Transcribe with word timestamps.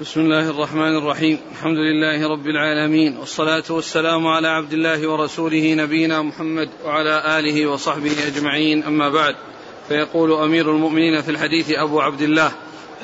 بسم 0.00 0.20
الله 0.20 0.50
الرحمن 0.50 0.96
الرحيم. 0.96 1.40
الحمد 1.52 1.76
لله 1.76 2.28
رب 2.28 2.46
العالمين 2.46 3.16
والصلاة 3.16 3.62
والسلام 3.70 4.26
على 4.26 4.48
عبد 4.48 4.72
الله 4.72 5.08
ورسوله 5.08 5.74
نبينا 5.74 6.22
محمد 6.22 6.68
وعلى 6.84 7.38
آله 7.38 7.66
وصحبه 7.66 8.26
أجمعين. 8.26 8.82
أما 8.82 9.08
بعد 9.08 9.36
فيقول 9.88 10.32
أمير 10.32 10.70
المؤمنين 10.70 11.22
في 11.22 11.30
الحديث 11.30 11.70
أبو 11.70 12.00
عبد 12.00 12.20
الله 12.22 12.52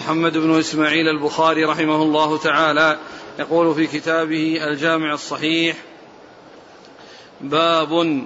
محمد 0.00 0.38
بن 0.38 0.58
إسماعيل 0.58 1.08
البخاري 1.08 1.64
رحمه 1.64 2.02
الله 2.02 2.38
تعالى 2.38 2.98
يقول 3.38 3.74
في 3.74 3.86
كتابه 3.86 4.64
الجامع 4.64 5.12
الصحيح 5.12 5.76
باب 7.40 8.24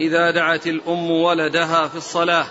إذا 0.00 0.30
دعت 0.30 0.66
الأم 0.66 1.10
ولدها 1.10 1.88
في 1.88 1.96
الصلاة 1.96 2.46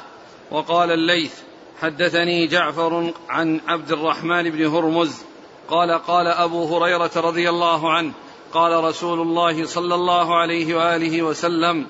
وقال 0.52 0.92
الليث 0.92 1.34
حدثني 1.82 2.48
جعفر 2.48 3.14
عن 3.30 3.62
عبد 3.68 3.92
الرحمن 3.92 4.50
بن 4.50 4.66
هرمز 4.66 5.33
قال 5.74 5.92
قال 5.92 6.28
أبو 6.28 6.78
هريرة 6.78 7.12
رضي 7.16 7.50
الله 7.50 7.92
عنه 7.92 8.12
قال 8.54 8.84
رسول 8.84 9.22
الله 9.22 9.66
صلى 9.66 9.96
الله 9.96 10.36
عليه 10.36 10.76
وآله 10.76 11.22
وسلم 11.22 11.88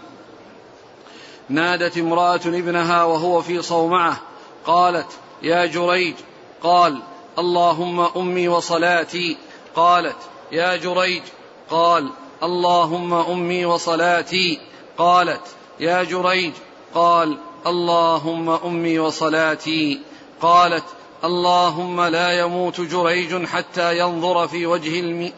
نادت 1.50 1.98
امرأة 1.98 2.42
ابنها 2.46 3.04
وهو 3.04 3.42
في 3.42 3.62
صومعة 3.62 4.22
قالت 4.66 5.08
يا 5.42 5.66
جريج 5.66 6.16
قال 6.62 7.02
اللهم 7.38 8.00
أمي 8.00 8.48
وصلاتي 8.48 9.38
قالت 9.76 10.18
يا 10.52 10.76
جريج 10.76 11.24
قال 11.70 12.10
اللهم 12.44 13.14
أمي 13.14 13.66
وصلاتي 13.66 14.60
قالت 14.98 15.48
يا 15.80 16.04
جريج 16.04 16.54
قال 16.96 17.38
اللهم 17.68 18.50
أمي 18.50 19.00
وصلاتي 19.00 20.02
قالت 20.42 20.86
اللهم 21.24 22.02
لا 22.02 22.40
يموت 22.40 22.82
جريج 22.82 23.46
حتى 23.46 24.00
ينظر 24.00 24.48
في 24.48 24.66
وجه 24.66 25.00
الم 25.00 25.32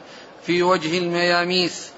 في 0.46 0.64
وجه 0.64 0.98
المياميس 0.98 1.90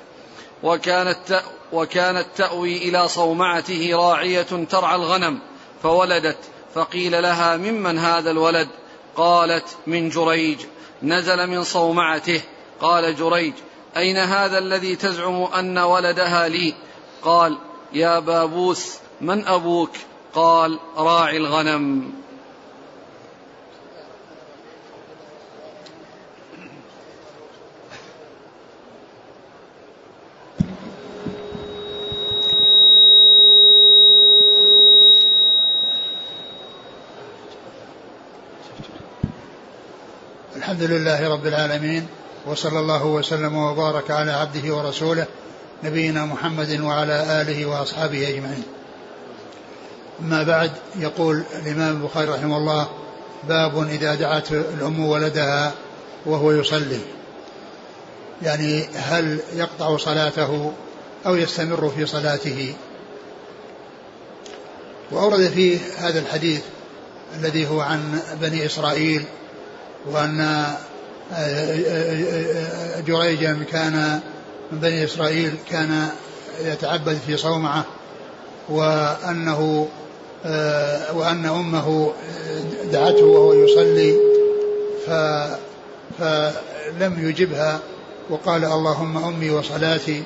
وكانت 0.63 1.41
وكانت 1.73 2.25
تأوي 2.35 2.77
إلى 2.77 3.07
صومعته 3.07 3.89
راعية 3.93 4.65
ترعى 4.69 4.95
الغنم 4.95 5.39
فولدت. 5.83 6.37
فقيل 6.75 7.23
لها 7.23 7.57
ممن 7.57 7.97
هذا 7.97 8.31
الولد؟ 8.31 8.67
قالت 9.15 9.77
من 9.87 10.09
جريج. 10.09 10.59
نزل 11.03 11.47
من 11.47 11.63
صومعته. 11.63 12.41
قال 12.81 13.15
جريج 13.15 13.53
أين 13.97 14.17
هذا 14.17 14.57
الذي 14.57 14.95
تزعم 14.95 15.43
أن 15.43 15.77
ولدها 15.77 16.47
لي؟ 16.47 16.73
قال 17.23 17.57
يا 17.93 18.19
بابوس 18.19 18.97
من 19.21 19.47
أبوك؟ 19.47 19.91
قال 20.33 20.79
راعي 20.97 21.37
الغنم. 21.37 22.11
الحمد 40.67 40.83
لله 40.83 41.29
رب 41.29 41.47
العالمين 41.47 42.07
وصلى 42.45 42.79
الله 42.79 43.05
وسلم 43.05 43.55
وبارك 43.55 44.11
على 44.11 44.31
عبده 44.31 44.75
ورسوله 44.75 45.25
نبينا 45.83 46.25
محمد 46.25 46.79
وعلى 46.79 47.41
آله 47.41 47.65
وأصحابه 47.65 48.29
أجمعين. 48.29 48.63
أما 50.19 50.43
بعد 50.43 50.71
يقول 50.95 51.43
الإمام 51.61 51.95
البخاري 51.95 52.31
رحمه 52.31 52.57
الله 52.57 52.87
باب 53.49 53.87
إذا 53.87 54.15
دعت 54.15 54.51
الأم 54.51 55.05
ولدها 55.05 55.73
وهو 56.25 56.51
يصلي. 56.51 56.99
يعني 58.41 58.85
هل 58.95 59.39
يقطع 59.55 59.97
صلاته 59.97 60.71
أو 61.25 61.35
يستمر 61.35 61.89
في 61.89 62.05
صلاته؟ 62.05 62.73
وأورد 65.11 65.47
فيه 65.47 65.79
هذا 65.97 66.19
الحديث 66.19 66.61
الذي 67.39 67.67
هو 67.67 67.81
عن 67.81 68.19
بني 68.41 68.65
إسرائيل 68.65 69.25
وأن 70.11 70.41
آه، 70.41 70.77
آه، 71.33 72.97
آه، 72.97 72.99
جريجا 72.99 73.59
كان 73.71 74.19
من 74.71 74.79
بني 74.79 75.03
إسرائيل 75.03 75.51
كان 75.69 76.09
يتعبد 76.61 77.17
في 77.27 77.37
صومعة 77.37 77.85
وأنه 78.69 79.87
وأن 81.13 81.45
أمه 81.45 82.13
دعته 82.91 83.25
وهو 83.25 83.53
يصلي 83.53 84.15
فلم 86.19 87.29
يجبها 87.29 87.79
وقال 88.29 88.65
اللهم 88.65 89.17
أمي 89.17 89.49
وصلاتي 89.49 90.23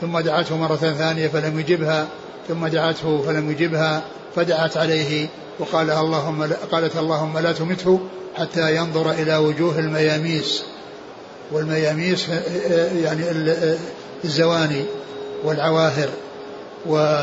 ثم 0.00 0.18
دعته 0.18 0.56
مرة 0.56 0.76
ثانية 0.76 1.28
فلم 1.28 1.60
يجبها 1.60 2.08
ثم 2.48 2.66
دعته 2.66 3.22
فلم 3.22 3.50
يجبها 3.50 4.02
فدعت 4.36 4.76
عليه 4.76 5.28
وقال 5.58 5.90
اللهم 5.90 6.52
قالت 6.72 6.96
اللهم 6.96 7.38
لا 7.38 7.52
تمته 7.52 8.00
حتى 8.36 8.76
ينظر 8.76 9.10
إلى 9.10 9.36
وجوه 9.36 9.78
المياميس 9.78 10.62
والمياميس 11.52 12.28
يعني 13.02 13.24
الزواني 14.24 14.84
والعواهر 15.44 16.08
و 16.86 17.22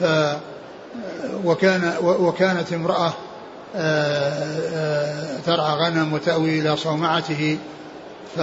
ف 0.00 0.04
وكان 1.44 1.92
وكانت 2.02 2.72
امرأة 2.72 3.12
ترعى 5.46 5.74
غنم 5.76 6.12
وتأوي 6.12 6.60
إلى 6.60 6.76
صومعته 6.76 7.58
ف 8.36 8.40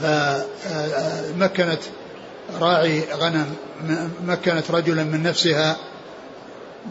فمكنت 0.00 1.80
راعي 2.60 3.04
غنم 3.12 3.54
مكنت 4.26 4.70
رجلا 4.70 5.04
من 5.04 5.22
نفسها 5.22 5.76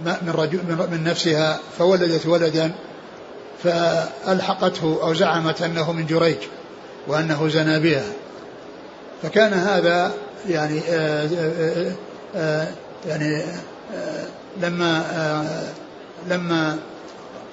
من, 0.05 0.33
رجل 0.35 0.59
من 0.91 1.03
نفسها 1.03 1.59
فولدت 1.77 2.25
ولدا 2.25 2.71
فألحقته 3.63 4.99
أو 5.01 5.13
زعمت 5.13 5.61
أنه 5.61 5.91
من 5.91 6.05
جريج 6.05 6.37
وأنه 7.07 7.47
زنى 7.47 7.79
بها. 7.79 8.05
فكان 9.23 9.53
هذا 9.53 10.13
يعني 10.49 10.79
آآ 10.79 11.23
آه، 11.23 11.29
آآ 11.35 11.91
آه، 12.35 12.63
آه، 12.63 12.67
يعني 13.07 13.43
آآ 13.93 14.25
لما 14.61 15.03
لما 16.27 16.77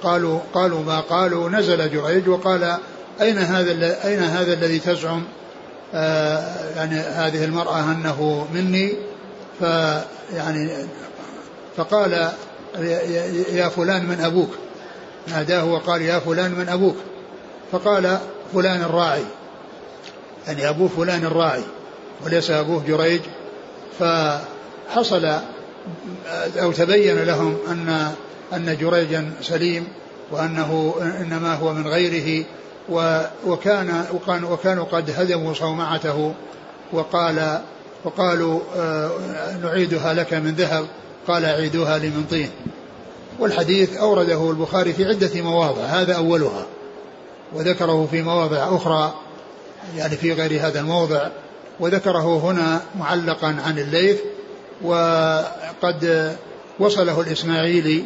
قالوا 0.03 0.41
قالوا 0.55 0.83
ما 0.83 1.01
قالوا 1.01 1.51
نزل 1.51 1.91
جريج 1.91 2.29
وقال 2.29 2.77
أين 3.21 3.39
هذا 3.39 4.05
أين 4.05 4.23
هذا 4.23 4.53
الذي 4.53 4.79
تزعم؟ 4.79 5.25
يعني 6.77 6.97
هذه 7.01 7.45
المرأة 7.45 7.81
أنه 7.81 8.47
مني 8.55 8.93
فيعني 9.59 10.71
فقال 11.77 12.29
يا 13.53 13.69
فلان 13.69 14.05
من 14.07 14.21
أبوك. 14.21 14.51
ناداه 15.29 15.65
وقال 15.65 16.03
يا 16.03 16.19
فلان 16.19 16.51
من 16.51 16.69
أبوك. 16.69 16.97
فقال 17.73 18.19
فلان 18.55 18.83
الراعي. 18.83 19.25
يعني 20.47 20.69
أبوه 20.69 20.89
فلان 20.89 21.25
الراعي 21.25 21.63
وليس 22.25 22.51
أبوه 22.51 22.83
جريج. 22.89 23.21
فحصل 23.99 25.39
أو 26.57 26.73
تبين 26.73 27.25
لهم 27.25 27.57
أن 27.69 28.13
أن 28.53 28.77
جريجا 28.81 29.31
سليم 29.43 29.87
وأنه 30.31 30.95
إنما 31.21 31.55
هو 31.55 31.73
من 31.73 31.89
غيره. 31.89 32.45
وكان 33.47 34.05
وكانوا 34.51 34.85
قد 34.85 35.11
هدموا 35.11 35.55
صومعته 35.55 36.35
وقال 36.93 37.61
وقالوا 38.05 38.61
آه، 38.77 39.11
نعيدها 39.63 40.15
لك 40.15 40.35
من 40.35 40.55
ذهب. 40.55 40.87
قال 41.29 41.45
أعيدوها 41.45 41.99
لي 41.99 42.09
من 42.09 42.25
طين. 42.31 42.51
والحديث 43.39 43.97
أورده 43.97 44.51
البخاري 44.51 44.93
في 44.93 45.05
عدة 45.05 45.43
مواضع 45.43 45.83
هذا 45.83 46.17
أولها. 46.17 46.67
وذكره 47.53 48.09
في 48.11 48.23
مواضع 48.23 48.77
أخرى 48.77 49.15
يعني 49.97 50.17
في 50.17 50.33
غير 50.33 50.67
هذا 50.67 50.81
الموضع. 50.81 51.29
وذكره 51.81 52.39
هنا 52.39 52.81
معلقا 52.99 53.57
عن 53.67 53.79
الليث. 53.79 54.19
وقد 54.83 56.35
وصله 56.79 57.21
الإسماعيلي 57.21 58.05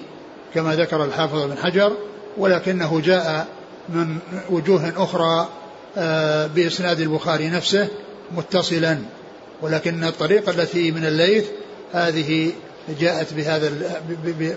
كما 0.55 0.77
ذكر 0.77 1.05
الحافظ 1.05 1.43
بن 1.43 1.59
حجر 1.59 1.93
ولكنه 2.39 3.01
جاء 3.01 3.47
من 3.89 4.19
وجوه 4.51 4.93
أخرى 4.97 5.49
آه، 5.97 6.47
بإسناد 6.47 7.01
البخاري 7.01 7.49
نفسه 7.49 7.89
متصلا. 8.37 8.99
ولكن 9.63 10.05
الطريقة 10.05 10.51
التي 10.51 10.93
من 10.93 11.05
الليث 11.05 11.45
هذه 11.93 12.53
جاءت 13.01 13.35
بهذا 13.35 13.73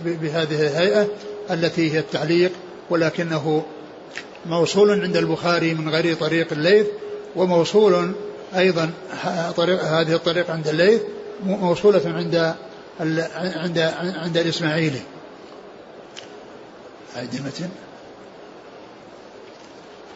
بهذه 0.06 0.62
الهيئة 0.62 1.08
التي 1.52 1.94
هي 1.94 2.00
التعليق 2.00 2.52
ولكنه 2.90 3.66
موصول 4.46 5.02
عند 5.02 5.18
البخاري 5.18 5.74
من 5.74 5.90
غير 5.90 6.16
طريق 6.16 6.48
الليث 6.52 6.86
وموصول 7.36 8.12
أيضا 8.56 8.92
طريق 9.58 9.84
هذه 9.84 10.16
الطريقة 10.16 10.54
عند 10.54 10.68
الليث 10.68 11.02
موصولة 11.46 12.02
عند 12.06 12.56
عند 13.56 13.80
عند 14.00 14.38
الإسماعيلي. 14.38 15.02
أعد 17.18 17.34
المتن 17.34 17.70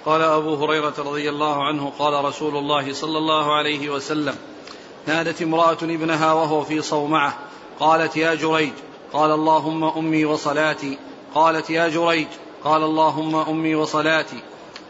قال 0.06 0.22
أبو 0.22 0.56
هريرة 0.56 0.94
رضي 0.98 1.30
الله 1.30 1.64
عنه 1.64 1.92
قال 2.00 2.26
رسول 2.26 2.58
الله 2.58 2.94
صلى 2.94 3.18
الله 3.18 3.56
عليه 3.56 3.90
وسلم 3.90 4.36
نادت 5.08 5.42
امرأة 5.42 5.78
ابنها 5.82 6.34
وهو 6.34 6.64
في 6.64 6.82
صومعة 6.82 7.38
قالت 7.80 8.18
يا 8.18 8.36
جريج 8.36 8.74
قال 9.14 9.32
اللهم 9.32 9.84
أمي 9.84 10.26
وصلاتي 10.26 10.98
قالت 11.36 11.70
يا 11.70 11.88
جريج 11.88 12.28
قال 12.64 12.84
اللهم 12.84 13.36
أمي 13.36 13.76
وصلاتي 13.76 14.40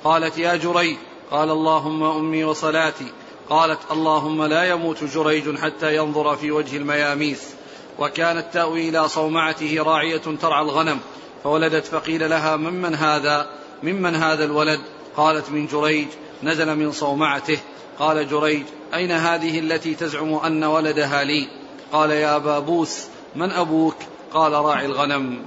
قالت 0.03 0.37
يا 0.37 0.55
جريج 0.55 0.97
قال 1.31 1.51
اللهم 1.51 2.03
أمي 2.03 2.43
وصلاتي 2.43 3.11
قالت 3.49 3.79
اللهم 3.91 4.43
لا 4.43 4.69
يموت 4.69 5.03
جريج 5.03 5.57
حتى 5.57 5.95
ينظر 5.95 6.35
في 6.35 6.51
وجه 6.51 6.77
المياميس 6.77 7.55
وكانت 7.99 8.45
تأوي 8.53 8.89
إلى 8.89 9.07
صومعته 9.07 9.83
راعية 9.83 10.21
ترعى 10.41 10.61
الغنم 10.61 10.99
فولدت 11.43 11.85
فقيل 11.85 12.29
لها 12.29 12.55
ممن 12.55 12.95
هذا 12.95 13.49
ممن 13.83 14.15
هذا 14.15 14.45
الولد؟ 14.45 14.79
قالت 15.17 15.49
من 15.49 15.67
جريج 15.67 16.07
نزل 16.43 16.75
من 16.75 16.91
صومعته. 16.91 17.57
قال 17.99 18.29
جريج 18.29 18.63
أين 18.93 19.11
هذه 19.11 19.59
التي 19.59 19.95
تزعم 19.95 20.33
أن 20.33 20.63
ولدها 20.63 21.23
لي؟ 21.23 21.47
قال 21.91 22.11
يا 22.11 22.37
بابوس 22.37 22.99
من 23.35 23.51
أبوك؟ 23.51 23.95
قال 24.33 24.51
راعي 24.51 24.85
الغنم. 24.85 25.39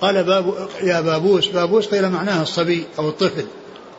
قال 0.00 0.24
باب 0.24 0.68
يا 0.82 1.00
بابوس 1.00 1.46
بابوس 1.46 1.86
قيل 1.86 2.10
معناها 2.10 2.42
الصبي 2.42 2.84
أو 2.98 3.08
الطفل. 3.08 3.46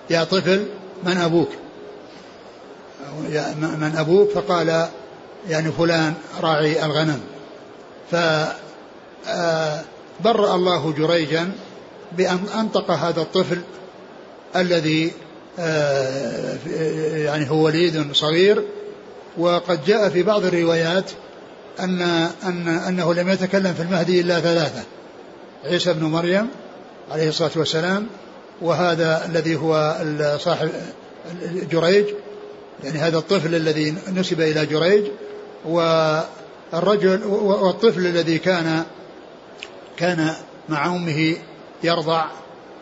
يا 0.10 0.24
طفل 0.24 0.66
من 1.04 1.18
أبوك؟ 1.18 1.50
يا 3.30 3.56
من 3.60 3.96
أبوك؟ 3.98 4.30
فقال 4.30 4.88
يعني 5.50 5.72
فلان 5.72 6.14
راعي 6.42 6.86
الغنم. 6.86 7.22
ف 8.12 8.16
آه، 9.28 9.82
برأ 10.24 10.56
الله 10.56 10.92
جريجا 10.92 11.52
بأن 12.12 12.46
أنطق 12.60 12.92
هذا 12.92 13.22
الطفل 13.22 13.62
الذي 14.56 15.12
آه، 15.60 16.58
يعني 17.16 17.50
هو 17.50 17.66
وليد 17.66 18.14
صغير. 18.14 18.64
وقد 19.38 19.86
جاء 19.86 20.10
في 20.10 20.24
بعض 20.24 20.46
الروايات 20.46 21.12
أن 21.80 22.02
أن 22.44 22.68
أنه 22.68 23.14
لم 23.14 23.30
يتكلم 23.30 23.74
في 23.74 23.82
المهدي 23.82 24.22
إلا 24.22 24.40
ثلاثة 24.40 24.84
عيسى 25.66 25.94
بن 25.94 26.04
مريم 26.04 26.48
عليه 27.12 27.30
الصلاة 27.30 27.52
والسلام 27.56 28.08
وهذا 28.62 29.26
الذي 29.26 29.56
هو 29.56 29.98
صاحب 30.40 30.70
جريج 31.72 32.06
يعني 32.84 32.98
هذا 32.98 33.18
الطفل 33.18 33.56
الذي 33.56 33.96
نسب 34.14 34.42
إلى 34.42 34.66
جريج. 34.66 35.04
والرجل 35.66 37.24
والطفل 37.26 38.08
الذي 38.08 38.38
كان 38.38 38.84
كان 39.98 40.34
مع 40.70 40.86
أمه 40.86 41.36
يرضع 41.84 42.26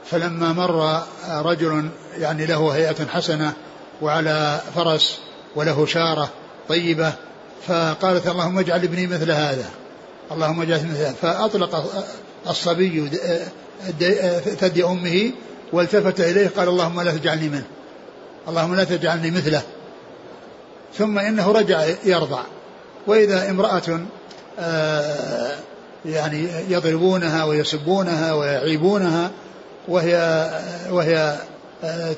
فلما 0.06 0.54
مر 0.54 1.04
رجل 1.30 1.90
يعني 2.18 2.46
له 2.46 2.70
هيئة 2.70 3.06
حسنة 3.06 3.54
وعلى 4.02 4.62
فرس 4.76 5.20
وله 5.56 5.86
شارة 5.86 6.30
طيبة 6.70 7.14
فقالت 7.68 8.28
اللهم 8.28 8.60
اجعل 8.60 8.84
ابني 8.84 9.08
مثل 9.08 9.32
هذا 9.32 9.66
اللهم 10.32 10.62
اجعل 10.62 10.78
مثل 10.78 10.98
هذا. 10.98 11.14
فأطلق 11.22 12.04
الصبي 12.50 13.10
ثدي 14.60 14.84
أمه 14.84 15.32
والتفت 15.74 16.20
إليه 16.20 16.52
قال 16.58 16.68
اللهم 16.68 17.02
لا 17.02 17.12
تجعلني 17.12 17.50
منه 17.50 17.66
اللهم 18.48 18.76
لا 18.76 18.84
تجعلني 18.84 19.32
مثله. 19.32 19.62
ثم 20.98 21.20
إنه 21.20 21.52
رجع 21.52 21.86
يرضع. 22.06 22.42
وإذا 23.08 23.50
امرأة 23.50 24.00
آه، 24.60 25.56
يعني 26.06 26.48
يضربونها 26.70 27.44
ويسبونها 27.44 28.34
ويعيبونها 28.34 29.32
وهي 29.88 30.50
وهي 30.92 31.38
آه، 31.84 32.16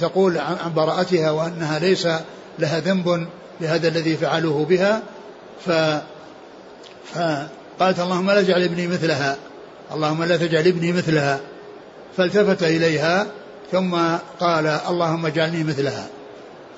تقول 0.00 0.38
عن 0.38 0.74
براءتها 0.74 1.30
وأنها 1.30 1.78
ليس 1.78 2.08
لها 2.58 2.80
ذنب 2.80 3.26
لهذا 3.60 3.88
الذي 3.88 4.16
فعلوه 4.16 4.64
بها. 4.64 5.02
ف 5.66 5.70
فقالت 7.14 8.00
اللهم 8.00 8.30
لا 8.30 8.42
تجعل 8.42 8.62
ابني 8.62 8.86
مثلها 8.86 9.36
اللهم 9.92 10.24
لا 10.24 10.36
تجعل 10.36 10.66
ابني 10.66 10.92
مثلها. 10.92 11.40
فالتفت 12.16 12.62
إليها 12.62 13.26
ثم 13.72 13.96
قال 14.40 14.66
اللهم 14.66 15.26
اجعلني 15.26 15.64
مثلها. 15.64 16.06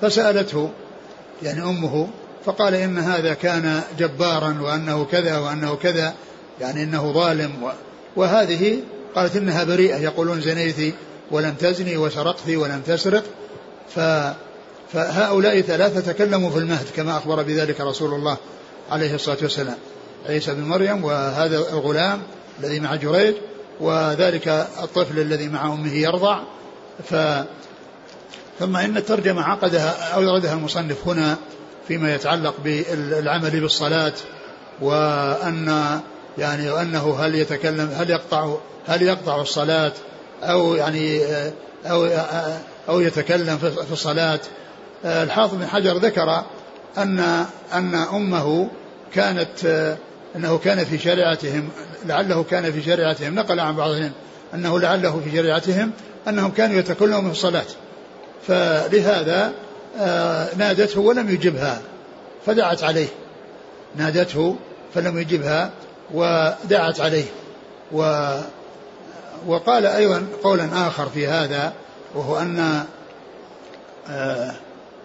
فسألته 0.01 0.69
يعني 1.43 1.63
أمه 1.63 2.07
فقال 2.45 2.75
إن 2.75 2.97
هذا 2.97 3.33
كان 3.33 3.81
جبارا 3.99 4.57
وأنه 4.61 5.05
كذا 5.05 5.37
وأنه 5.37 5.75
كذا 5.75 6.13
يعني 6.61 6.83
إنه 6.83 7.11
ظالم 7.11 7.51
وهذه 8.15 8.79
قالت 9.15 9.35
إنها 9.35 9.63
بريئة. 9.63 9.97
يقولون 9.97 10.41
زنيت 10.41 10.95
ولم 11.31 11.53
تزني 11.53 11.97
وسرقت 11.97 12.49
ولم 12.49 12.81
تسرق 12.87 13.23
ف 13.95 13.99
فهؤلاء 14.93 15.61
ثلاثة 15.61 16.11
تكلموا 16.11 16.49
في 16.49 16.57
المهد 16.57 16.85
كما 16.95 17.17
أخبر 17.17 17.43
بذلك 17.43 17.81
رسول 17.81 18.13
الله 18.13 18.37
عليه 18.91 19.15
الصلاة 19.15 19.37
والسلام. 19.41 19.77
عيسى 20.29 20.53
بن 20.53 20.63
مريم 20.63 21.03
وهذا 21.03 21.57
الغلام 21.57 22.21
الذي 22.59 22.79
مع 22.79 22.95
جريج 22.95 23.35
وذلك 23.79 24.47
الطفل 24.83 25.19
الذي 25.19 25.47
مع 25.47 25.73
أمه 25.73 25.93
يرضع. 25.93 26.39
ف 27.09 27.15
ثم 28.59 28.75
إن 28.77 28.97
الترجمة 28.97 29.41
عقدها 29.41 30.13
أو 30.15 30.21
يردها 30.21 30.53
المصنف 30.53 31.07
هنا 31.07 31.37
فيما 31.87 32.15
يتعلق 32.15 32.55
بالعمل 32.63 33.59
بالصلاة 33.59 34.13
وأن 34.81 35.99
يعني 36.39 36.71
وأنه 36.71 37.15
هل 37.19 37.35
يتكلم 37.35 37.89
هل 37.97 38.09
يقطع 38.09 38.55
هل 38.87 39.01
يقطع 39.01 39.41
الصلاة 39.41 39.91
أو 40.43 40.75
يعني 40.75 41.21
أو 41.85 42.09
أو 42.89 42.99
يتكلم 42.99 43.57
في 43.57 43.91
الصلاة؟ 43.91 44.39
الحافظ 45.05 45.55
بن 45.55 45.65
حجر 45.65 45.97
ذكر 45.97 46.43
أن 46.97 47.45
أن 47.73 47.95
أمه 47.95 48.69
كانت 49.13 49.95
أنه 50.35 50.57
كان 50.57 50.85
في 50.85 50.97
شريعتهم 50.97 51.69
لعله 52.05 52.43
كان 52.43 52.71
في 52.71 52.83
شريعتهم 52.83 53.35
نقل 53.35 53.59
عن 53.59 53.75
بعضهم 53.75 54.11
أنه 54.53 54.79
لعله 54.79 55.21
في 55.25 55.37
شريعتهم 55.37 55.91
أنهم 56.27 56.51
كانوا 56.51 56.75
يتكلمون 56.79 57.25
في 57.25 57.31
الصلاة. 57.31 57.65
فلهذا 58.47 59.53
آه، 59.99 60.47
نادته 60.57 60.99
ولم 60.99 61.29
يجبها 61.29 61.81
فدعت 62.45 62.83
عليه. 62.83 63.07
نادته 63.95 64.55
فلم 64.93 65.19
يجبها 65.19 65.71
ودعت 66.13 66.99
عليه. 66.99 67.25
و 67.91 68.31
وقال 69.47 69.85
أيضا 69.85 70.27
قولا 70.43 70.87
آخر 70.87 71.09
في 71.09 71.27
هذا 71.27 71.73
وهو 72.15 72.37
أن 72.37 72.85
آه، 74.09 74.51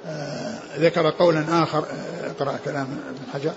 آه، 0.07 0.59
ذكر 0.79 1.11
قولا 1.11 1.62
آخر 1.62 1.85
اقرأ 2.25 2.59
كلام 2.64 3.00
ابن 3.09 3.33
حجر. 3.35 3.52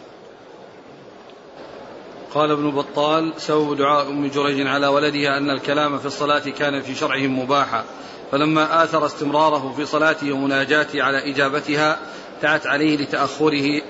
قال 2.33 2.51
ابن 2.51 2.71
بطال 2.71 3.33
سبب 3.37 3.77
دعاء 3.77 4.07
أم 4.07 4.27
جريج 4.27 4.67
على 4.67 4.87
ولدها 4.87 5.37
أن 5.37 5.49
الكلام 5.49 5.99
في 5.99 6.05
الصلاة 6.05 6.39
كان 6.39 6.81
في 6.81 6.95
شرعهم 6.95 7.39
مباحا 7.39 7.83
فلما 8.31 8.83
آثر 8.83 9.05
استمراره 9.05 9.73
في 9.77 9.85
صلاته 9.85 10.31
ومناجاته 10.31 11.03
على 11.03 11.31
إجابتها 11.31 11.99
دعت 12.41 12.67
عليه 12.67 12.97
لتأخره 12.97 13.81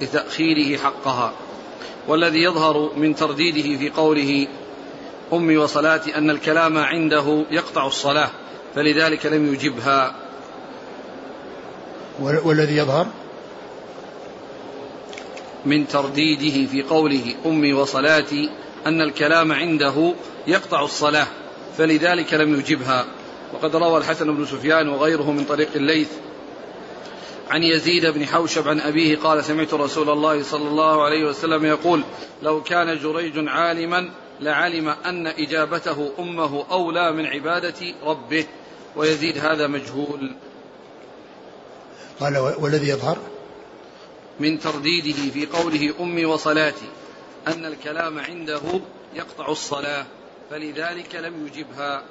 لتأخيره 0.00 0.78
حقها. 0.78 1.32
والذي 2.08 2.42
يظهر 2.42 2.90
من 2.96 3.14
ترديده 3.14 3.78
في 3.78 3.90
قوله 3.90 4.46
أمي 5.32 5.56
وصلاتي 5.56 6.18
أن 6.18 6.30
الكلام 6.30 6.78
عنده 6.78 7.44
يقطع 7.50 7.86
الصلاة 7.86 8.30
فلذلك 8.74 9.26
لم 9.26 9.54
يجبها. 9.54 10.14
والذي 12.20 12.76
يظهر؟ 12.76 13.06
من 15.66 15.88
ترديده 15.88 16.70
في 16.70 16.82
قوله 16.82 17.34
أمي 17.46 17.72
وصلاتي 17.72 18.50
أن 18.86 19.00
الكلام 19.00 19.52
عنده 19.52 20.14
يقطع 20.46 20.84
الصلاة 20.84 21.26
فلذلك 21.78 22.34
لم 22.34 22.54
يجبها. 22.54 23.06
وقد 23.54 23.76
روى 23.76 23.98
الحسن 23.98 24.36
بن 24.36 24.46
سفيان 24.46 24.88
وغيره 24.88 25.32
من 25.32 25.44
طريق 25.44 25.68
الليث 25.76 26.08
عن 27.50 27.62
يزيد 27.62 28.06
بن 28.06 28.26
حوشب 28.26 28.68
عن 28.68 28.80
أبيه 28.80 29.16
قال 29.16 29.44
سمعت 29.44 29.74
رسول 29.74 30.10
الله 30.10 30.42
صلى 30.42 30.68
الله 30.68 31.04
عليه 31.04 31.24
وسلم 31.24 31.66
يقول 31.66 32.04
لو 32.42 32.62
كان 32.62 32.98
جريج 32.98 33.48
عالما 33.48 34.10
لعلم 34.40 34.88
أن 34.88 35.26
إجابته 35.26 36.10
أمه 36.18 36.64
أولى 36.70 37.12
من 37.12 37.26
عبادة 37.26 37.94
ربه. 38.04 38.46
ويزيد 38.96 39.38
هذا 39.38 39.66
مجهول. 39.66 40.34
قال 42.20 42.38
والذي 42.38 42.88
يظهر؟ 42.88 43.18
من 44.40 44.60
ترديده 44.60 45.30
في 45.32 45.46
قوله 45.46 45.94
أمي 46.00 46.24
وصلاتي 46.24 46.88
أن 47.48 47.64
الكلام 47.64 48.18
عنده 48.18 48.60
يقطع 49.14 49.48
الصلاة 49.48 50.06
فلذلك 50.50 51.14
لم 51.14 51.46
يجبها. 51.46 52.02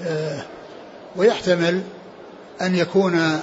آه، 0.00 0.44
ويحتمل 1.16 1.82
أن 2.62 2.76
يكون 2.76 3.40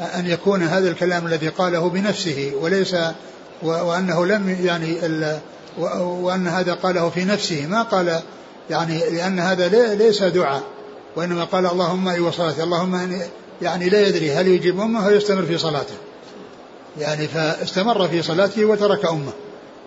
أن 0.00 0.26
يكون 0.26 0.62
هذا 0.62 0.90
الكلام 0.90 1.26
الذي 1.26 1.48
قاله 1.48 1.88
بنفسه 1.88 2.52
وليس 2.60 2.96
وأنه 3.62 4.26
لم 4.26 4.56
يعني 4.64 4.98
وأن 6.00 6.48
هذا 6.48 6.74
قاله 6.74 7.10
في 7.10 7.24
نفسه. 7.24 7.66
ما 7.66 7.82
قال 7.82 8.20
يعني 8.70 8.98
لأن 9.10 9.40
هذا 9.40 9.94
ليس 9.94 10.22
دعاء 10.22 10.62
وإنما 11.16 11.44
قال 11.44 11.66
اللهم 11.66 12.08
أي 12.08 12.20
وصلاتي 12.20 12.62
اللهم 12.62 13.20
يعني 13.62 13.88
لا 13.88 14.00
يدري 14.00 14.32
هل 14.32 14.48
يجيب 14.48 14.80
أمه 14.80 15.06
أو 15.06 15.10
يستمر 15.10 15.42
في 15.42 15.58
صلاته. 15.58 15.94
يعني 16.98 17.28
فاستمر 17.28 18.08
في 18.08 18.22
صلاته 18.22 18.64
وترك 18.64 19.04
أمه 19.04 19.32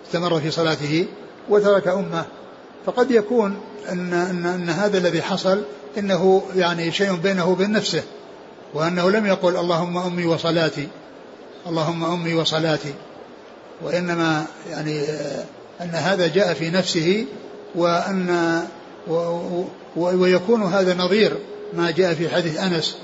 استمر 0.06 0.40
في 0.40 0.50
صلاته 0.50 1.06
وترك 1.48 1.88
أمه 1.88 2.24
فقد 2.86 3.10
يكون 3.10 3.56
أن, 3.88 4.12
أن, 4.12 4.46
أن 4.46 4.70
هذا 4.70 4.98
الذي 4.98 5.22
حصل 5.22 5.62
إنه 5.98 6.42
يعني 6.56 6.92
شيء 6.92 7.14
بينه 7.14 7.48
وبين 7.48 7.72
نفسه 7.72 8.02
وأنه 8.74 9.10
لم 9.10 9.26
يقل 9.26 9.56
اللهم 9.56 9.98
أمي 9.98 10.24
وصلاتي 10.26 10.88
اللهم 11.66 12.04
أمي 12.04 12.34
وصلاتي 12.34 12.94
وإنما 13.82 14.46
يعني 14.70 15.04
أن 15.80 15.90
هذا 15.90 16.26
جاء 16.26 16.54
في 16.54 16.70
نفسه 16.70 17.26
وأن 17.74 18.60
ويكون 19.96 20.62
هذا 20.62 20.94
نظير 20.94 21.36
ما 21.72 21.90
جاء 21.90 22.14
في 22.14 22.28
حديث 22.28 22.60
أنس 22.60 22.96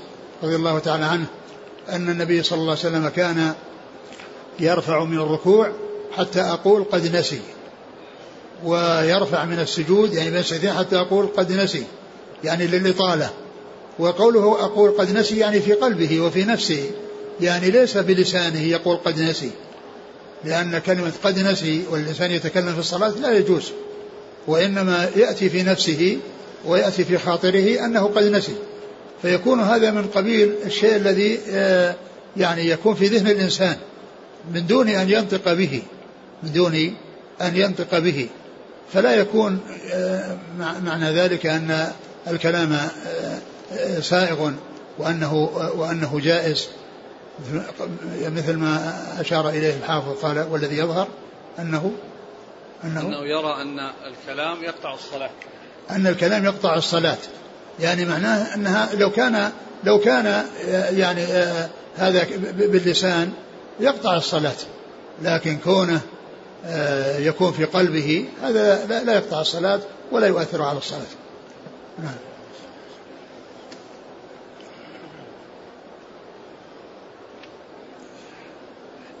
رضي 0.43 0.55
الله 0.55 0.79
تعالى 0.79 1.05
عنه 1.05 1.25
أن 1.89 2.09
النبي 2.09 2.43
صلى 2.43 2.59
الله 2.59 2.71
عليه 2.71 2.79
وسلم 2.79 3.09
كان 3.09 3.53
يرفع 4.59 5.03
من 5.03 5.19
الركوع 5.19 5.71
حتى 6.17 6.41
أقول 6.41 6.83
قد 6.83 7.15
نسي. 7.15 7.41
ويرفع 8.65 9.45
من 9.45 9.59
السجود 9.59 10.13
يعني 10.13 10.29
من 10.29 10.37
السجدين 10.37 10.73
حتى 10.73 10.95
أقول 10.95 11.27
قد 11.27 11.51
نسي 11.51 11.83
يعني 12.43 12.67
للإطالة 12.67 13.29
وقوله 13.99 14.65
أقول 14.65 14.91
قد 14.91 15.17
نسي 15.17 15.37
يعني 15.37 15.59
في 15.59 15.73
قلبه 15.73 16.21
وفي 16.21 16.43
نفسه 16.43 16.91
يعني 17.41 17.71
ليس 17.71 17.97
بلسانه 17.97 18.61
يقول 18.61 18.97
قد 18.97 19.19
نسي. 19.19 19.51
لأن 20.43 20.77
كلمة 20.77 21.11
قد 21.23 21.39
نسي 21.39 21.83
والإنسان 21.91 22.31
يتكلم 22.31 22.73
في 22.73 22.79
الصلاة 22.79 23.09
لا 23.09 23.37
يجوز 23.37 23.71
وإنما 24.47 25.09
يأتي 25.15 25.49
في 25.49 25.63
نفسه 25.63 26.17
ويأتي 26.65 27.03
في 27.03 27.17
خاطره 27.17 27.85
أنه 27.85 28.07
قد 28.07 28.23
نسي. 28.23 28.55
فيكون 29.21 29.59
هذا 29.59 29.91
من 29.91 30.07
قبيل 30.07 30.53
الشيء 30.65 30.95
الذي 30.95 31.39
آه، 31.49 31.95
يعني 32.37 32.69
يكون 32.69 32.95
في 32.95 33.07
ذهن 33.07 33.27
الإنسان 33.27 33.75
من 34.53 34.67
دون 34.67 34.89
أن 34.89 35.09
ينطق 35.09 35.53
به 35.53 35.81
من 36.43 36.51
دون 36.51 36.95
أن 37.41 37.57
ينطق 37.57 37.99
به. 37.99 38.27
فلا 38.93 39.15
يكون 39.15 39.59
آه، 39.93 40.37
معنى 40.59 41.11
ذلك 41.11 41.45
أن 41.45 41.91
الكلام 42.27 42.73
آه، 42.73 43.99
سائغ 43.99 44.51
وأنه 44.97 45.33
وأنه 45.75 46.19
جائز. 46.19 46.67
مثل 48.21 48.55
ما 48.55 48.93
أشار 49.19 49.49
إليه 49.49 49.75
الحافظ 49.75 50.25
قال 50.25 50.47
والذي 50.51 50.77
يظهر 50.77 51.07
أنه 51.59 51.91
أنه, 52.83 53.01
أنه 53.01 53.25
يرى 53.25 53.61
أن 53.61 53.79
الكلام 53.79 54.63
يقطع 54.63 54.93
الصلاة. 54.93 55.29
أن 55.91 56.07
الكلام 56.07 56.45
يقطع 56.45 56.75
الصلاة. 56.75 57.17
يعني 57.79 58.05
معناه 58.05 58.55
أنها 58.55 58.89
لو 58.95 59.11
كان 59.11 59.51
لو 59.83 59.99
كان 59.99 60.45
يعني 60.97 61.23
آه، 61.23 61.69
هذا 61.97 62.27
باللسان 62.51 63.33
يقطع 63.79 64.17
الصلاة. 64.17 64.57
لكن 65.21 65.57
كونه 65.57 66.01
يكون 67.19 67.51
في 67.51 67.65
قلبه 67.65 68.25
هذا 68.43 68.85
لا 69.03 69.15
يقطع 69.15 69.41
الصلاة 69.41 69.79
ولا 70.11 70.27
يؤثر 70.27 70.61
على 70.61 70.77
الصلاة. 70.77 71.01
نعم. 72.03 72.15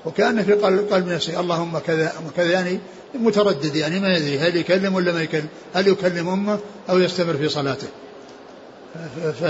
وكأن 0.05 0.43
في 0.43 0.53
قلب, 0.53 0.93
قلب 0.93 1.07
نفسه 1.07 1.39
اللهم 1.39 1.77
كذا 1.77 2.13
وكذا 2.27 2.51
يعني 2.51 2.79
متردد 3.15 3.75
يعني 3.75 3.99
ما 3.99 4.17
يدري 4.17 4.39
هل 4.39 4.57
يكلم 4.57 4.95
ولا 4.95 5.11
ما 5.11 5.21
يكلم 5.21 5.47
هل 5.73 5.87
يكلم 5.87 6.29
أمه 6.29 6.59
أو 6.89 6.99
يستمر 6.99 7.33
في 7.33 7.49
صلاته. 7.49 7.87
ف 9.39 9.41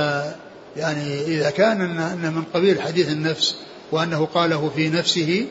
يعني 0.77 1.21
إذا 1.21 1.49
كان 1.49 1.81
أن 1.99 2.33
من 2.33 2.43
قبيل 2.53 2.81
حديث 2.81 3.09
النفس 3.09 3.55
وأنه 3.91 4.25
قاله 4.25 4.71
في 4.75 4.89
نفسه 4.89 5.45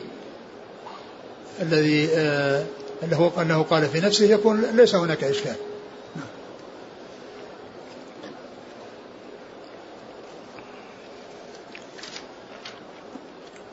الذي 1.61 2.09
آه 2.13 2.65
أنه 3.37 3.63
قال 3.69 3.89
في 3.89 3.99
نفسه 3.99 4.25
يكون 4.25 4.61
ليس 4.61 4.95
هناك 4.95 5.23
إشكال. 5.23 5.55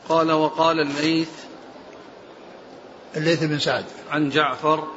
قال 0.09 0.31
وقال 0.31 0.79
الليث 0.79 1.29
الليث 3.15 3.43
بن 3.43 3.59
سعد 3.59 3.85
عن 4.11 4.29
جعفر 4.29 4.87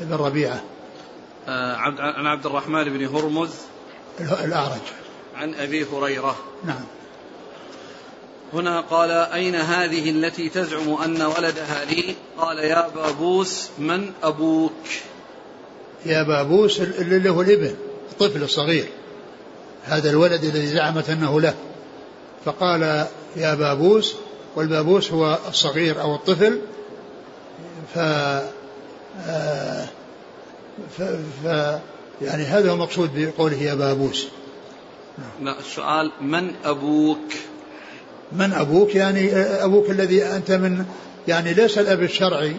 بن 0.00 0.14
ربيعة. 0.14 0.62
آه 1.48 1.76
عن 1.76 2.26
عبد 2.26 2.46
الرحمن 2.46 2.84
بن 2.84 3.06
هرمز 3.06 3.50
الأعرج. 4.20 4.80
عن 5.34 5.54
أبي 5.54 5.84
هريرة. 5.84 6.36
نعم. 6.64 6.84
هنا 8.52 8.80
قال 8.80 9.10
أين 9.10 9.54
هذه 9.54 10.10
التي 10.10 10.48
تزعم 10.48 10.94
أن 10.94 11.22
ولدها 11.22 11.84
لي؟ 11.84 12.14
قال 12.38 12.58
يا 12.58 12.88
بابوس 12.88 13.68
من 13.78 14.12
أبوك. 14.22 14.72
يا 16.06 16.22
بابوس 16.22 16.80
اللي 16.80 17.30
هو 17.30 17.42
الابن 17.42 17.74
الطفل 18.12 18.42
الصغير 18.42 18.88
هذا 19.84 20.10
الولد 20.10 20.44
الذي 20.44 20.66
زعمت 20.66 21.10
أنه 21.10 21.40
له. 21.40 21.54
فقال 22.44 23.06
يا 23.36 23.54
بابوس 23.54 24.14
والبابوس 24.56 25.12
هو 25.12 25.38
الصغير 25.48 26.00
أو 26.00 26.14
الطفل 26.14 26.60
ف, 27.94 27.98
آه، 27.98 29.88
ف... 30.98 31.02
ف... 31.44 31.46
يعني 32.22 32.44
هذا 32.44 32.70
هو 32.70 32.74
المقصود 32.74 33.10
بقوله 33.14 33.62
يا 33.62 33.74
بابوس. 33.74 34.26
لا 35.42 35.58
السؤال 35.58 36.12
من 36.20 36.52
أبوك؟ 36.64 37.32
من 38.36 38.52
أبوك 38.52 38.94
يعني 38.94 39.36
أبوك 39.36 39.90
الذي 39.90 40.24
أنت 40.24 40.50
من 40.50 40.84
يعني 41.28 41.54
ليس 41.54 41.78
الأب 41.78 42.02
الشرعي 42.02 42.56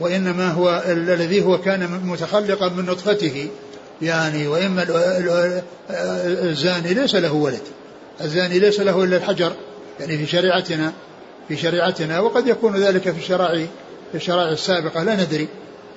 وإنما 0.00 0.50
هو 0.50 0.82
الذي 0.86 1.44
هو 1.44 1.58
كان 1.58 2.00
متخلقا 2.04 2.68
من 2.68 2.86
نطفته 2.86 3.48
يعني 4.02 4.46
وإما 4.48 4.86
الزاني 6.50 6.94
ليس 6.94 7.14
له 7.14 7.32
ولد. 7.32 7.60
الزاني 8.20 8.58
ليس 8.58 8.80
له 8.80 9.04
إلا 9.04 9.16
الحجر 9.16 9.52
يعني 10.00 10.18
في 10.18 10.26
شريعتنا 10.26 10.92
في 11.48 11.56
شريعتنا 11.56 12.20
وقد 12.20 12.46
يكون 12.46 12.76
ذلك 12.76 13.10
في 13.10 13.18
الشرائع 13.18 13.66
في 14.10 14.16
الشرائع 14.16 14.52
السابقة 14.52 15.02
لا 15.02 15.24
ندري. 15.24 15.48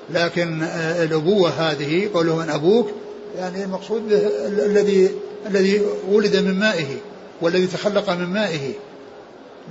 لكن 0.09 0.63
الأبوة 1.03 1.49
هذه 1.49 2.09
قوله 2.13 2.35
من 2.35 2.49
أبوك 2.49 2.91
يعني 3.37 3.63
المقصود 3.63 4.01
الذي 4.47 5.09
الذي 5.47 5.81
ولد 6.09 6.35
من 6.35 6.59
مائه. 6.59 6.97
والذي 7.41 7.67
تخلق 7.67 8.09
من 8.09 8.25
مائه. 8.25 8.73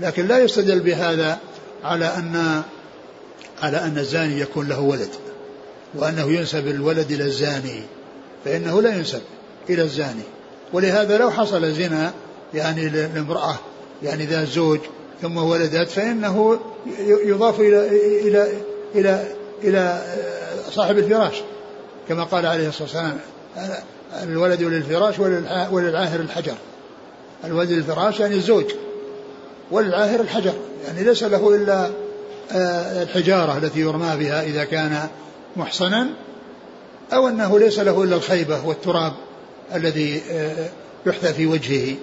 لكن 0.00 0.26
لا 0.26 0.38
يستدل 0.38 0.80
بهذا 0.80 1.38
على 1.84 2.06
أن 2.06 2.62
على 3.62 3.76
أن 3.76 3.98
الزاني 3.98 4.40
يكون 4.40 4.68
له 4.68 4.80
ولد. 4.80 5.08
وأنه 5.94 6.32
ينسب 6.32 6.68
الولد 6.68 7.12
إلى 7.12 7.24
الزاني. 7.24 7.82
فإنه 8.44 8.82
لا 8.82 8.96
ينسب 8.96 9.20
إلى 9.70 9.82
الزاني. 9.82 10.22
ولهذا 10.72 11.18
لو 11.18 11.30
حصل 11.30 11.72
زنا 11.72 12.12
يعني 12.54 12.88
لامرأة 12.88 13.54
يعني 14.02 14.26
ذات 14.26 14.48
زوج 14.48 14.80
ثم 15.22 15.36
ولدت 15.36 15.88
فإنه 15.88 16.60
يضاف 17.24 17.60
إلى 17.60 17.88
إلى 18.28 18.52
إلى 18.94 19.34
إلى 19.62 20.02
صاحب 20.70 20.98
الفراش. 20.98 21.34
كما 22.08 22.24
قال 22.24 22.46
عليه 22.46 22.68
الصلاة 22.68 22.82
والسلام 22.82 23.18
الولد 24.22 24.62
للفراش 24.62 25.18
وللعاهر 25.70 26.20
الحجر. 26.20 26.54
الولد 27.46 27.70
للفراش 27.70 28.20
يعني 28.20 28.34
الزوج 28.34 28.64
وللعاهر 29.70 30.20
الحجر 30.20 30.54
يعني 30.84 31.04
ليس 31.04 31.22
له 31.22 31.54
إلا 31.54 31.90
آه، 32.52 33.02
الحجارة 33.02 33.58
التي 33.58 33.80
يرمى 33.80 34.16
بها 34.16 34.42
إذا 34.42 34.64
كان 34.64 35.08
محصنا 35.56 36.10
أو 37.12 37.28
أنه 37.28 37.58
ليس 37.58 37.78
له 37.78 38.04
إلا 38.04 38.16
الخيبة 38.16 38.66
والتراب 38.66 39.12
الذي 39.74 40.22
آه، 40.30 40.68
يحثى 41.06 41.34
في 41.34 41.46
وجهه. 41.46 41.96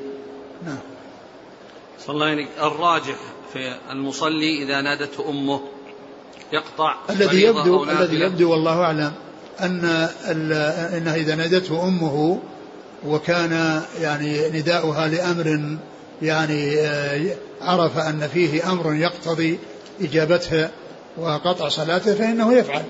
نعم. 0.66 0.78
صلى 2.06 2.14
الله 2.14 2.26
عليه 2.26 2.48
الراجح 2.62 3.18
في 3.54 3.78
المصلي 3.92 4.64
إذا 4.64 4.82
نادته 4.82 5.30
أمه 5.30 5.62
يقطع 6.54 6.96
الذي 7.10 7.44
يبدو 7.44 7.84
الذي 7.84 8.20
يبدو 8.20 8.52
والله 8.52 8.84
أعلم 8.84 9.14
أن 9.60 9.86
أنه 10.98 11.16
إذا 11.16 11.36
نادته 11.36 11.84
أمه 11.88 12.40
وكان 13.08 13.82
يعني 14.02 14.50
نداؤها 14.50 15.08
لأمر 15.08 15.78
يعني 16.22 16.80
آه، 16.80 17.36
عرف 17.62 17.98
أن 17.98 18.28
فيه 18.34 18.72
أمر 18.72 18.94
يقتضي 18.94 19.60
إجابتها 20.02 20.72
وقطع 21.18 21.70
صلاته 21.70 22.14
فإنه 22.14 22.54
يفعل. 22.54 22.84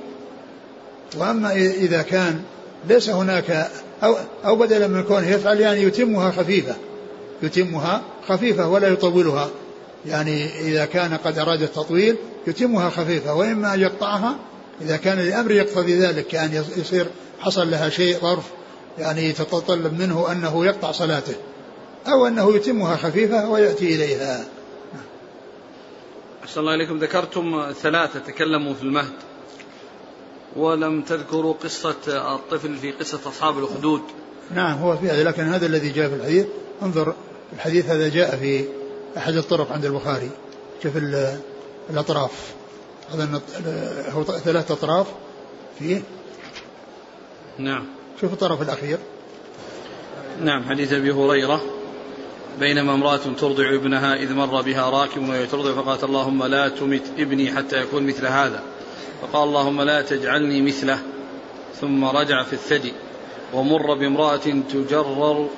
وأما 1.17 1.51
إذا 1.55 2.01
كان 2.01 2.41
ليس 2.89 3.09
هناك 3.09 3.69
أو, 4.03 4.15
أو 4.45 4.55
بدلا 4.55 4.87
من 4.87 5.03
كونه 5.03 5.29
يفعل 5.29 5.59
يعني 5.59 5.83
يتمها 5.83 6.31
خفيفة. 6.31 6.75
يتمها 7.43 8.01
خفيفة 8.27 8.67
ولا 8.67 8.87
يطولها. 8.87 9.49
يعني 10.05 10.59
إذا 10.59 10.85
كان 10.85 11.13
قد 11.13 11.39
أراد 11.39 11.61
التطويل 11.61 12.15
يتمها 12.47 12.89
خفيفة 12.89 13.33
وإما 13.33 13.73
أن 13.73 13.79
يقطعها 13.79 14.35
إذا 14.81 14.97
كان 14.97 15.19
الأمر 15.19 15.51
يقتضي 15.51 15.99
ذلك 15.99 16.27
كأن 16.27 16.63
يصير 16.77 17.05
حصل 17.39 17.71
لها 17.71 17.89
شيء 17.89 18.17
ظرف 18.19 18.43
يعني 18.97 19.29
يتطلب 19.29 19.99
منه 19.99 20.31
أنه 20.31 20.65
يقطع 20.65 20.91
صلاته 20.91 21.35
أو 22.07 22.27
أنه 22.27 22.55
يتمها 22.55 22.95
خفيفة 22.95 23.49
ويأتي 23.49 23.95
إليها. 23.95 24.45
أحسن 26.43 26.61
الله 26.61 26.75
إليكم. 26.75 26.97
ذكرتم 26.97 27.71
ثلاثة 27.81 28.19
تكلموا 28.19 28.73
في 28.73 28.83
المهد. 28.83 29.13
ولم 30.55 31.01
تذكروا 31.01 31.53
قصة 31.53 31.95
الطفل 32.07 32.77
في 32.77 32.91
قصة 32.91 33.19
أصحاب 33.25 33.57
الأخدود. 33.59 34.01
نعم 34.55 34.77
هو 34.77 34.97
في 34.97 35.09
هذا 35.09 35.23
لكن 35.23 35.43
هذا 35.43 35.65
الذي 35.65 35.89
جاء 35.89 36.09
في 36.09 36.15
الحديث. 36.15 36.45
انظر 36.81 37.15
الحديث 37.53 37.85
هذا 37.85 38.09
جاء 38.09 38.35
في 38.35 38.65
أحد 39.17 39.33
الطرق 39.33 39.71
عند 39.71 39.85
البخاري. 39.85 40.29
شوف 40.83 40.93
الأطراف. 41.89 42.53
هذا 43.13 43.41
هو 44.09 44.23
ثلاث 44.23 44.71
أطراف. 44.71 45.07
فيه؟ 45.79 46.01
نعم. 47.57 48.00
شوف 48.21 48.33
الطرف 48.33 48.61
الأخير. 48.61 48.97
نعم 50.41 50.63
حديث 50.63 50.93
أبي 50.93 51.11
هريرة. 51.11 51.61
بينما 52.59 52.93
امرأة 52.93 53.17
ترضع 53.17 53.75
ابنها 53.75 54.15
إذ 54.15 54.33
مر 54.33 54.61
بها 54.61 54.89
راكب 54.89 55.29
وهي 55.29 55.47
ترضع 55.47 55.81
فقالت 55.81 56.03
اللهم 56.03 56.43
لا 56.43 56.69
تمت 56.69 57.01
ابني 57.17 57.51
حتى 57.51 57.81
يكون 57.81 58.03
مثل 58.07 58.25
هذا. 58.25 58.63
فقال 59.21 59.49
اللهم 59.49 59.81
لا 59.81 60.01
تجعلني 60.01 60.61
مثله. 60.61 60.99
ثم 61.81 62.05
رجع 62.05 62.43
في 62.43 62.53
الثدي 62.53 62.93
ومر 63.53 63.93
بامرأة 63.93 64.63
تجرر 64.73 65.49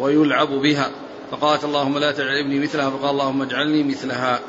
ويلعب 0.00 0.48
بها. 0.48 0.90
فقالت 1.30 1.64
اللهم 1.64 1.98
لا 1.98 2.12
تجعل 2.12 2.38
ابني 2.38 2.58
مثلها. 2.58 2.90
فقال 2.90 3.10
اللهم 3.10 3.42
اجعلني 3.42 3.82
مثلها. 3.82 4.40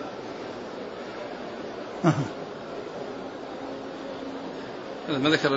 ما 5.10 5.30
ذكر 5.30 5.56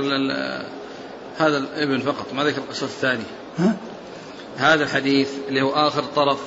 هذا 1.39 1.59
الابن 1.59 2.01
فقط 2.01 2.33
ما 2.33 2.45
ذكر 2.45 2.59
القصة 2.59 2.87
الثانية. 2.87 3.25
هذا 4.57 4.85
الحديث 4.85 5.31
اللي 5.49 5.62
هو 5.62 5.71
آخر 5.71 6.03
طرف 6.03 6.39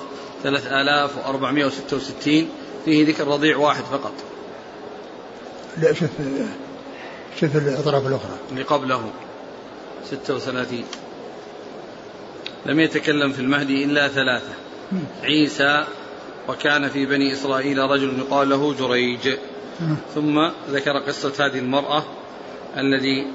3466 0.43 2.49
فيه 2.85 3.07
ذكر 3.07 3.27
رضيع 3.27 3.57
واحد 3.57 3.83
فقط. 3.83 4.13
لا 5.77 5.93
شوف 5.93 6.09
شوف 7.39 7.55
الأطراف 7.55 8.07
الأخرى. 8.07 8.37
اللي 8.51 8.63
قبله 8.63 9.11
36 10.09 10.83
لم 12.65 12.79
يتكلم 12.79 13.31
في 13.31 13.39
المهدي 13.39 13.83
إلا 13.83 14.07
ثلاثة. 14.07 14.53
عيسى 15.23 15.85
وكان 16.47 16.89
في 16.89 17.05
بني 17.05 17.33
إسرائيل 17.33 17.79
رجل 17.79 18.19
يقال 18.19 18.49
له 18.49 18.73
جريج. 18.73 19.37
ثم 20.15 20.49
ذكر 20.69 20.97
قصة 20.97 21.45
هذه 21.45 21.59
المرأة 21.59 22.03
الذي 22.77 23.27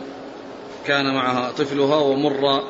كان 0.90 1.14
معها 1.14 1.50
طفلها 1.50 1.96
ومر 1.96 2.62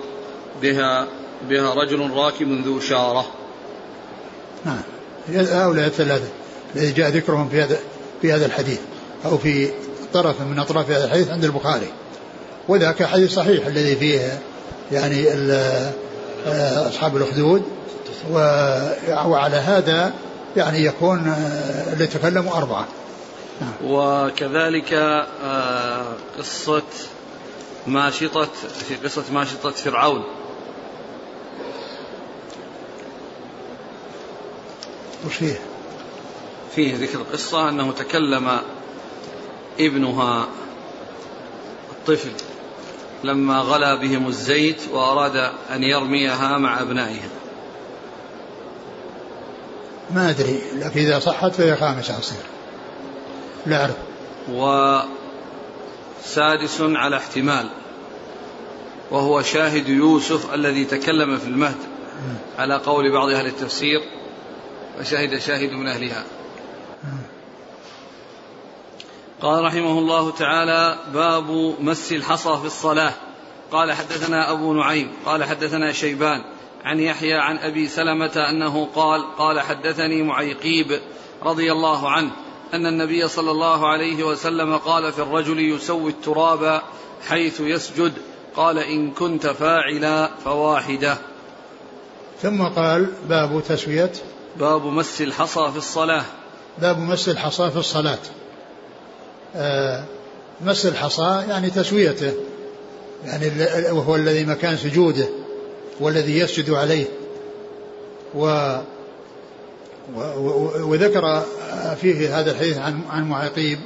بها 0.62 1.06
بها 1.48 1.74
رجل 1.74 2.10
راكب 2.10 2.66
ذو 2.66 2.80
شارة 2.80 3.26
نعم. 4.64 4.80
هؤلاء 5.28 5.86
الثلاثة 5.86 6.28
الذي 6.76 6.92
جاء 6.92 7.10
ذكرهم 7.10 7.48
في 7.48 7.62
هذا 7.62 7.78
في 8.22 8.32
هذا 8.32 8.46
الحديث 8.46 8.78
أو 9.24 9.38
في 9.38 9.68
طرف 10.12 10.40
من 10.40 10.58
أطراف 10.58 10.90
هذا 10.90 11.04
الحديث 11.04 11.30
عند 11.30 11.44
البخاري. 11.44 11.92
وذاك 12.68 13.04
حديث 13.04 13.34
صحيح 13.34 13.66
الذي 13.66 13.96
فيه 13.96 14.38
يعني 14.92 15.28
آه، 15.32 16.88
أصحاب 16.88 17.16
الأخدود 17.16 17.62
وعلى 19.26 19.56
هذا 19.56 20.12
يعني 20.56 20.84
يكون 20.84 21.28
آه، 21.28 21.92
اللي 21.92 22.06
تكلموا 22.06 22.56
أربعة. 22.56 22.86
نعم. 23.60 23.72
وكذلك 23.84 24.92
آه، 25.44 26.04
قصة 26.38 26.82
ماشطة 27.86 28.48
في 28.88 28.96
قصة 28.96 29.24
ماشطة 29.32 29.70
فرعون. 29.70 30.24
وش 35.26 35.34
فيه؟ 35.34 35.60
فيه 36.74 36.96
ذكر 36.96 37.18
القصة 37.18 37.68
أنه 37.68 37.92
تكلم 37.92 38.60
ابنها 39.80 40.48
الطفل 41.90 42.32
لما 43.24 43.58
غلا 43.58 43.94
بهم 43.94 44.28
الزيت 44.28 44.82
وأراد 44.92 45.36
أن 45.70 45.82
يرميها 45.82 46.58
مع 46.58 46.80
أبنائها. 46.80 47.28
ما 50.10 50.30
أدري 50.30 50.60
لكن 50.76 51.00
إذا 51.00 51.18
صحت 51.18 51.52
فهي 51.52 51.76
خامسة 51.76 52.18
أصير 52.18 52.42
لا 53.66 53.80
أعرف. 53.80 53.96
وسادس 56.20 56.80
على 56.80 57.16
احتمال 57.16 57.70
وهو 59.10 59.42
شاهد 59.42 59.88
يوسف 59.88 60.54
الذي 60.54 60.84
تكلم 60.84 61.38
في 61.38 61.46
المهد 61.46 61.78
على 62.58 62.76
قول 62.76 63.12
بعض 63.12 63.28
أهل 63.28 63.46
التفسير 63.46 64.00
وشهد 65.00 65.38
شاهد 65.38 65.72
من 65.72 65.86
أهلها. 65.86 66.24
قال 69.42 69.64
رحمه 69.64 69.98
الله 69.98 70.30
تعالى 70.30 70.98
باب 71.14 71.74
مس 71.80 72.12
الحصى 72.12 72.58
في 72.60 72.66
الصلاة. 72.66 73.12
قال 73.72 73.92
حدثنا 73.92 74.50
أبو 74.50 74.72
نعيم 74.72 75.12
قال 75.26 75.44
حدثنا 75.44 75.92
شيبان 75.92 76.44
عن 76.84 77.00
يحيى 77.00 77.34
عن 77.34 77.58
أبي 77.58 77.88
سلمة 77.88 78.50
أنه 78.50 78.88
قال 78.94 79.36
قال 79.36 79.60
حدثني 79.60 80.22
معيقيب 80.22 81.00
رضي 81.42 81.72
الله 81.72 82.10
عنه 82.10 82.30
أن 82.74 82.86
النبي 82.86 83.28
صلى 83.28 83.50
الله 83.50 83.88
عليه 83.88 84.24
وسلم 84.24 84.76
قال 84.76 85.12
في 85.12 85.18
الرجل 85.22 85.60
يسوي 85.60 86.10
التراب 86.10 86.82
حيث 87.28 87.60
يسجد 87.60 88.12
قال 88.56 88.78
إن 88.78 89.10
كنت 89.10 89.46
فاعلا 89.46 90.30
فواحدة. 90.44 91.18
ثم 92.42 92.62
قال 92.62 93.06
باب 93.28 93.62
تسوية. 93.68 94.12
باب 94.56 94.86
مس 94.86 95.20
الحصى 95.20 95.70
في 95.72 95.78
الصلاة. 95.78 96.24
باب 96.78 96.98
مس 96.98 97.28
الحصى 97.28 97.70
في 97.70 97.76
الصلاة. 97.76 98.18
آه 99.56 100.04
مس 100.60 100.86
الحصى 100.86 101.44
يعني 101.48 101.70
تسويته 101.70 102.32
يعني 103.24 103.50
وهو 103.90 104.16
الذي 104.16 104.44
مكان 104.44 104.76
سجوده 104.76 105.28
والذي 106.00 106.38
يسجد 106.38 106.70
عليه. 106.70 107.06
و 108.34 108.76
وذكر 110.80 111.42
فيه 112.00 112.40
هذا 112.40 112.50
الحديث 112.50 112.78
عن 112.78 113.00
عن 113.10 113.28
معيقيب. 113.28 113.78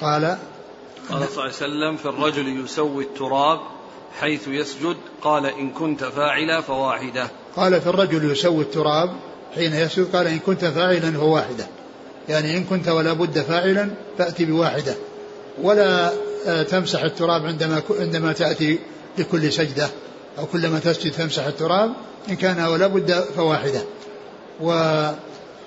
قال 0.00 0.36
قال 1.10 1.28
صلى 1.28 1.28
الله 1.28 1.42
عليه 1.42 1.52
وسلم 1.54 1.96
في 1.96 2.06
الرجل 2.06 2.64
يسوي 2.64 3.04
التراب 3.04 3.60
حيث 4.20 4.48
يسجد 4.48 4.96
قال 5.22 5.46
إن 5.46 5.70
كنت 5.70 6.04
فاعلا 6.04 6.60
فواحدة. 6.60 7.28
قال 7.56 7.80
في 7.80 7.86
الرجل 7.86 8.32
يسوي 8.32 8.62
التراب 8.62 9.10
حين 9.54 9.74
يسجد 9.74 10.16
قال 10.16 10.26
إن 10.26 10.38
كنت 10.38 10.64
فاعلا 10.64 11.12
فواحدة. 11.12 11.66
يعني 12.28 12.56
إن 12.56 12.64
كنت 12.64 12.88
ولا 12.88 13.12
بد 13.12 13.38
فاعلا 13.38 13.90
فأتي 14.18 14.44
بواحدة. 14.44 14.94
ولا 15.62 16.12
آه، 16.46 16.62
تمسح 16.62 17.02
التراب 17.02 17.46
عندما 17.46 17.82
عندما 18.00 18.32
تأتي 18.32 18.78
لكل 19.18 19.52
سجدة 19.52 19.88
أو 20.38 20.46
كلما 20.46 20.78
تسجد 20.78 21.12
تمسح 21.12 21.46
التراب 21.46 21.92
إن 22.28 22.36
كان 22.36 22.64
ولا 22.64 22.86
بد 22.86 23.12
فواحدة. 23.36 23.82
و 24.60 24.70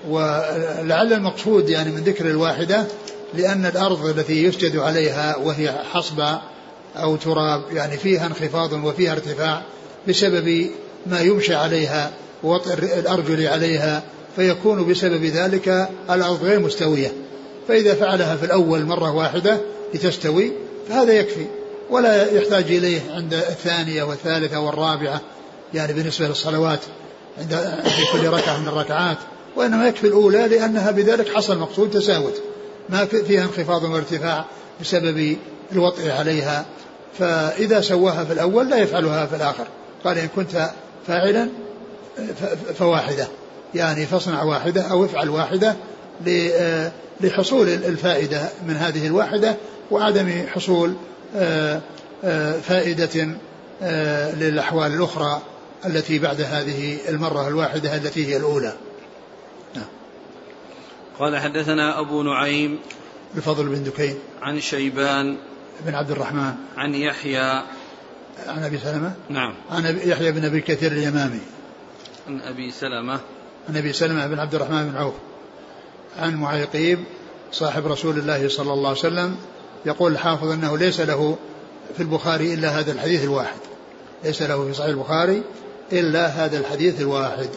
ولعل 0.07 1.13
المقصود 1.13 1.69
يعني 1.69 1.91
من 1.91 2.03
ذكر 2.03 2.25
الواحدة 2.29 2.85
لأن 3.33 3.65
الأرض 3.65 4.05
التي 4.05 4.43
يسجد 4.43 4.77
عليها 4.77 5.35
وهي 5.37 5.71
حصبة 5.93 6.39
أو 6.95 7.15
تراب 7.15 7.61
يعني 7.73 7.97
فيها 7.97 8.25
انخفاض 8.25 8.73
وفيها 8.73 9.11
ارتفاع 9.11 9.61
بسبب 10.07 10.69
ما 11.05 11.21
يمشي 11.21 11.55
عليها 11.55 12.11
ووطئ 12.43 12.73
الأرجل 12.99 13.47
عليها 13.47 14.03
فيكون 14.35 14.91
بسبب 14.91 15.23
ذلك 15.23 15.89
الأرض 16.09 16.43
غير 16.43 16.59
مستوية. 16.59 17.11
فإذا 17.67 17.93
فعلها 17.93 18.35
في 18.35 18.45
الأول 18.45 18.85
مرة 18.85 19.11
واحدة 19.15 19.57
لتستوي 19.93 20.51
فهذا 20.89 21.13
يكفي. 21.13 21.45
ولا 21.89 22.31
يحتاج 22.31 22.63
إليه 22.63 23.01
عند 23.11 23.33
الثانية 23.33 24.03
والثالثة 24.03 24.59
والرابعة 24.59 25.21
يعني 25.73 25.93
بالنسبة 25.93 26.27
للصلوات 26.27 26.79
عند 27.37 27.79
في 27.83 28.01
كل 28.11 28.27
ركعة 28.27 28.57
من 28.57 28.67
الركعات. 28.67 29.17
وإنما 29.55 29.87
يكفي 29.87 30.07
الأولى 30.07 30.47
لأنها 30.47 30.91
بذلك 30.91 31.35
حصل 31.35 31.57
مقصود 31.57 31.89
تساوت. 31.89 32.41
ما 32.89 33.05
فيها 33.05 33.43
انخفاض 33.43 33.83
وارتفاع 33.83 34.45
بسبب 34.81 35.37
الوطء 35.71 36.09
عليها. 36.11 36.65
فإذا 37.19 37.81
سواها 37.81 38.23
في 38.23 38.33
الأول 38.33 38.69
لا 38.69 38.77
يفعلها 38.77 39.25
في 39.25 39.35
الآخر. 39.35 39.67
قال 40.03 40.17
إن 40.17 40.27
كنت 40.35 40.69
فاعلا 41.07 41.49
فواحدة. 42.77 43.27
يعني 43.75 44.05
فاصنع 44.05 44.43
واحدة 44.43 44.81
أو 44.81 45.05
افعل 45.05 45.29
واحدة 45.29 45.75
لحصول 47.21 47.67
الفائدة 47.67 48.49
من 48.67 48.75
هذه 48.75 49.07
الواحدة 49.07 49.55
وعدم 49.91 50.43
حصول 50.47 50.93
آه، 51.35 51.81
آه، 52.23 52.59
فائدة 52.59 53.27
آه، 53.81 54.35
للأحوال 54.35 54.93
الأخرى 54.93 55.41
التي 55.85 56.19
بعد 56.19 56.41
هذه 56.41 56.97
المرة 57.09 57.47
الواحدة 57.47 57.95
التي 57.95 58.27
هي 58.27 58.37
الأولى. 58.37 58.73
قال 61.19 61.37
حدثنا 61.37 61.99
أبو 61.99 62.23
نعيم 62.23 62.79
الفضل 63.37 63.69
بن 63.69 63.83
دكين 63.83 64.15
عن 64.41 64.59
شيبان 64.59 65.37
بن 65.85 65.95
عبد 65.95 66.11
الرحمن 66.11 66.53
عن 66.77 66.95
يحيى 66.95 67.63
عن 68.47 68.63
أبي 68.63 68.77
سلمة 68.77 69.13
نعم. 69.29 69.53
عن 69.71 69.99
يحيى 70.03 70.31
بن 70.31 70.45
أبي 70.45 70.61
كثير 70.61 70.91
اليمامي. 70.91 71.39
عن 72.27 72.41
أبي 72.41 72.71
سلمة. 72.71 73.19
عن 73.69 73.77
أبي 73.77 73.93
سلمة 73.93 74.27
بن 74.27 74.39
عبد 74.39 74.55
الرحمن 74.55 74.89
بن 74.89 74.97
عوف. 74.97 75.13
عن 76.19 76.35
معيقيب 76.35 76.99
صاحب 77.51 77.87
رسول 77.87 78.17
الله 78.17 78.49
صلى 78.49 78.73
الله 78.73 78.89
عليه 78.89 78.99
وسلم 78.99 79.35
يقول 79.85 80.11
الحافظ 80.11 80.51
أنه 80.51 80.77
ليس 80.77 80.99
له 80.99 81.37
في 81.97 82.03
البخاري 82.03 82.53
إلا 82.53 82.79
هذا 82.79 82.91
الحديث 82.91 83.23
الواحد. 83.23 83.59
ليس 84.23 84.41
له 84.41 84.67
في 84.67 84.73
صحيح 84.73 84.89
البخاري 84.89 85.43
إلا 85.91 86.27
هذا 86.27 86.59
الحديث 86.59 87.01
الواحد. 87.01 87.49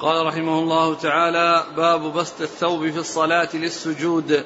قال 0.00 0.26
رحمه 0.26 0.58
الله 0.58 0.94
تعالى 0.94 1.64
باب 1.76 2.12
بسط 2.12 2.40
الثوب 2.40 2.90
في 2.90 2.98
الصلاة 2.98 3.48
للسجود 3.54 4.44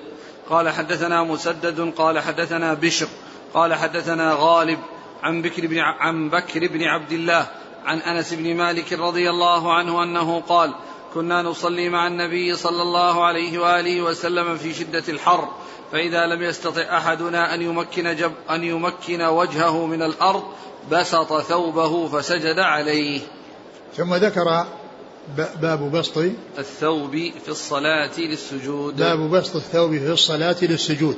قال 0.51 0.69
حدثنا 0.69 1.23
مسدد 1.23 1.93
قال 1.97 2.19
حدثنا 2.19 2.75
بشر 2.75 3.09
قال 3.55 3.75
حدثنا 3.75 4.37
غالب 4.39 4.79
عن 5.23 5.43
بكر 5.43 5.67
بن 5.67 5.79
عن 5.79 6.31
بكر 6.31 6.69
بن 6.69 6.83
عبد 6.83 7.13
الله 7.13 7.47
عن 7.85 7.99
أنس 7.99 8.35
بن 8.35 8.57
مالك 8.57 8.93
رضي 8.93 9.31
الله 9.31 9.73
عنه 9.75 10.03
أنه 10.03 10.41
قال 10.41 10.75
كنا 11.15 11.43
نصلي 11.43 11.89
مع 11.89 12.07
النبي 12.07 12.57
صلى 12.57 12.83
الله 12.83 13.25
عليه 13.25 13.59
وآله 13.59 14.03
وسلم 14.03 14.57
في 14.57 14.75
شدة 14.75 15.05
الحر 15.09 15.49
فإذا 15.93 16.27
لم 16.27 16.43
يستطع 16.43 16.83
أحدنا 16.97 17.55
أن 17.55 17.63
يمكن 17.63 18.17
جب 18.17 18.33
أن 18.51 18.65
يمكن 18.65 19.23
وجهه 19.23 19.87
من 19.87 20.03
الأرض 20.03 20.43
بسط 20.91 21.41
ثوبه 21.41 22.09
فسجد 22.09 22.59
عليه. 22.59 23.21
ثم 23.97 24.15
ذكر 24.15 24.67
باب 25.37 25.91
بسط 25.93 26.19
الثوب 26.59 27.11
في 27.45 27.49
الصلاة 27.49 28.11
للسجود. 28.19 28.97
باب 28.97 29.31
بسط 29.31 29.57
الثوب 29.57 29.99
في 29.99 30.13
الصلاة 30.13 30.57
للسجود. 30.63 31.17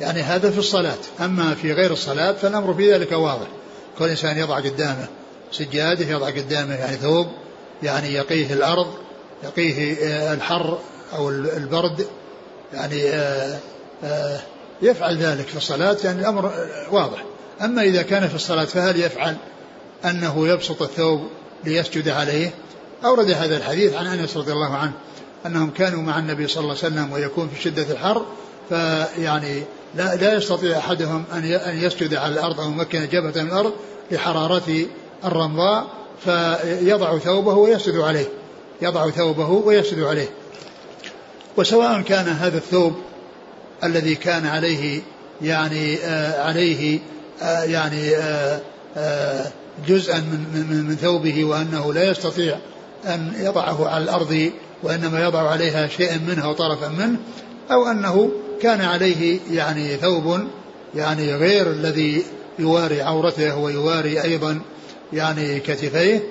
يعني 0.00 0.22
هذا 0.22 0.50
في 0.50 0.58
الصلاة. 0.58 0.98
أما 1.20 1.54
في 1.54 1.72
غير 1.72 1.92
الصلاة 1.92 2.32
فالأمر 2.32 2.74
في 2.74 2.92
ذلك 2.92 3.12
واضح. 3.12 3.46
كل 3.98 4.08
إنسان 4.08 4.38
يضع 4.38 4.56
قدامه 4.56 5.06
سجادة 5.52 6.06
يضع 6.06 6.26
قدامه 6.26 6.74
يعني 6.74 6.96
ثوب 6.96 7.26
يعني 7.82 8.14
يقيه 8.14 8.52
الأرض 8.52 8.94
يقيه 9.44 9.96
آه، 10.06 10.34
الحر 10.34 10.78
أو 11.12 11.28
البرد. 11.30 12.06
يعني 12.72 13.08
آه، 13.10 13.58
آه، 14.04 14.40
يفعل 14.82 15.16
ذلك 15.16 15.46
في 15.46 15.56
الصلاة. 15.56 15.96
يعني 16.04 16.20
الأمر 16.20 16.52
واضح. 16.90 17.24
أما 17.62 17.82
إذا 17.82 18.02
كان 18.02 18.28
في 18.28 18.34
الصلاة 18.34 18.64
فهل 18.64 19.00
يفعل 19.00 19.36
أنه 20.04 20.48
يبسط 20.48 20.82
الثوب 20.82 21.28
ليسجد 21.64 22.08
عليه؟ 22.08 22.50
أورد 23.04 23.30
هذا 23.30 23.56
الحديث 23.56 23.94
عن 23.94 24.06
أنس 24.06 24.36
رضي 24.36 24.52
الله 24.52 24.76
عنه 24.76 24.92
أنهم 25.46 25.70
كانوا 25.70 26.02
مع 26.02 26.18
النبي 26.18 26.48
صلى 26.48 26.60
الله 26.60 26.76
عليه 26.82 26.86
وسلم 26.86 27.12
ويكون 27.12 27.48
في 27.48 27.62
شدة 27.62 27.92
الحر 27.92 28.26
فيعني 28.68 29.62
لا, 29.94 30.16
لا 30.16 30.34
يستطيع 30.34 30.78
أحدهم 30.78 31.24
أن 31.32 31.44
أن 31.44 31.76
يسجد 31.76 32.14
على 32.14 32.34
الأرض 32.34 32.60
أو 32.60 32.70
يمكن 32.70 33.08
جبهة 33.08 33.42
من 33.42 33.48
الأرض 33.48 33.72
لحرارة 34.10 34.86
الرمضاء 35.24 35.86
فيضع 36.24 37.18
ثوبه 37.18 37.54
ويسجد 37.54 37.96
عليه 37.96 38.28
يضع 38.82 39.10
ثوبه 39.10 39.48
ويسجد 39.50 40.02
عليه. 40.02 40.28
وسواء 41.56 42.00
كان 42.00 42.28
هذا 42.28 42.56
الثوب 42.56 42.94
الذي 43.84 44.14
كان 44.14 44.46
عليه 44.46 45.00
يعني 45.42 45.98
آه 45.98 46.42
عليه 46.42 46.98
آه 47.42 47.62
يعني 47.62 48.16
آه 48.16 48.60
آه 48.96 49.52
جزءا 49.88 50.18
من, 50.18 50.66
من, 50.70 50.84
من 50.84 50.96
ثوبه 50.96 51.44
وأنه 51.44 51.92
لا 51.92 52.10
يستطيع 52.10 52.58
أن 53.06 53.32
يضعه 53.38 53.88
على 53.88 54.04
الأرض 54.04 54.50
وإنما 54.82 55.24
يضع 55.24 55.50
عليها 55.50 55.86
شيئا 55.86 56.20
منها 56.28 56.46
وطرفا 56.46 56.88
منه 56.88 57.18
أو 57.70 57.86
أنه 57.86 58.30
كان 58.62 58.80
عليه 58.80 59.38
يعني 59.50 59.96
ثوب 59.96 60.40
يعني 60.94 61.34
غير 61.34 61.70
الذي 61.70 62.24
يواري 62.58 63.02
عورته 63.02 63.56
ويواري 63.56 64.22
أيضا 64.22 64.60
يعني 65.12 65.60
كتفيه 65.60 66.22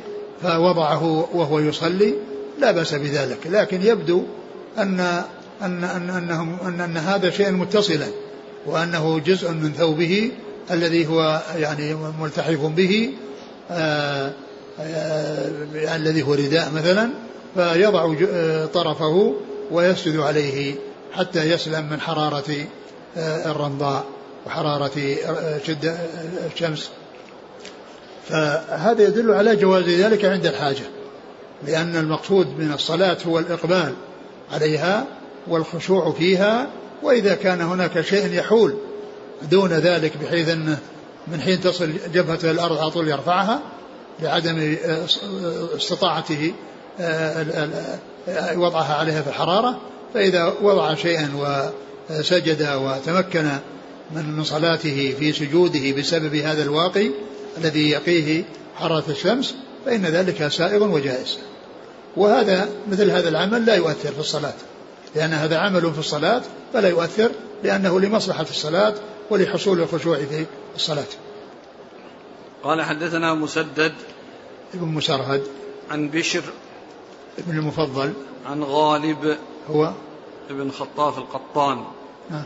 فوضعه 0.44 1.28
وهو 1.34 1.60
يصلي 1.60 2.14
لا 2.60 2.72
بأس 2.72 2.94
بذلك. 2.94 3.38
لكن 3.46 3.82
يبدو 3.82 4.24
أن 4.78 5.00
أن 5.62 5.84
أن 5.84 6.10
أنهم 6.10 6.58
أن, 6.66 6.82
أن 6.82 6.98
هذا 6.98 7.30
شيء 7.30 7.52
متصلا 7.52 8.08
وأنه 8.66 9.20
جزء 9.20 9.52
من 9.52 9.74
ثوبه 9.74 10.32
الذي 10.72 11.08
هو 11.08 11.42
يعني 11.56 11.96
ملتحف 12.22 12.60
به 12.60 13.10
آآ 13.72 14.32
الذي 15.96 16.24
هو 16.24 16.34
رداء 16.34 16.72
مثلا 16.72 17.10
فيضع 17.56 18.14
طرفه 18.66 19.36
ويسجد 19.72 20.20
عليه 20.20 20.76
حتى 21.14 21.52
يسلم 21.52 21.90
من 21.90 22.02
حرارة 22.02 22.56
الرمضاء 23.18 24.06
وحرارة 24.46 25.16
شدة 25.68 25.98
الشمس. 26.54 26.90
فهذا 28.30 29.04
يدل 29.04 29.32
على 29.32 29.56
جواز 29.56 29.84
ذلك 29.84 30.26
عند 30.26 30.46
الحاجة 30.46 30.84
لأن 31.68 31.96
المقصود 31.96 32.48
من 32.60 32.72
الصلاة 32.74 33.18
هو 33.28 33.40
الإقبال 33.40 33.94
عليها 34.52 35.06
والخشوع 35.48 36.12
فيها 36.12 36.68
وإذا 37.04 37.36
كان 37.36 37.62
هناك 37.62 38.02
شيء 38.02 38.34
يحول 38.34 38.76
دون 39.52 39.70
ذلك 39.74 40.18
بحيث 40.18 40.50
أنه 40.50 40.78
من 41.28 41.42
حين 41.42 41.62
تصل 41.62 41.94
جبهته 42.14 42.52
الأرض 42.52 42.78
على 42.78 42.92
طول 42.92 43.08
يرفعها 43.08 43.62
لعدم 44.20 44.78
استطاعته 45.76 46.54
وضعها 48.56 48.94
عليها 48.94 49.22
في 49.22 49.28
الحرارة 49.30 49.80
فإذا 50.14 50.54
وضع 50.62 50.96
شيئا 50.96 51.30
وسجد 52.10 52.68
وتمكن 52.76 53.50
من 54.16 54.44
صلاته 54.44 55.16
في 55.20 55.34
سجوده 55.34 55.92
بسبب 55.92 56.36
هذا 56.36 56.64
الواقي 56.64 57.12
الذي 57.58 57.90
يقيه 57.90 58.44
حرارة 58.76 59.04
الشمس 59.10 59.56
فإن 59.86 60.06
ذلك 60.06 60.48
سائغ 60.48 60.84
وجائز. 60.84 61.38
وهذا 62.18 62.70
مثل 62.92 63.12
هذا 63.12 63.30
العمل 63.30 63.66
لا 63.66 63.76
يؤثر 63.76 64.12
في 64.12 64.20
الصلاة. 64.20 64.54
لأن 65.16 65.34
هذا 65.34 65.58
عمل 65.58 65.94
في 65.94 66.00
الصلاة 66.00 66.42
فلا 66.74 66.90
يؤثر 66.90 67.32
لأنه 67.64 68.00
لمصلحة 68.00 68.46
الصلاة 68.50 68.94
ولحصول 69.30 69.82
الخشوع 69.82 70.18
في 70.18 70.46
الصلاة. 70.76 71.06
قال 72.64 72.82
حدثنا 72.82 73.34
مسدد 73.34 73.94
ابن 74.74 74.86
مسرهد 74.86 75.44
عن 75.92 76.10
بشر 76.10 76.44
ابن 77.38 77.58
المفضل 77.58 78.14
عن 78.46 78.64
غالب 78.64 79.38
هو 79.70 79.94
ابن 80.50 80.72
خطاف 80.72 81.18
القطان 81.18 81.86
نعم 82.30 82.46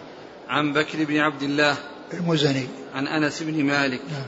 عن 0.49 0.73
بكر 0.73 1.03
بن 1.03 1.17
عبد 1.17 1.41
الله 1.43 1.77
المزني. 2.13 2.67
عن 2.95 3.07
أنس 3.07 3.43
بن 3.43 3.63
مالك. 3.63 4.01
نعم 4.11 4.25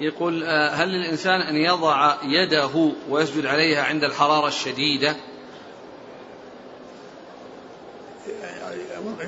يقول 0.00 0.44
آه، 0.44 0.70
هل 0.70 0.88
للإنسان 0.88 1.40
أن 1.40 1.56
يضع 1.56 2.16
يده 2.22 2.92
ويسجد 3.10 3.46
عليها 3.46 3.82
عند 3.82 4.04
الحرارة 4.04 4.48
الشديدة؟ 4.48 5.16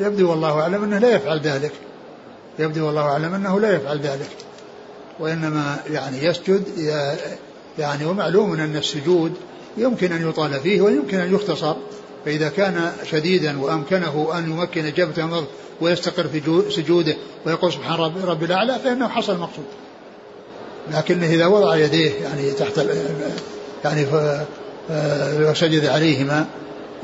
يبدو 0.01 0.31
والله 0.31 0.61
أعلم 0.61 0.83
أنه 0.85 0.99
لا 0.99 1.15
يفعل 1.15 1.41
ذلك. 1.41 1.73
يبدو 2.59 2.87
والله 2.87 3.03
أعلم 3.03 3.35
أنه 3.35 3.61
لا 3.61 3.77
يفعل 3.77 3.99
ذلك 3.99 4.31
وإنما 5.21 5.77
يعني 5.91 6.25
يسجد 6.25 6.63
يعني 7.79 8.05
ومعلوم 8.05 8.53
أن 8.53 8.77
السجود 8.77 9.33
يمكن 9.77 10.13
أن 10.13 10.29
يطال 10.29 10.61
فيه 10.61 10.81
ويمكن 10.81 11.21
أن 11.21 11.35
يختصر 11.35 11.75
فإذا 12.25 12.49
كان 12.49 12.93
شديدا 13.11 13.61
وأمكنه 13.61 14.29
أن 14.39 14.51
يمكن 14.51 14.93
جبهته 14.97 15.27
من 15.27 15.45
ويستقر 15.81 16.29
في 16.29 16.43
سجوده 16.71 17.17
ويقول 17.47 17.73
سبحان 17.73 17.95
رب, 17.95 18.13
رب 18.25 18.45
الأعلى 18.45 18.79
فإنه 18.85 19.09
حصل 19.09 19.33
المقصود 19.33 19.65
لكنه 20.93 21.27
إذا 21.27 21.47
وضع 21.47 21.77
يديه 21.77 22.11
يعني 22.23 22.51
تحت 22.51 22.87
يعني 23.85 24.07
وسجد 25.51 25.87
عليهما 25.87 26.47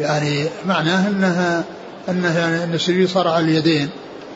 يعني 0.00 0.44
معناه 0.66 1.08
أنها 1.08 1.64
أنها 2.08 2.64
أن 2.64 2.74
السجود 2.74 3.08
صار 3.08 3.28
على 3.28 3.44
اليدين 3.44 3.88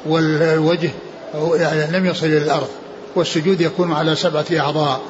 والوجه 0.07 0.91
يعني 1.35 1.99
لم 1.99 2.07
يصل 2.07 2.27
إلى 2.27 2.39
الأرض 2.39 2.69
والسجود 3.15 3.61
يكون 3.61 3.93
على 3.93 4.17
سبعة 4.17 4.47
أعضاء. 4.53 5.01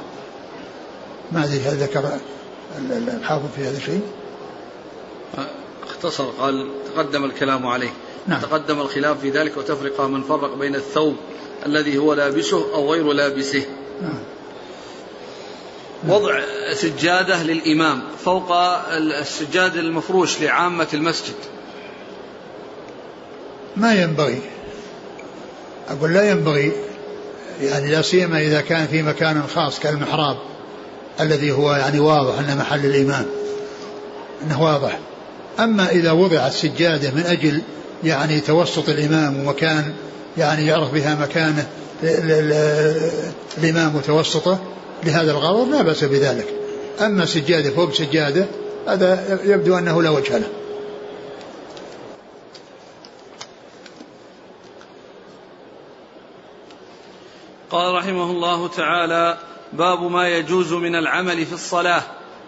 ما 1.32 1.44
أدري 1.44 1.60
هل 1.60 1.76
ذكر 1.76 2.18
الحافظ 2.90 3.46
في 3.56 3.62
هذا 3.62 3.76
الشيء 3.76 4.00
اختصر 5.88 6.24
قال 6.24 6.68
تقدم 6.94 7.24
الكلام 7.24 7.66
عليه. 7.66 7.92
نعم. 8.26 8.40
تقدم 8.40 8.80
الخلاف 8.80 9.20
في 9.20 9.30
ذلك 9.30 9.56
وتفرق 9.56 10.00
من 10.00 10.22
فرق 10.22 10.54
بين 10.54 10.74
الثوب 10.74 11.16
الذي 11.66 11.98
هو 11.98 12.14
لابسه 12.14 12.74
أو 12.74 12.92
غير 12.92 13.12
لابسه. 13.12 13.62
نعم. 14.02 14.18
وضع 16.08 16.40
سجادة 16.74 17.42
للإمام 17.42 18.02
فوق 18.24 18.52
السجاد 18.96 19.76
المفروش 19.76 20.40
لعامة 20.40 20.88
المسجد. 20.94 21.34
ما 23.76 23.94
ينبغي. 23.94 24.40
أقول 25.88 26.14
لا 26.14 26.30
ينبغي 26.30 26.72
يعني 27.62 27.90
لا 27.90 28.02
سيما 28.02 28.40
إذا 28.40 28.60
كان 28.60 28.86
في 28.86 29.02
مكان 29.02 29.42
خاص 29.54 29.80
كالمحراب 29.80 30.36
الذي 31.20 31.52
هو 31.52 31.72
يعني 31.72 32.00
واضح 32.00 32.38
أنه 32.38 32.54
محل 32.54 32.86
الإمام 32.86 33.26
أنه 34.42 34.62
واضح. 34.62 34.98
أما 35.60 35.90
إذا 35.90 36.12
وضعت 36.12 36.52
سجادة 36.52 37.10
من 37.10 37.22
أجل 37.26 37.62
يعني 38.04 38.40
توسط 38.40 38.88
الإمام 38.88 39.40
ومكان 39.40 39.92
يعني 40.38 40.66
يعرف 40.66 40.94
بها 40.94 41.14
مكانه 41.14 41.66
الإمام 43.58 43.96
وتوسطه 43.96 44.58
لهذا 45.04 45.30
الغرض 45.30 45.68
لا 45.68 45.82
بأس 45.82 46.04
بذلك. 46.04 46.46
أما 47.00 47.26
سجادة 47.26 47.70
فوق 47.70 47.94
سجادة 47.94 48.46
هذا 48.88 49.38
يبدو 49.44 49.78
أنه 49.78 50.02
لا 50.02 50.10
وجه 50.10 50.38
له. 50.38 50.48
قال 57.72 57.94
رحمه 57.94 58.30
الله 58.30 58.68
تعالى 58.68 59.38
باب 59.72 60.02
ما 60.02 60.28
يجوز 60.28 60.72
من 60.72 60.94
العمل 60.96 61.46
في 61.46 61.52
الصلاة. 61.52 62.02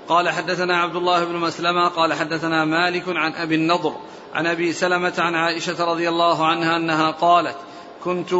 قال 0.08 0.28
حدثنا 0.28 0.76
عبد 0.76 0.96
الله 0.96 1.24
بن 1.24 1.37
مسلمة 1.37 1.88
قال 1.88 2.12
حدثنا 2.12 2.64
مالك 2.64 3.04
عن 3.08 3.32
أبي 3.32 3.54
النضر 3.54 3.94
عن 4.34 4.46
أبي 4.46 4.72
سلمة 4.72 5.14
عن 5.18 5.34
عائشة 5.34 5.84
رضي 5.84 6.08
الله 6.08 6.46
عنها 6.46 6.76
أنها 6.76 7.10
قالت 7.10 7.56
كنت 8.04 8.34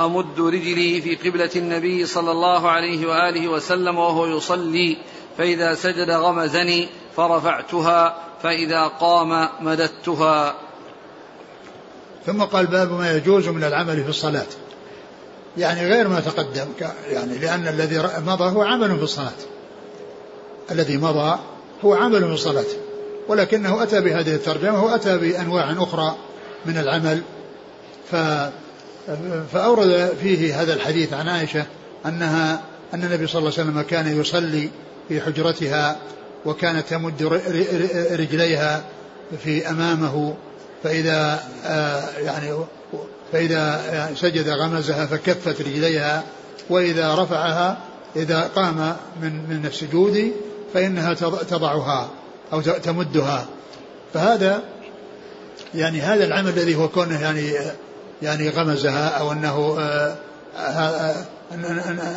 أمد 0.00 0.40
رجلي 0.40 1.00
في 1.00 1.14
قبلة 1.14 1.50
النبي 1.56 2.06
صلى 2.06 2.30
الله 2.30 2.70
عليه 2.70 3.06
وآله 3.06 3.48
وسلم 3.48 3.98
وهو 3.98 4.26
يصلي 4.26 4.96
فإذا 5.38 5.74
سجد 5.74 6.10
غمزني 6.10 6.88
فرفعتها 7.16 8.16
فإذا 8.42 8.86
قام 8.86 9.48
مددتها. 9.60 10.54
ثم 12.26 12.42
قال 12.42 12.66
باب 12.66 12.92
ما 12.92 13.16
يجوز 13.16 13.48
من 13.48 13.64
العمل 13.64 14.04
في 14.04 14.10
الصلاة. 14.10 14.46
يعني 15.56 15.86
غير 15.86 16.08
ما 16.08 16.20
تقدم 16.20 16.66
يعني 17.10 17.38
لأن 17.38 17.68
الذي 17.68 17.98
مضى 18.26 18.44
هو 18.44 18.62
عمل 18.62 18.96
في 18.96 19.02
الصلاة. 19.02 19.32
الذي 20.70 20.96
مضى 20.96 21.38
هو 21.84 21.94
عمل 21.94 22.20
في 22.20 22.32
الصلاة. 22.32 22.64
ولكنه 23.28 23.82
أتى 23.82 24.00
بهذه 24.00 24.34
الترجمة 24.34 24.84
وأتى 24.84 25.18
بأنواع 25.18 25.72
أخرى 25.78 26.16
من 26.66 26.76
العمل. 26.76 27.22
ف 28.10 28.16
فأورد 29.52 30.12
فيه 30.22 30.62
هذا 30.62 30.74
الحديث 30.74 31.12
عن 31.12 31.28
عائشة 31.28 31.66
أنها 32.06 32.62
أن 32.94 33.04
النبي 33.04 33.26
صلى 33.26 33.38
الله 33.38 33.52
عليه 33.58 33.70
وسلم 33.70 33.82
كان 33.82 34.20
يصلي 34.20 34.70
في 35.08 35.20
حجرتها 35.20 35.96
وكانت 36.44 36.88
تمد 36.88 37.22
رجليها 38.10 38.84
في 39.44 39.70
أمامه. 39.70 40.34
فإذا 40.84 41.42
آه، 41.64 42.18
يعني 42.18 42.52
فإذا 43.32 44.10
سجد 44.16 44.48
غمزها 44.48 45.06
فكفت 45.06 45.60
رجليها 45.60 46.22
وإذا 46.70 47.14
رفعها 47.14 47.78
إذا 48.16 48.40
قام 48.40 48.96
من 49.22 49.32
من 49.48 49.66
السجود 49.66 50.32
فإنها 50.74 51.14
تضعها 51.50 52.08
أو 52.52 52.60
تمدها. 52.60 53.46
فهذا 54.14 54.62
يعني 55.74 56.00
هذا 56.00 56.24
العمل 56.24 56.48
الذي 56.48 56.74
هو 56.74 56.88
كونه 56.88 57.22
يعني 57.22 57.52
يعني 58.22 58.48
غمزها 58.48 59.08
أو 59.08 59.32
أنه 59.32 59.76
آه، 59.78 60.16
آه، 60.56 61.14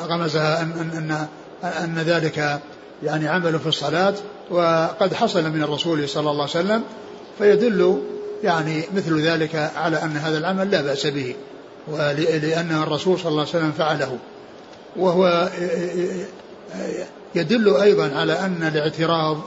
غمزها 0.06 0.62
أن, 0.62 0.72
أن, 0.94 1.28
أن 1.64 2.00
ذلك 2.00 2.60
يعني 3.04 3.28
عمل 3.28 3.60
في 3.60 3.68
الصلاة 3.68 4.14
وقد 4.50 5.14
حصل 5.14 5.52
من 5.52 5.64
الرسول 5.64 6.10
صلى 6.10 6.32
الله 6.32 6.42
عليه 6.42 6.66
وسلم 6.66 6.84
فيدل 7.38 8.02
يعني 8.46 8.84
مثل 8.96 9.22
ذلك 9.22 9.72
على 9.76 10.04
أن 10.04 10.18
هذا 10.18 10.38
العمل 10.38 10.72
لا 10.72 10.82
بأس 10.82 11.08
به 11.08 11.36
ولأن 11.88 12.84
الرسول 12.84 13.20
صلى 13.20 13.30
الله 13.30 13.42
عليه 13.42 13.50
وسلم 13.50 13.72
فعله. 13.72 14.18
وهو 14.96 15.50
يدل 17.36 17.76
أيضا 17.76 18.16
على 18.16 18.34
أن 18.40 18.64
الاعتراض 18.64 19.38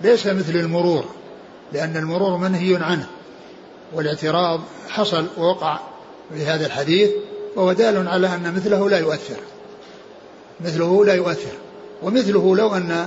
ليس 0.00 0.26
مثل 0.26 0.56
المرور 0.56 1.04
لأن 1.72 1.96
المرور 1.96 2.36
منهي 2.36 2.76
عنه. 2.76 3.06
والاعتراض 3.92 4.60
حصل 4.88 5.26
ووقع 5.38 5.78
في 6.34 6.46
هذا 6.46 6.66
الحديث 6.66 7.10
وهو 7.56 7.72
دال 7.72 8.08
على 8.08 8.34
أن 8.34 8.54
مثله 8.54 8.90
لا 8.90 8.98
يؤثر. 8.98 9.36
مثله 10.60 11.04
لا 11.04 11.14
يؤثر. 11.14 11.52
ومثله 12.02 12.56
لو 12.56 12.74
أن 12.74 13.06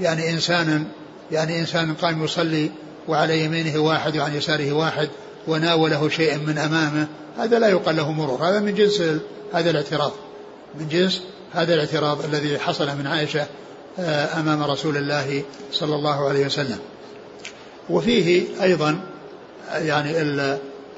يعني 0.00 0.30
إنسانا 0.30 0.84
يعني 1.32 1.60
إنسان 1.60 1.94
قام 1.94 2.24
يصلي 2.24 2.70
وعلى 3.08 3.44
يمينه 3.44 3.78
واحد 3.78 4.16
وعن 4.16 4.34
يساره 4.34 4.72
واحد 4.72 5.08
وناوله 5.48 6.08
شيئا 6.08 6.36
من 6.36 6.58
أمامه 6.58 7.06
هذا 7.38 7.58
لا 7.58 7.68
يقال 7.68 7.96
له 7.96 8.12
مرور 8.12 8.48
هذا 8.48 8.60
من 8.60 8.74
جنس 8.74 9.02
هذا 9.52 9.70
الاعتراض 9.70 10.12
من 10.80 10.88
جنس 10.88 11.22
هذا 11.52 11.74
الاعتراض 11.74 12.24
الذي 12.24 12.58
حصل 12.58 12.86
من 12.86 13.06
عائشة 13.06 13.46
آه، 13.98 14.40
أمام 14.40 14.62
رسول 14.62 14.96
الله 14.96 15.42
صلى 15.72 15.94
الله 15.94 16.28
عليه 16.28 16.46
وسلم. 16.46 16.78
وفيه 17.90 18.46
أيضا 18.62 19.00
يعني 19.72 20.18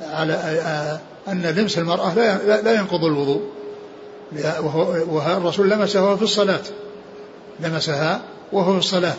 على 0.03 0.35
آه، 0.35 1.01
أن 1.29 1.43
لمس 1.43 1.79
المرأة 1.79 2.15
لا 2.15 2.63
لا 2.63 2.73
ينقض 2.73 3.05
الوضوء 3.05 3.43
وهو 4.63 5.37
الرسول 5.37 5.71
لمسها 5.71 6.17
في 6.17 6.23
الصلاة 6.23 6.63
لمسها 7.61 8.21
وهو 8.53 8.73
في 8.73 8.79
الصلاة 8.79 9.17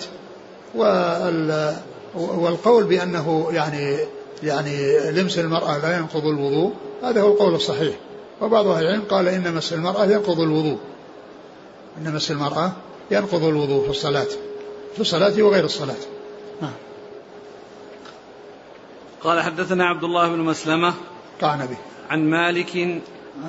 والقول 2.15 2.83
بأنه 2.83 3.47
يعني 3.51 3.97
يعني 4.43 4.97
لمس 5.11 5.39
المرأة 5.39 5.77
لا 5.77 5.97
ينقض 5.97 6.25
الوضوء 6.25 6.73
هذا 7.03 7.21
هو 7.21 7.33
القول 7.33 7.55
الصحيح. 7.55 7.95
وبعض 8.41 8.67
أهل 8.67 8.83
العلم 8.83 9.03
قال 9.09 9.27
إن 9.27 9.53
مس 9.53 9.73
المرأة 9.73 10.05
ينقض 10.05 10.39
الوضوء. 10.39 10.77
إن 11.97 12.15
مس 12.15 12.31
المرأة 12.31 12.71
ينقض 13.11 13.43
الوضوء 13.43 13.83
في 13.83 13.89
الصلاة. 13.89 14.27
في 14.95 14.99
الصلاة 14.99 15.41
وغير 15.41 15.65
الصلاة. 15.65 15.95
نعم. 16.61 16.73
قال 19.23 19.41
حدثنا 19.41 19.85
عبد 19.85 20.03
الله 20.03 20.29
بن 20.29 20.39
مسلمة 20.39 20.93
قال 21.41 21.59
نبي 21.59 21.77
عن 22.09 22.29
مالك 22.29 22.75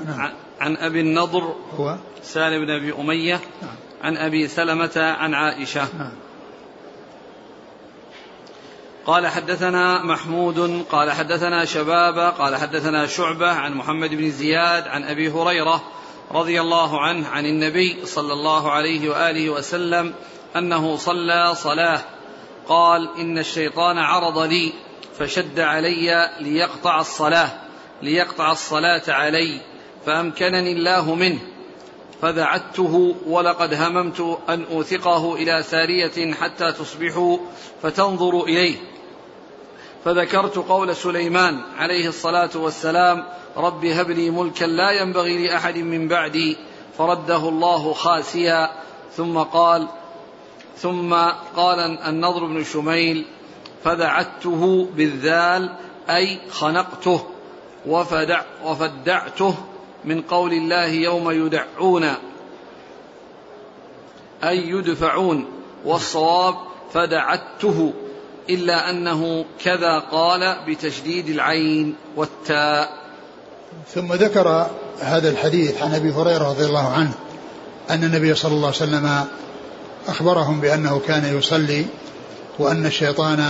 نعم. 0.06 0.32
عن 0.60 0.76
أبي 0.76 1.00
النضر 1.00 1.54
هو. 1.78 1.96
سالم 2.22 2.64
بن 2.66 2.70
أبي 2.70 2.92
أمية 3.00 3.40
نعم. 3.62 3.74
عن 4.02 4.16
أبي 4.16 4.48
سلمة 4.48 4.92
عن 4.96 5.34
عائشة. 5.34 5.88
نعم. 5.98 6.12
قال 9.08 9.26
حدثنا 9.26 10.04
محمود 10.04 10.84
قال 10.90 11.12
حدثنا 11.12 11.64
شباب 11.64 12.18
قال 12.18 12.56
حدثنا 12.56 13.06
شعبة 13.06 13.50
عن 13.50 13.74
محمد 13.74 14.14
بن 14.14 14.30
زياد 14.30 14.88
عن 14.88 15.04
أبي 15.04 15.30
هريرة 15.30 15.82
رضي 16.32 16.60
الله 16.60 17.00
عنه 17.00 17.28
عن 17.28 17.46
النبي 17.46 18.06
صلى 18.06 18.32
الله 18.32 18.70
عليه 18.70 19.10
وآله 19.10 19.50
وسلم 19.50 20.14
أنه 20.56 20.96
صلى 20.96 21.54
صلاة. 21.54 22.00
قال 22.68 23.08
إن 23.18 23.38
الشيطان 23.38 23.98
عرض 23.98 24.38
لي 24.38 24.72
فشد 25.18 25.60
علي 25.60 26.30
ليقطع 26.40 27.00
الصلاة 27.00 27.50
ليقطع 28.02 28.52
الصلاة 28.52 29.02
علي 29.08 29.60
فأمكنني 30.06 30.72
الله 30.72 31.14
منه. 31.14 31.40
فذعته 32.22 33.14
ولقد 33.26 33.74
هممت 33.74 34.38
أن 34.48 34.64
أوثقه 34.72 35.34
إلى 35.34 35.62
سارية 35.62 36.34
حتى 36.34 36.72
تصبحوا 36.72 37.38
فتنظروا 37.82 38.44
إليه. 38.44 38.76
فذكرت 40.04 40.56
قول 40.56 40.96
سليمان 40.96 41.60
عليه 41.78 42.08
الصلاة 42.08 42.50
والسلام 42.54 43.24
رب 43.56 43.84
هب 43.84 44.10
لي 44.10 44.30
ملكا 44.30 44.64
لا 44.64 44.90
ينبغي 44.90 45.46
لأحد 45.46 45.78
من 45.78 46.08
بعدي. 46.08 46.56
فرده 46.98 47.48
الله 47.48 47.92
خاسيا. 47.92 48.70
ثم 49.16 49.38
قال 49.38 49.88
ثم 50.76 51.14
قال 51.56 51.78
النضر 52.06 52.44
بن 52.44 52.64
شميل 52.64 53.24
فدعته 53.84 54.88
بالذال 54.96 55.76
أي 56.10 56.38
خنقته 56.50 57.26
وفدع 57.86 58.42
وفدعته 58.64 59.54
من 60.04 60.22
قول 60.22 60.52
الله 60.52 60.86
يوم 60.86 61.30
يدعون 61.30 62.04
أي 64.44 64.68
يدفعون 64.68 65.44
والصواب 65.84 66.54
فدعته 66.94 67.92
إلا 68.50 68.90
أنه 68.90 69.44
كذا 69.64 69.98
قال 69.98 70.56
بتشديد 70.66 71.28
العين 71.28 71.94
والتاء. 72.16 72.88
ثم 73.94 74.12
ذكر 74.12 74.70
هذا 75.00 75.30
الحديث 75.30 75.82
عن 75.82 75.94
أبي 75.94 76.10
هريرة 76.10 76.48
رضي 76.48 76.64
الله 76.64 76.88
عنه 76.88 77.12
أن 77.90 78.04
النبي 78.04 78.34
صلى 78.34 78.52
الله 78.52 78.66
عليه 78.66 78.76
وسلم 78.76 79.24
أخبرهم 80.08 80.60
بأنه 80.60 81.00
كان 81.06 81.38
يصلي 81.38 81.86
وأن 82.58 82.86
الشيطان 82.86 83.40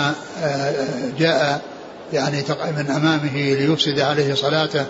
آه، 0.42 0.74
جاء 1.18 1.62
يعني 2.12 2.44
من 2.76 2.90
أمامه 2.90 3.54
ليفسد 3.54 4.00
عليه 4.00 4.34
صلاته 4.34 4.86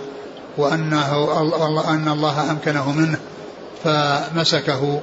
وأنه 0.59 1.41
أن 1.89 2.09
الله 2.09 2.51
أمكنه 2.51 2.93
منه 2.93 3.19
فمسكه 3.85 5.01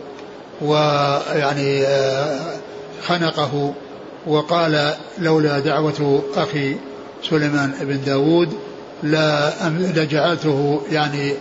ويعني 0.62 1.84
آه، 1.84 2.40
خنقه 3.08 3.74
وقال 4.28 4.94
لولا 5.20 5.60
دعوة 5.60 6.24
أخي 6.36 6.76
سليمان 7.30 7.74
بن 7.82 8.02
داود 8.06 8.50
لا 9.04 9.54
لجعلته 9.70 10.82
يعني 10.92 11.34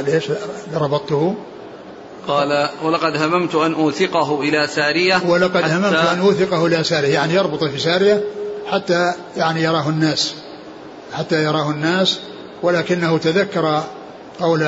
ليش 0.00 0.24
لربطته؟ 0.72 1.34
قال 2.28 2.68
ولقد 2.82 3.16
هممت 3.16 3.54
أن 3.54 3.74
أوثقه 3.74 4.40
إلى 4.40 4.66
سارية 4.66 5.22
ولقد 5.26 5.70
هممت 5.70 5.94
أن 5.94 6.18
أوثقه 6.18 6.66
إلى 6.66 6.84
سارية 6.84 7.14
يعني 7.14 7.34
يربط 7.34 7.64
في 7.64 7.78
سارية 7.78 8.24
حتى 8.66 9.12
يعني 9.36 9.62
يراه 9.62 9.88
الناس 9.88 10.34
حتى 11.12 11.44
يراه 11.44 11.70
الناس 11.70 12.20
ولكنه 12.62 13.18
تذكر 13.18 13.82
قول 14.40 14.62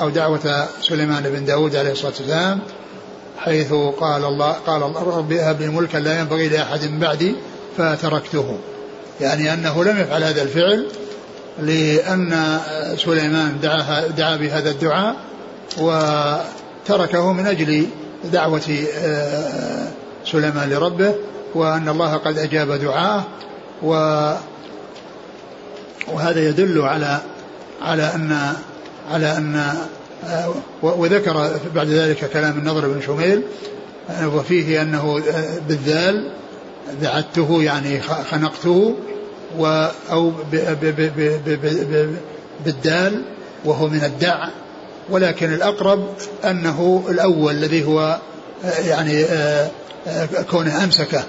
أو 0.00 0.08
دعوة 0.08 0.68
سليمان 0.80 1.22
بن 1.22 1.44
داود 1.44 1.76
عليه 1.76 1.92
الصلاة 1.92 2.12
والسلام 2.18 2.60
حيث 3.38 3.72
قال 3.72 4.24
الله 4.24 4.52
قال 4.52 4.82
ربي 5.06 5.40
هب 5.40 5.60
لي 5.60 5.68
ملكا 5.68 5.98
لا 5.98 6.20
ينبغي 6.20 6.48
لأحد 6.48 6.84
من 6.84 6.98
بعدي 6.98 7.34
فتركته. 7.78 8.58
يعني 9.20 9.54
أنه 9.54 9.84
لم 9.84 10.00
يفعل 10.00 10.24
هذا 10.24 10.42
الفعل 10.42 10.86
لأن 11.62 12.60
سليمان 12.96 13.60
دعا, 13.62 14.06
دعا 14.06 14.36
بهذا 14.36 14.70
الدعاء 14.70 15.16
وتركه 15.78 17.32
من 17.32 17.46
أجل 17.46 17.86
دعوة 18.32 18.86
آه، 18.98 19.88
سليمان 20.24 20.70
لربه 20.70 21.14
وأن 21.54 21.88
الله 21.88 22.16
قد 22.16 22.38
أجاب 22.38 22.72
دعاءه 22.72 23.26
وهذا 26.14 26.48
يدل 26.48 26.82
على 26.82 27.20
على 27.82 28.02
أن 28.14 28.54
على 29.10 29.36
أن 29.36 29.74
آه، 30.28 30.54
وذكر 30.82 31.50
بعد 31.74 31.88
ذلك 31.88 32.30
كلام 32.30 32.58
النضر 32.58 32.88
بن 32.88 33.00
شميل 33.00 33.42
آه، 34.10 34.36
وفيه 34.36 34.82
أنه 34.82 35.22
آه، 35.34 35.58
بالذال 35.68 36.30
دعته 37.02 37.62
يعني 37.62 38.00
خنقته 38.00 38.96
و 39.58 39.86
أو 40.10 40.32
بالدال 42.64 43.22
وهو 43.64 43.88
من 43.88 44.04
الدع. 44.04 44.48
ولكن 45.10 45.52
الأقرب 45.52 46.08
أنه 46.44 47.04
الأول 47.08 47.54
الذي 47.54 47.84
هو 47.84 48.18
يعني 48.86 49.24
كونه 50.50 50.84
أمسكه 50.84 51.22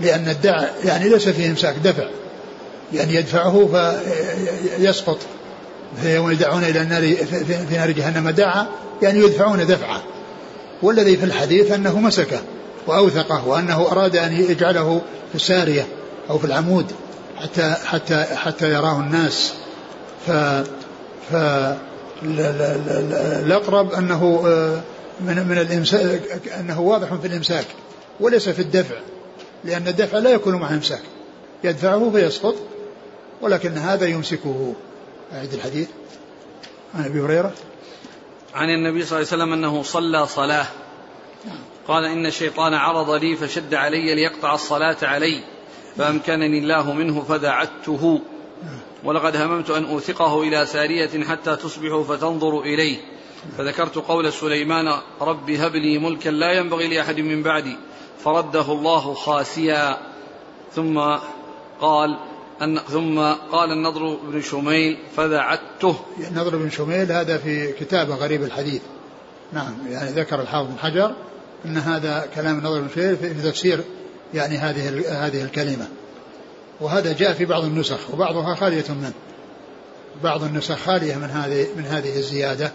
لأن 0.00 0.28
الدع 0.28 0.64
يعني 0.84 1.08
ليس 1.08 1.28
فيه 1.28 1.50
إمساك 1.50 1.74
دفع. 1.84 2.04
يعني 2.92 3.14
يدفعه 3.14 3.68
فيسقط 4.78 5.18
يوم 6.04 6.30
يدعون 6.30 6.64
إلى 6.64 6.82
النار 6.82 7.14
في 7.68 7.76
نار 7.76 7.90
جهنم 7.90 8.30
دعا 8.30 8.66
يعني 9.02 9.18
يدفعون 9.18 9.66
دفعة. 9.66 10.02
والذي 10.82 11.16
في 11.16 11.24
الحديث 11.24 11.72
أنه 11.72 12.00
مسكه 12.00 12.40
وأوثقه 12.86 13.48
وأنه 13.48 13.88
أراد 13.92 14.16
أن 14.16 14.32
يجعله 14.32 15.00
في 15.28 15.34
السارية 15.34 15.86
أو 16.30 16.38
في 16.38 16.44
العمود 16.44 16.86
حتى 17.36 17.74
حتى 17.84 18.24
حتى 18.34 18.70
يراه 18.70 19.00
الناس. 19.00 19.52
ف 20.26 20.30
ف 21.30 21.34
الأقرب 23.42 23.92
أنه 23.92 24.42
آه، 24.46 24.80
من 25.20 25.48
من 25.48 25.58
الإمساك 25.58 26.20
أنه 26.60 26.80
واضح 26.80 27.14
في 27.14 27.26
الإمساك 27.26 27.66
وليس 28.20 28.48
في 28.48 28.62
الدفع 28.62 28.94
لأن 29.64 29.88
الدفع 29.88 30.18
لا 30.18 30.30
يكون 30.30 30.54
مع 30.54 30.70
إمساك. 30.70 31.02
يدفعه 31.64 32.10
فيسقط 32.14 32.54
ولكن 33.40 33.72
هذا 33.72 34.06
يمسكه. 34.06 34.74
أعد 35.32 35.52
الحديث. 35.52 35.88
عن 36.94 37.04
أبي 37.04 37.20
هريرة. 37.20 37.52
عن 38.54 38.70
النبي 38.70 39.04
صلى 39.04 39.18
الله 39.18 39.32
عليه 39.32 39.42
وسلم 39.42 39.52
أنه 39.52 39.82
صلى 39.82 40.26
صلاة. 40.26 40.66
قال 41.88 42.04
إن 42.04 42.26
الشيطان 42.26 42.74
عرض 42.74 43.10
لي 43.10 43.36
فشد 43.36 43.74
علي 43.74 44.14
ليقطع 44.14 44.54
الصلاة 44.54 44.96
علي. 45.02 45.44
فأمكنني 45.96 46.58
الله 46.58 46.92
منه 46.92 47.22
فدعته. 47.22 48.20
ولقد 49.04 49.36
هممت 49.36 49.70
أن 49.70 49.84
أوثقه 49.84 50.42
إلى 50.42 50.66
سارية 50.66 51.24
حتى 51.24 51.56
تصبحوا 51.56 52.04
فتنظروا 52.04 52.62
إليه. 52.62 52.96
فذكرت 53.58 53.98
قول 53.98 54.32
سليمان 54.32 54.98
رب 55.20 55.50
هب 55.50 55.76
لي 55.76 55.98
ملكا 55.98 56.30
لا 56.30 56.52
ينبغي 56.52 56.88
لأحد 56.88 57.20
من 57.20 57.42
بعدي. 57.42 57.76
فرده 58.24 58.72
الله 58.72 59.14
خاسيا. 59.14 59.98
ثم 60.74 61.00
قال 61.80 62.18
أن 62.62 62.78
ثم 62.78 63.18
قال 63.52 63.72
النضر 63.72 64.18
بن 64.32 64.42
شميل 64.42 64.98
فذعته. 65.16 65.96
النضر 66.30 66.56
بن 66.56 66.70
شميل 66.70 67.12
هذا 67.12 67.38
في 67.38 67.72
كتابة 67.72 68.14
غريب 68.14 68.42
الحديث. 68.42 68.80
نعم 69.52 69.74
يعني 69.90 70.10
ذكر 70.10 70.40
الحافظ 70.40 70.70
بن 70.70 70.78
حجر 70.78 71.14
أن 71.64 71.76
هذا 71.76 72.28
كلام 72.34 72.58
النضر 72.58 72.80
بن 72.80 72.88
شميل 72.94 73.16
في 73.16 73.50
تفسير 73.50 73.80
يعني 74.34 74.58
هذه 74.58 74.88
هذه 75.26 75.42
الكلمة. 75.42 75.88
وهذا 76.80 77.12
جاء 77.12 77.32
في 77.32 77.44
بعض 77.44 77.64
النسخ 77.64 77.98
وبعضها 78.12 78.54
خالية 78.54 78.84
منه. 78.88 79.12
بعض 80.24 80.44
النسخ 80.44 80.76
خالية 80.76 81.14
من 81.16 81.30
هذه 81.30 81.66
من 81.76 81.84
هذه 81.84 82.16
الزيادة 82.16 82.72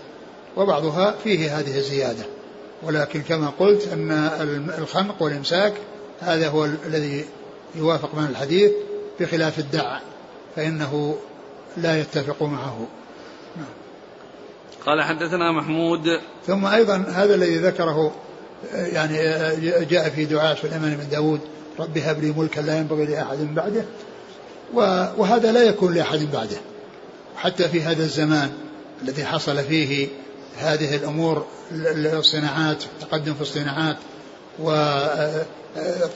وبعضها 0.58 1.16
فيه 1.24 1.60
هذه 1.60 1.78
الزيادة. 1.78 2.24
ولكن 2.84 3.22
كما 3.22 3.54
قلت 3.60 3.88
أن 3.88 4.12
الخنق 4.78 5.22
والإمساك 5.22 5.74
هذا 6.20 6.48
هو 6.50 6.66
الذي 6.66 7.26
يوافق 7.76 8.16
من 8.16 8.26
الحديث. 8.26 8.72
بخلاف 9.20 9.60
الدع 9.60 10.00
فإنه 10.56 11.18
لا 11.78 12.00
يتفق 12.00 12.44
معه. 12.44 12.88
قال 14.86 15.02
حدثنا 15.02 15.52
محمود 15.52 16.20
ثم 16.48 16.66
أيضا 16.66 16.96
هذا 16.96 17.36
الذي 17.36 17.58
ذكره 17.58 18.12
يعني 18.74 19.16
جاء 19.86 20.10
في 20.10 20.26
دعاء 20.26 20.56
سليمان 20.56 20.96
بن 20.96 21.10
داود 21.10 21.40
رب 21.80 21.98
هب 21.98 22.22
لي 22.24 22.34
ملكا 22.38 22.62
لا 22.62 22.78
ينبغي 22.78 23.06
لأحد 23.06 23.38
من 23.40 23.54
بعده 23.56 23.86
وهذا 25.18 25.52
لا 25.52 25.64
يكون 25.64 25.94
لأحد 25.94 26.20
بعده 26.34 26.58
حتى 27.38 27.70
في 27.70 27.82
هذا 27.82 28.04
الزمان 28.04 28.52
الذي 29.02 29.26
حصل 29.26 29.64
فيه 29.64 30.08
هذه 30.58 30.96
الأمور 30.96 31.46
الصناعات 31.72 32.84
التقدم 32.84 33.34
في 33.34 33.42
الصناعات 33.42 33.98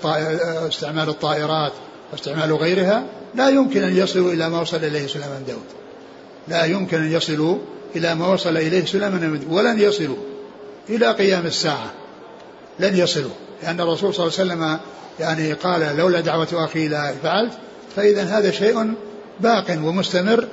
واستعمال 0.03 1.09
الطائرات 1.09 1.71
واستعمال 2.11 2.53
غيرها 2.53 3.05
لا 3.35 3.49
يمكن 3.49 3.83
أن 3.83 3.97
يصلوا 3.97 4.33
إلى 4.33 4.49
ما 4.49 4.61
وصل 4.61 4.77
إليه 4.77 5.07
سليمان 5.07 5.43
داود. 5.47 5.65
لا 6.47 6.65
يمكن 6.65 6.97
أن 6.97 7.11
يصلوا 7.11 7.57
إلى 7.95 8.15
ما 8.15 8.27
وصل 8.27 8.57
إليه 8.57 8.85
سليمان 8.85 9.21
داود. 9.21 9.45
ولن 9.49 9.79
يصلوا 9.79 10.17
إلى 10.89 11.11
قيام 11.11 11.45
الساعة. 11.45 11.91
لن 12.79 12.97
يصلوا. 12.97 13.31
لأن 13.63 13.81
الرسول 13.81 14.13
صلى 14.13 14.27
الله 14.27 14.39
عليه 14.39 14.51
وسلم 14.51 14.79
يعني 15.19 15.53
قال 15.53 15.97
لولا 15.97 16.19
دعوة 16.19 16.47
أخي 16.53 16.87
لا 16.87 17.13
فعلت 17.23 17.53
فإذا 17.95 18.23
هذا 18.23 18.51
شيء 18.51 18.93
باق 19.39 19.79
ومستمر 19.83 20.47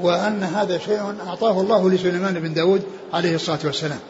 وأن 0.00 0.42
هذا 0.42 0.78
شيء 0.78 1.14
أعطاه 1.26 1.60
الله 1.60 1.90
لسليمان 1.90 2.34
بن 2.34 2.54
داود 2.54 2.82
عليه 3.12 3.34
الصلاة 3.34 3.58
والسلام. 3.64 4.00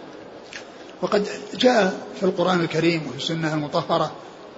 وقد 1.03 1.27
جاء 1.55 1.95
في 2.21 2.23
القرآن 2.23 2.61
الكريم 2.61 3.07
وفي 3.09 3.17
السنة 3.17 3.55
المطهرة 3.55 4.13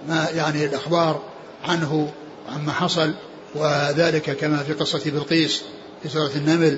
ما 0.07 0.27
يعني 0.35 0.65
الأخبار 0.65 1.21
عنه 1.65 2.11
عما 2.49 2.71
حصل 2.71 3.13
وذلك 3.55 4.37
كما 4.37 4.57
في 4.57 4.73
قصة 4.73 5.11
بلقيس 5.11 5.61
في 6.03 6.09
سورة 6.09 6.31
النمل 6.35 6.77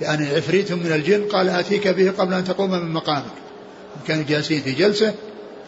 يعني 0.00 0.28
عفريت 0.28 0.72
من 0.72 0.92
الجن 0.92 1.28
قال 1.28 1.48
آتيك 1.48 1.88
به 1.88 2.10
قبل 2.18 2.34
أن 2.34 2.44
تقوم 2.44 2.70
من 2.70 2.92
مقامك. 2.92 3.32
كانوا 4.08 4.24
جالسين 4.28 4.60
في 4.60 4.72
جلسة 4.72 5.14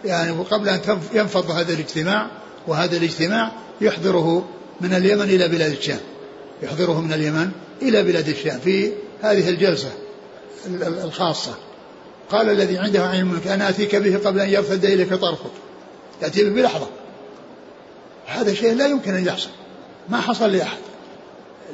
يعني 0.05 0.31
وقبل 0.31 0.68
أن 0.68 0.81
ينفض 1.14 1.51
هذا 1.51 1.73
الاجتماع 1.73 2.31
وهذا 2.66 2.97
الاجتماع 2.97 3.53
يحضره 3.81 4.49
من 4.81 4.94
اليمن 4.94 5.23
إلى 5.23 5.49
بلاد 5.49 5.73
الشام. 5.73 6.01
يحضره 6.62 7.01
من 7.01 7.12
اليمن 7.12 7.51
إلى 7.83 8.03
بلاد 8.03 8.29
الشام 8.29 8.59
في 8.59 8.92
هذه 9.23 9.49
الجلسة 9.49 9.90
الخاصة. 11.05 11.55
قال 12.31 12.51
الذي 12.51 12.79
عنده 12.79 13.05
علم 13.05 13.40
أنا 13.47 13.68
آتيك 13.68 13.97
به 13.97 14.18
قبل 14.25 14.40
أن 14.40 14.49
يرتد 14.49 14.85
إليك 14.85 15.14
طرفك. 15.14 15.51
يأتي 16.23 16.44
به 16.44 16.51
بلحظة. 16.51 16.87
هذا 18.27 18.55
شيء 18.55 18.75
لا 18.75 18.87
يمكن 18.87 19.15
أن 19.15 19.27
يحصل. 19.27 19.51
ما 20.09 20.21
حصل 20.21 20.53
لأحد. 20.53 20.79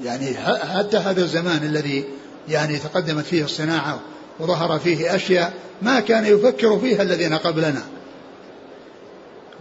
يعني 0.05 0.35
حتى 0.79 0.97
هذا 0.97 1.23
الزمان 1.23 1.63
الذي 1.63 2.05
يعني 2.49 2.79
تقدمت 2.79 3.25
فيه 3.25 3.45
الصناعة 3.45 4.01
وظهر 4.41 4.79
فيه 4.79 5.15
أشياء 5.15 5.53
ما 5.83 6.01
كان 6.01 6.25
يفكر 6.25 6.79
فيها 6.79 7.03
الذين 7.03 7.35
قبلنا. 7.35 7.83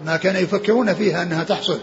ما 0.06 0.18
كان 0.18 0.36
يفكرون 0.36 0.94
فيها 0.94 1.24
أنها 1.24 1.44
تحصل. 1.44 1.80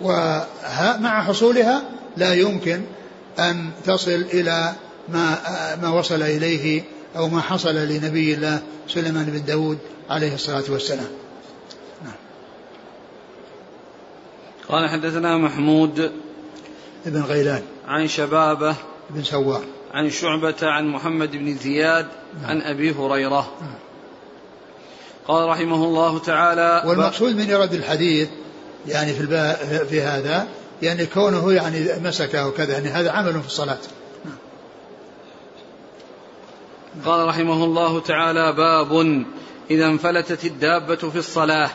ومع 0.00 1.24
حصولها 1.24 1.82
لا 2.16 2.34
يمكن 2.34 2.80
أن 3.38 3.70
تصل 3.84 4.26
إلى 4.32 4.72
ما 5.08 5.38
ما 5.82 5.88
وصل 5.88 6.22
إليه 6.22 6.82
أو 7.16 7.28
ما 7.28 7.40
حصل 7.40 7.74
لنبي 7.74 8.34
الله 8.34 8.62
سليمان 8.88 9.24
بن 9.24 9.44
داود 9.44 9.78
عليه 10.10 10.34
الصلاة 10.34 10.64
والسلام. 10.68 11.08
قال 14.68 14.88
حدثنا 14.88 15.36
محمود 15.36 16.12
بن 17.06 17.22
غيلان 17.22 17.62
عن 17.88 18.08
شبابه 18.08 18.76
بن 19.10 19.22
سوار 19.22 19.64
عن 19.92 20.10
شعبة 20.10 20.54
عن 20.62 20.88
محمد 20.88 21.30
بن 21.30 21.56
زياد 21.56 22.06
نعم. 22.42 22.50
عن 22.50 22.62
أبي 22.62 22.92
هريرة 22.92 23.52
نعم. 23.60 23.74
قال 25.28 25.48
رحمه 25.48 25.84
الله 25.84 26.18
تعالى 26.18 26.82
والمقصود 26.86 27.36
من 27.36 27.52
إراد 27.52 27.74
الحديث 27.74 28.28
يعني 28.88 29.14
في 29.14 29.56
في 29.90 30.02
هذا 30.02 30.46
يعني 30.82 31.06
كونه 31.06 31.52
يعني 31.52 31.86
مسكه 32.04 32.48
وكذا 32.48 32.72
يعني 32.72 32.88
هذا 32.88 33.10
عمل 33.10 33.40
في 33.40 33.46
الصلاة 33.46 33.78
نعم. 34.24 34.36
قال 37.04 37.28
رحمه 37.28 37.64
الله 37.64 38.00
تعالى 38.00 38.52
باب 38.52 39.24
إذا 39.70 39.86
انفلتت 39.86 40.44
الدابة 40.44 40.96
في 40.96 41.18
الصلاة 41.18 41.70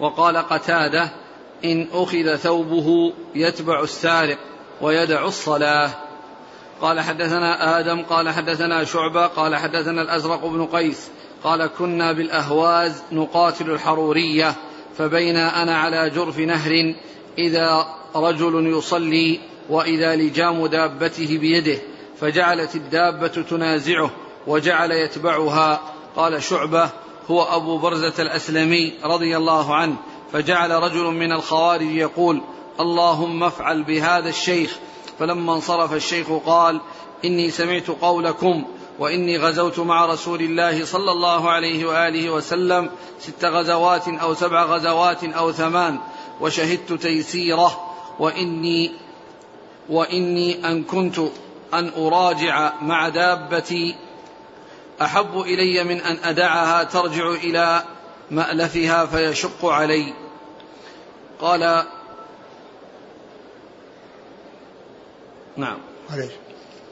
وقال 0.00 0.36
قتادة 0.36 1.21
إن 1.64 1.86
أخذ 1.92 2.36
ثوبه 2.36 3.12
يتبع 3.34 3.82
السارق 3.82 4.38
ويدع 4.80 5.24
الصلاة. 5.24 5.90
قال 6.80 7.00
حدثنا 7.00 7.78
آدم 7.80 8.02
قال 8.02 8.28
حدثنا 8.28 8.84
شعبة 8.84 9.26
قال 9.26 9.56
حدثنا 9.56 10.02
الأزرق 10.02 10.46
بن 10.46 10.66
قيس 10.66 11.10
قال 11.44 11.66
كنا 11.66 12.12
بالأهواز 12.12 13.02
نقاتل 13.12 13.70
الحرورية 13.70 14.54
فبينا 14.98 15.62
أنا 15.62 15.78
على 15.78 16.10
جرف 16.10 16.38
نهر 16.38 16.94
إذا 17.38 17.86
رجل 18.16 18.66
يصلي 18.66 19.40
وإذا 19.68 20.16
لجام 20.16 20.66
دابته 20.66 21.38
بيده 21.38 21.78
فجعلت 22.20 22.74
الدابة 22.74 23.28
تنازعه 23.28 24.10
وجعل 24.46 24.92
يتبعها. 24.92 25.80
قال 26.16 26.42
شعبة 26.42 26.90
هو 27.30 27.42
أبو 27.42 27.78
برزة 27.78 28.22
الأسلمي 28.22 28.92
رضي 29.04 29.36
الله 29.36 29.74
عنه 29.74 29.96
فجعل 30.32 30.70
رجل 30.70 31.04
من 31.04 31.32
الخوارج 31.32 31.90
يقول 31.90 32.42
اللهم 32.80 33.42
افعل 33.42 33.82
بهذا 33.82 34.28
الشيخ. 34.28 34.78
فلما 35.18 35.54
انصرف 35.54 35.92
الشيخ 35.92 36.26
قال 36.46 36.80
إني 37.24 37.50
سمعت 37.50 37.88
قولكم 37.88 38.64
وإني 38.98 39.38
غزوت 39.38 39.78
مع 39.78 40.06
رسول 40.06 40.40
الله 40.40 40.84
صلى 40.84 41.10
الله 41.10 41.50
عليه 41.50 41.84
وآله 41.84 42.30
وسلم 42.30 42.90
ست 43.18 43.44
غزوات 43.44 44.08
أو 44.08 44.34
سبع 44.34 44.64
غزوات 44.64 45.24
أو 45.24 45.52
ثمان 45.52 45.98
وشهدت 46.40 46.92
تيسيره 46.92 47.94
وإني 48.18 48.92
وإني 49.88 50.66
أن 50.66 50.84
كنت 50.84 51.18
أن 51.74 51.92
أراجع 51.96 52.72
مع 52.82 53.08
دابتي. 53.08 53.94
أحب 55.02 55.40
إلي 55.40 55.84
من 55.84 56.00
أن 56.00 56.18
أدعها 56.24 56.82
ترجع 56.82 57.28
إلى 57.30 57.82
مألفها 58.32 59.06
فيشق 59.06 59.64
علي. 59.64 60.14
قال 61.40 61.84
نعم. 65.56 65.78
عليك. 66.10 66.30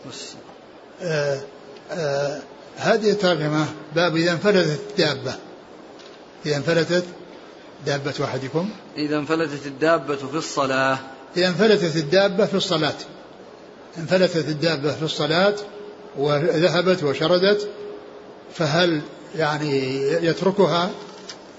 بس. 0.08 0.34
آه 1.02 1.40
آه 1.90 2.40
هذه 2.76 3.10
الترجمة 3.10 3.66
باب 3.94 4.16
إذا 4.16 4.32
انفلتت 4.32 4.80
الدابة. 4.90 5.34
إذا 6.46 6.56
انفلتت 6.56 7.04
دابة 7.86 8.24
أحدكم 8.24 8.70
إذا 8.96 9.16
انفلتت 9.16 9.66
الدابة 9.66 10.16
في 10.16 10.34
الصلاة. 10.34 10.98
إذا 11.36 11.48
انفلتت 11.48 11.96
الدابة 11.96 12.46
في 12.46 12.54
الصلاة. 12.54 12.94
انفلتت 13.98 14.48
الدابة 14.48 14.92
في 14.92 15.02
الصلاة 15.02 15.54
وذهبت 16.16 17.02
وشردت 17.02 17.68
فهل 18.54 19.02
يعني 19.36 20.02
يتركها؟ 20.02 20.90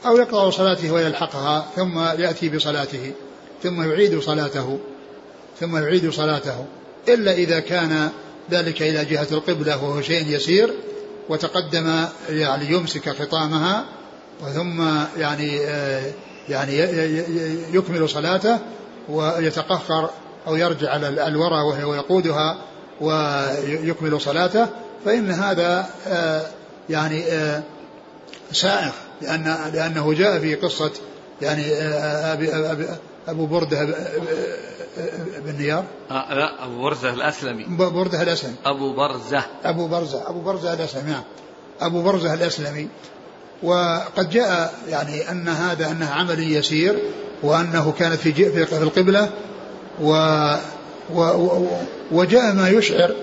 أو 0.05 0.17
يقطع 0.17 0.49
صلاته 0.49 0.91
ويلحقها 0.91 1.67
ثم 1.75 1.99
يأتي 1.99 2.49
بصلاته 2.49 3.11
ثم 3.63 3.81
يعيد 3.91 4.19
صلاته 4.19 4.79
ثم 5.59 5.77
يعيد 5.77 6.09
صلاته. 6.09 6.65
إلا 7.07 7.33
إذا 7.33 7.59
كان 7.59 8.09
ذلك 8.51 8.81
إلى 8.81 9.05
جهة 9.05 9.27
القبلة 9.31 9.83
وهو 9.83 10.01
شيء 10.01 10.27
يسير 10.27 10.73
وتقدم 11.29 12.05
يعني 12.29 12.65
يمسك 12.65 13.09
خطامها 13.09 13.85
ثم 14.53 14.81
يعني 15.17 15.57
يعني 16.49 16.77
يكمل 17.73 18.09
صلاته 18.09 18.59
ويتقهقر 19.09 20.09
أو 20.47 20.55
يرجع 20.55 20.89
على 20.91 21.27
الورى 21.27 21.61
وهو 21.61 21.95
يقودها 21.95 22.57
ويكمل 23.01 24.21
صلاته 24.21 24.67
فإن 25.05 25.31
هذا 25.31 25.89
يعني 26.89 27.23
سائغ. 28.51 28.91
لأن 29.21 29.55
لأنه 29.73 30.13
جاء 30.13 30.39
في 30.39 30.55
قصة 30.55 30.91
يعني 31.41 31.73
أبي 32.33 32.53
أبي 32.53 32.87
أبو 33.27 33.45
بردة 33.45 33.85
بن 35.45 35.55
نيار. 35.59 35.83
آه 36.11 36.33
لا 36.33 36.65
أبو 36.65 36.81
برزة 36.81 37.13
الأسلمي. 37.13 37.65
بردة 37.69 38.21
الأسلمي. 38.21 38.55
أبو 38.65 38.93
برزة. 38.93 39.43
أبو 39.63 39.87
برزة 39.87 40.29
أبو 40.29 40.41
برزة 40.41 40.73
الأسلمي 40.73 41.11
نعم. 41.11 41.23
أبو 41.81 42.01
برزة 42.01 42.33
الأسلمي. 42.33 42.87
وقد 43.63 44.29
جاء 44.29 44.73
يعني 44.89 45.31
أن 45.31 45.47
هذا 45.49 45.91
أنه 45.91 46.09
عمل 46.09 46.51
يسير 46.55 46.99
وأنه 47.43 47.93
كانت 47.99 48.19
في 48.19 48.33
في 48.65 48.77
القبلة. 48.77 49.29
و, 50.01 50.13
و 51.13 51.67
وجاء 52.11 52.53
ما 52.53 52.69
يشعر 52.69 53.15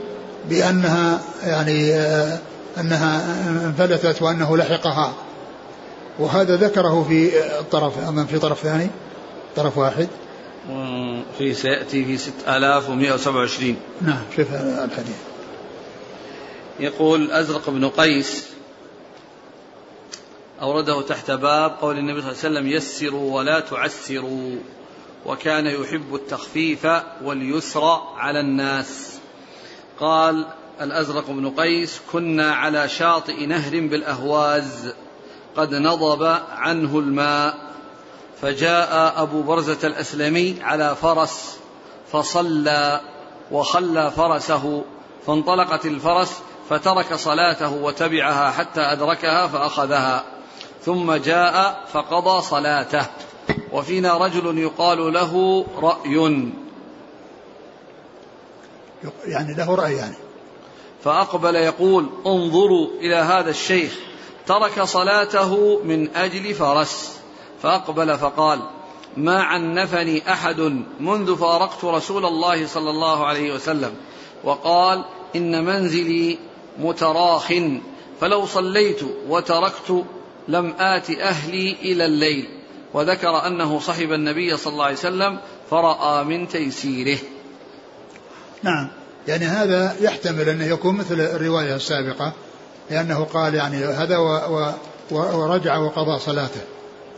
بأنها 0.49 1.20
يعني 1.44 1.94
أنها 2.78 3.36
انفلتت 3.66 4.22
وأنه 4.22 4.57
لحقها. 4.57 5.12
وهذا 6.19 6.57
ذكره 6.57 7.07
في 7.09 7.47
الطرف 7.61 8.09
أما 8.09 8.25
في 8.25 8.39
طرف 8.39 8.61
ثاني 8.61 8.91
طرف 9.57 9.79
واحد. 9.79 10.09
في 11.39 11.55
سيأتي 11.55 12.05
في 12.05 12.19
6127 12.19 13.77
نعم 14.03 14.23
شوف 14.37 14.47
الحديث. 14.55 15.16
يقول 16.81 17.31
أزرق 17.31 17.71
بن 17.71 17.89
قيس 17.89 18.49
أورده 20.62 21.03
تحت 21.03 21.31
باب 21.31 21.77
قول 21.81 21.99
النبي 21.99 22.21
صلى 22.23 22.31
الله 22.31 22.45
عليه 22.45 22.59
وسلم 22.59 22.66
يسروا 22.69 23.37
ولا 23.37 23.61
تعسروا 23.61 24.57
وكان 25.27 25.66
يحب 25.66 26.14
التخفيف 26.14 26.87
واليسر 27.25 27.85
على 28.16 28.41
الناس. 28.41 29.19
قال 30.01 30.47
الأزرق 30.81 31.31
بن 31.31 31.51
قيس 31.51 32.01
كنا 32.12 32.53
على 32.55 32.89
شاطئ 32.89 33.47
نهر 33.47 33.81
بالأهواز. 33.81 34.93
قد 35.59 35.74
نضب 35.74 36.38
عنه 36.50 36.98
الماء 36.98 37.54
فجاء 38.42 39.22
أبو 39.22 39.42
برزة 39.42 39.78
الأسلمي 39.84 40.56
على 40.62 40.96
فرس 40.96 41.59
فصلى 42.12 43.00
وخلى 43.50 44.11
فرسه 44.11 44.84
فانطلقت 45.26 45.86
الفرس 45.86 46.38
فترك 46.70 47.14
صلاته 47.14 47.72
وتبعها 47.72 48.50
حتى 48.50 48.80
أدركها 48.80 49.46
فأخذها 49.46 50.24
ثم 50.84 51.12
جاء 51.12 51.84
فقضى 51.92 52.42
صلاته 52.42 53.06
وفينا 53.72 54.18
رجل 54.18 54.59
يقال 54.59 55.12
له 55.12 55.64
رأي. 55.76 56.52
يعني 59.24 59.54
له 59.54 59.74
رأي 59.74 59.96
يعني. 59.96 60.16
فأقبل 61.04 61.56
يقول 61.56 62.09
انظروا 62.26 62.88
إلى 63.00 63.16
هذا 63.16 63.50
الشيخ 63.50 63.98
ترك 64.49 64.82
صلاته 64.82 65.80
من 65.84 66.16
أجل 66.16 66.55
فرس. 66.55 67.18
فأقبل 67.62 68.18
فقال 68.18 68.61
ما 69.16 69.42
عنفني 69.42 70.32
أحد 70.32 70.61
منذ 71.01 71.36
فارقت 71.36 71.84
رسول 71.84 72.26
الله 72.26 72.66
صلى 72.66 72.90
الله 72.90 73.26
عليه 73.26 73.55
وسلم. 73.55 73.94
وقال 74.44 75.05
إن 75.36 75.64
منزلي 75.64 76.38
متراخ 76.78 77.53
فلو 78.20 78.46
صليت 78.46 79.01
وتركت 79.28 80.05
لم 80.49 80.74
آت 80.78 81.11
أهلي 81.11 81.72
إلى 81.72 82.07
الليل. 82.07 82.49
وذكر 82.94 83.46
أنه 83.46 83.80
صحب 83.80 84.12
النبي 84.12 84.57
صلى 84.57 84.72
الله 84.72 84.84
عليه 84.84 84.94
وسلم 84.94 85.38
فرأى 85.70 86.24
من 86.24 86.49
تيسيره. 86.49 87.18
نعم. 88.62 88.88
يعني 89.28 89.44
هذا 89.44 89.96
يحتمل 90.01 90.49
أنه 90.49 90.64
يكون 90.64 90.96
مثل 90.96 91.20
الرواية 91.20 91.76
السابقة. 91.76 92.32
لأنه 92.91 93.24
قال 93.24 93.55
يعني 93.55 93.84
هذا 93.84 94.18
و 94.18 94.72
ورجع 95.11 95.78
وقضى 95.78 96.18
صلاته. 96.18 96.61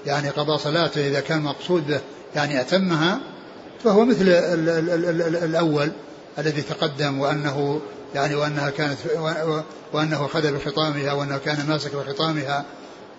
يعني 0.07 0.29
قضى 0.29 0.59
صلاته 0.59 1.09
إذا 1.09 1.21
كان 1.21 1.43
مقصود 1.43 2.01
يعني 2.35 2.61
أتمها 2.61 3.21
فهو 3.85 4.05
مثل 4.05 4.23
ال 4.29 4.68
ال 4.68 4.91
ال 4.91 5.23
ال 5.23 5.37
الأول 5.37 5.93
الذي 6.39 6.62
تقدم 6.62 7.21
وأنه 7.21 7.81
يعني 8.14 8.35
وأنها 8.35 8.71
كانت 8.71 8.99
وأنه 9.93 10.25
أخذ 10.25 10.53
بخطامها 10.53 11.12
وأنه 11.12 11.39
كان 11.39 11.66
ماسك 11.68 11.95
بخطامها 11.95 12.64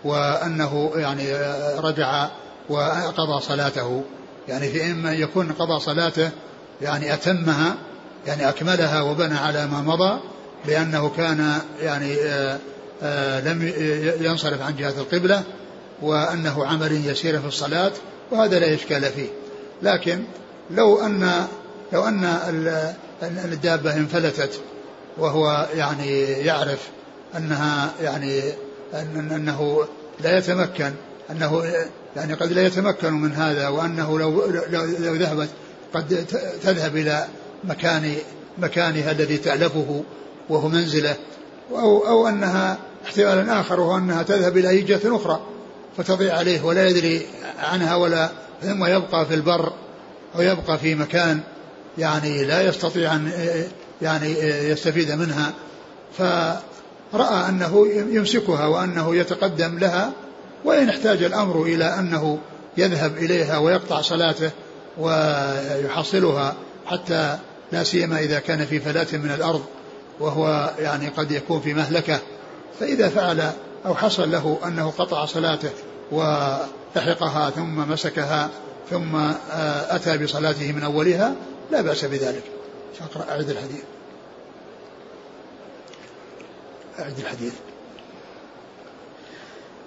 وأنه 0.04 0.92
يعني 0.96 1.34
رجع 1.78 2.28
وقضى 2.70 3.42
صلاته. 3.42 4.04
يعني 4.48 4.70
في 4.70 4.92
إما 4.92 5.14
يكون 5.14 5.52
قضى 5.52 5.80
صلاته 5.80 6.30
يعني 6.82 7.14
أتمها 7.14 7.76
يعني 8.28 8.50
أكملها 8.50 9.02
وبنى 9.02 9.38
على 9.38 9.68
ما 9.68 9.82
مضى 9.82 10.20
لأنه 10.66 11.10
كان 11.10 11.62
يعني 11.82 12.16
آآ 12.16 12.58
آآ 13.04 13.42
لم 13.42 13.74
ينصرف 14.22 14.62
عن 14.62 14.76
جهة 14.76 14.94
القبلة 15.00 15.44
وأنه 16.02 16.66
عمل 16.66 17.06
يسير 17.06 17.40
في 17.40 17.48
الصلاة 17.48 17.92
وهذا 18.32 18.60
لا 18.60 18.74
إشكال 18.76 19.04
فيه. 19.04 19.30
لكن 19.84 20.24
لو 20.72 21.06
أن 21.06 21.48
لو 21.94 22.04
أن 22.04 22.26
الدابة 23.22 23.96
انفلتت 23.96 24.60
وهو 25.18 25.68
يعني 25.76 26.22
يعرف 26.22 26.90
أنها 27.38 27.94
يعني 28.02 28.42
أن 28.94 29.32
أنه 29.32 29.88
لا 30.24 30.38
يتمكن 30.38 30.92
أنه 31.32 31.64
يعني 32.16 32.34
قد 32.34 32.52
لا 32.52 32.66
يتمكن 32.66 33.14
من 33.14 33.34
هذا 33.34 33.68
وأنه 33.68 34.20
لو 34.20 34.46
لو, 34.46 34.84
لو 35.00 35.16
ذهبت 35.16 35.50
قد 35.94 36.26
تذهب 36.64 36.98
إلى 36.98 37.28
مكان 37.64 38.16
مكانها 38.58 39.12
الذي 39.12 39.38
تألفه 39.38 40.04
وهو 40.50 40.68
منزلة 40.68 41.16
أو, 41.72 42.08
أو 42.08 42.28
أنها 42.28 42.78
احتمال 43.06 43.50
آخر 43.50 43.80
وهو 43.80 43.98
أنها 43.98 44.24
تذهب 44.24 44.58
إلى 44.58 44.82
هجة 44.82 45.16
أخرى 45.16 45.42
فتضيع 45.98 46.38
عليه 46.38 46.62
ولا 46.66 46.88
يدري 46.88 47.26
عنها 47.60 47.96
ولا 47.96 48.30
ثم 48.62 48.86
يبقى 48.86 49.26
في 49.26 49.34
البر 49.34 49.74
أو 50.36 50.42
يبقى 50.42 50.78
في 50.78 50.96
مكان 50.96 51.40
يعني 51.98 52.46
لا 52.46 52.62
يستطيع 52.62 53.16
أن 53.16 53.32
يعني 54.02 54.40
يستفيد 54.70 55.12
منها. 55.12 55.54
فرأى 56.18 57.50
أنه 57.50 57.88
يمسكها 57.88 58.68
وأنه 58.68 59.16
يتقدم 59.16 59.80
لها 59.80 60.12
وإن 60.66 60.90
احتاج 60.90 61.24
الأمر 61.24 61.64
إلى 61.64 61.86
أنه 62.00 62.40
يذهب 62.78 63.18
إليها 63.18 63.58
ويقطع 63.58 64.02
صلاته 64.02 64.52
ويحصلها 64.98 66.56
حتى 66.86 67.38
لا 67.72 67.84
سيما 67.84 68.20
إذا 68.20 68.40
كان 68.40 68.66
في 68.66 68.80
فلاة 68.80 69.08
من 69.14 69.32
الأرض. 69.32 69.62
وهو 70.20 70.74
يعني 70.80 71.08
قد 71.08 71.32
يكون 71.32 71.62
في 71.62 71.74
مهلكة 71.74 72.20
فإذا 72.80 73.10
فعل 73.10 73.52
أو 73.86 73.96
حصل 73.96 74.32
له 74.32 74.60
أنه 74.66 74.94
قطع 74.98 75.26
صلاته 75.26 75.70
ولحقها 76.12 77.50
ثم 77.50 77.92
مسكها 77.92 78.50
ثم 78.90 79.16
آه، 79.16 79.96
أتى 79.96 80.18
بصلاته 80.18 80.72
من 80.72 80.84
أولها 80.84 81.36
لا 81.72 81.82
بأس 81.82 82.06
بذلك. 82.06 82.44
فأقرأ 83.00 83.32
أعد 83.32 83.50
الحديث. 83.50 83.84
أعد 87.00 87.20
الحديث. 87.20 87.54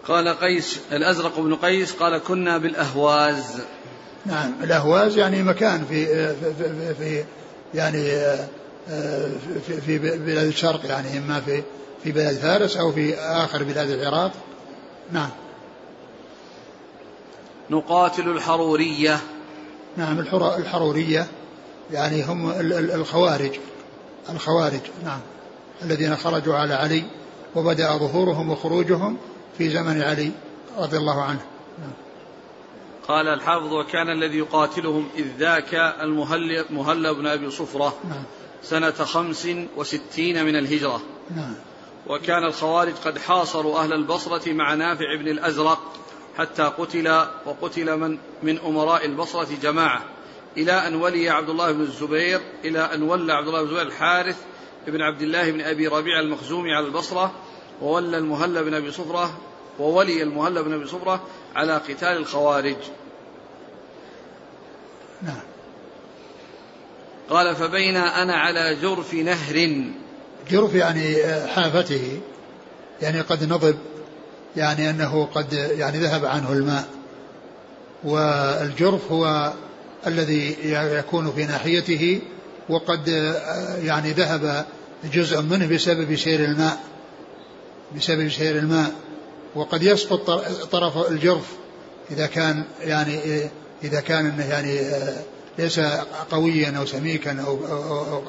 قال 0.08 0.28
قيس 0.28 0.80
الأزرق 0.92 1.40
بن 1.40 1.54
قيس 1.54 1.92
قال 1.92 2.18
كنا 2.18 2.58
بالأهواز. 2.58 3.60
نعم 4.26 4.52
الأهواز 4.62 5.18
يعني 5.18 5.42
مكان 5.42 5.84
في 5.84 6.06
في, 6.34 6.54
في, 6.54 6.94
في 6.94 7.24
يعني 7.74 8.10
في, 9.66 9.80
في 9.80 9.98
بلاد 9.98 10.46
الشرق 10.46 10.86
يعني 10.86 11.18
إما 11.18 11.40
في 11.40 11.62
في 12.04 12.12
بلاد 12.12 12.34
فارس 12.34 12.76
أو 12.76 12.92
في 12.92 13.14
آخر 13.14 13.62
بلاد 13.62 13.90
العراق. 13.90 14.32
نعم. 15.12 15.30
نقاتل 17.70 18.28
الحرورية. 18.28 19.20
نعم 19.96 20.18
الحرورية 20.58 21.26
يعني 21.92 22.22
هم 22.22 22.50
الخوارج 22.70 23.50
الخوارج 24.30 24.80
نعم 25.04 25.20
الذين 25.82 26.16
خرجوا 26.16 26.54
على 26.54 26.74
علي 26.74 27.04
وبدأ 27.54 27.98
ظهورهم 27.98 28.50
وخروجهم 28.50 29.16
في 29.58 29.70
زمن 29.70 30.02
علي 30.02 30.30
رضي 30.78 30.96
الله 30.96 31.22
عنه. 31.22 31.40
نعم. 31.78 31.92
قال 33.08 33.28
الحافظ 33.28 33.72
وكان 33.72 34.08
الذي 34.08 34.38
يقاتلهم 34.38 35.08
إذ 35.16 35.26
ذاك 35.38 35.74
المهلب 36.02 37.16
بن 37.16 37.26
أبي 37.26 37.50
صفرة. 37.50 37.94
نعم. 38.04 38.24
سنة 38.64 38.90
خمس 38.90 39.48
وستين 39.76 40.44
من 40.44 40.56
الهجرة. 40.56 41.02
نعم. 41.36 41.54
وكان 42.06 42.44
الخوارج 42.44 42.92
قد 43.04 43.18
حاصروا 43.18 43.78
أهل 43.78 43.92
البصرة 43.92 44.52
مع 44.52 44.74
نافع 44.74 45.16
بن 45.20 45.28
الأزرق 45.28 45.92
حتى 46.38 46.62
قتل 46.62 47.26
وقتل 47.46 47.96
من 47.96 48.18
من 48.42 48.58
أمراء 48.58 49.06
البصرة 49.06 49.48
جماعة 49.62 50.04
إلى 50.56 50.72
أن 50.72 50.94
ولي 50.94 51.28
عبد 51.28 51.48
الله 51.48 51.72
بن 51.72 51.80
الزبير 51.80 52.40
إلى 52.64 52.80
أن 52.80 53.02
ولى 53.02 53.32
عبد 53.32 53.46
الله 53.46 53.62
بن 53.62 53.68
الزبير 53.68 53.86
الحارث 53.86 54.36
بن 54.86 55.02
عبد 55.02 55.22
الله 55.22 55.50
بن 55.50 55.60
أبي 55.60 55.86
ربيع 55.86 56.20
المخزومي 56.20 56.74
على 56.74 56.86
البصرة 56.86 57.32
وولى 57.82 58.18
المهلة 58.18 58.62
بن 58.62 58.74
أبي 58.74 58.90
صفرة 58.90 59.38
وولي 59.78 60.22
المهلة 60.22 60.60
بن 60.60 60.72
أبي 60.72 60.86
صفرة 60.86 61.22
على 61.56 61.74
قتال 61.74 62.16
الخوارج. 62.16 62.76
نعم. 65.22 65.53
قال 67.30 67.56
فبين 67.56 67.96
أنا 67.96 68.34
على 68.34 68.76
جرف 68.82 69.14
نهر. 69.14 69.84
جرف 70.50 70.74
يعني 70.74 71.16
حافته. 71.46 72.20
يعني 73.02 73.20
قد 73.20 73.44
نضب 73.44 73.76
يعني 74.56 74.90
أنه 74.90 75.28
قد 75.34 75.52
يعني 75.52 75.98
ذهب 75.98 76.24
عنه 76.24 76.52
الماء. 76.52 76.84
والجرف 78.04 79.12
هو 79.12 79.52
الذي 80.06 80.56
يكون 80.72 81.32
في 81.32 81.44
ناحيته 81.44 82.20
وقد 82.68 83.08
يعني 83.82 84.12
ذهب 84.12 84.66
جزء 85.12 85.42
منه 85.42 85.66
بسبب 85.66 86.16
سير 86.16 86.44
الماء. 86.44 86.78
بسبب 87.96 88.28
سير 88.28 88.58
الماء. 88.58 88.92
وقد 89.54 89.82
يسقط 89.82 90.30
طرف 90.72 91.10
الجرف 91.10 91.46
إذا 92.10 92.26
كان 92.26 92.64
يعني 92.80 93.18
إذا 93.84 94.00
كان 94.00 94.40
يعني 94.50 94.80
ليس 95.58 95.80
قويا 96.30 96.78
أو 96.78 96.86
سميكا 96.86 97.42
أو, 97.46 97.58
أو, 97.66 98.22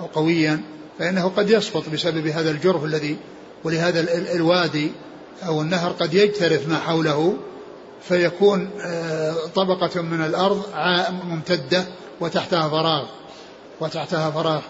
أو, 0.00 0.06
قويا 0.06 0.60
فإنه 0.98 1.32
قد 1.36 1.50
يسقط 1.50 1.88
بسبب 1.88 2.26
هذا 2.26 2.50
الجرف 2.50 2.84
الذي 2.84 3.16
ولهذا 3.64 4.00
الوادي 4.34 4.92
أو 5.46 5.62
النهر 5.62 5.92
قد 5.92 6.14
يجترف 6.14 6.68
ما 6.68 6.78
حوله 6.78 7.36
فيكون 8.08 8.70
آه، 8.80 9.34
طبقة 9.54 10.02
من 10.02 10.24
الأرض 10.24 10.62
ممتدة 11.24 11.84
وتحتها 12.20 12.68
فراغ 12.68 13.04
وتحتها 13.80 14.30
فراغ. 14.30 14.62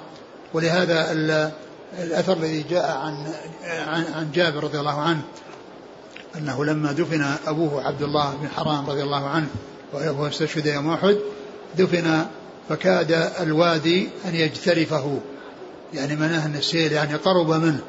ولهذا 0.54 1.12
الأثر 2.02 2.32
الذي 2.32 2.62
جاء 2.62 2.90
عن 2.90 3.32
عن 4.14 4.30
جابر 4.34 4.64
رضي 4.64 4.80
الله 4.80 5.00
عنه 5.00 5.22
أنه 6.36 6.64
لما 6.64 6.92
دفن 6.92 7.34
أبوه 7.46 7.86
عبد 7.86 8.02
الله 8.02 8.34
بن 8.34 8.48
حرام 8.48 8.90
رضي 8.90 9.02
الله 9.02 9.28
عنه 9.28 9.46
وهو 9.92 10.26
استشهد 10.26 10.66
يوم 10.66 10.90
أحد 10.90 11.16
دفن 11.78 12.26
فكاد 12.68 13.30
الوادي 13.40 14.08
أن 14.28 14.34
يجترفه. 14.34 15.20
يعني 15.94 16.16
معناه 16.16 16.46
أن 16.46 16.54
السيل 16.56 16.92
يعني 16.92 17.14
قرب 17.14 17.50
منه 17.50 17.80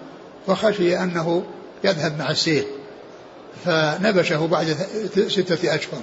فخشي 0.47 0.97
أنه 0.97 1.43
يذهب 1.84 2.19
مع 2.19 2.32
السيل. 2.32 2.65
فنبشه 3.65 4.47
بعد 4.47 4.78
ستة 5.28 5.75
أشهر. 5.75 6.01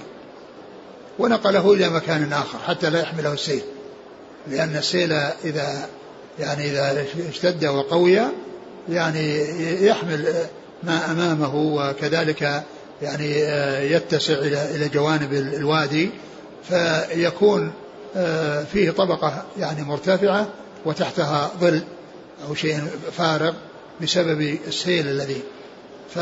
ونقله 1.19 1.73
إلى 1.73 1.89
مكان 1.89 2.33
آخر 2.33 2.57
حتى 2.67 2.89
لا 2.89 2.99
يحمله 3.01 3.33
السيل. 3.33 3.61
لأن 4.47 4.75
السيل 4.75 5.11
إذا 5.45 5.89
يعني 6.39 6.71
إذا 6.71 7.05
اشتد 7.29 7.65
وقوي 7.65 8.21
يعني 8.89 9.39
يحمل 9.85 10.33
ما 10.83 11.11
أمامه 11.11 11.55
وكذلك 11.55 12.63
يعني 13.01 13.31
يتسع 13.91 14.33
إلى 14.33 14.89
جوانب 14.89 15.33
الوادي. 15.33 16.09
فيكون 16.69 17.71
فيه 18.73 18.91
طبقة 18.91 19.45
يعني 19.57 19.83
مرتفعة 19.83 20.47
وتحتها 20.85 21.51
ظل 21.61 21.83
أو 22.47 22.55
شيء 22.55 22.79
فارغ 23.17 23.53
بسبب 24.01 24.57
السيل 24.67 25.07
الذي 25.07 25.41
ف 26.09 26.19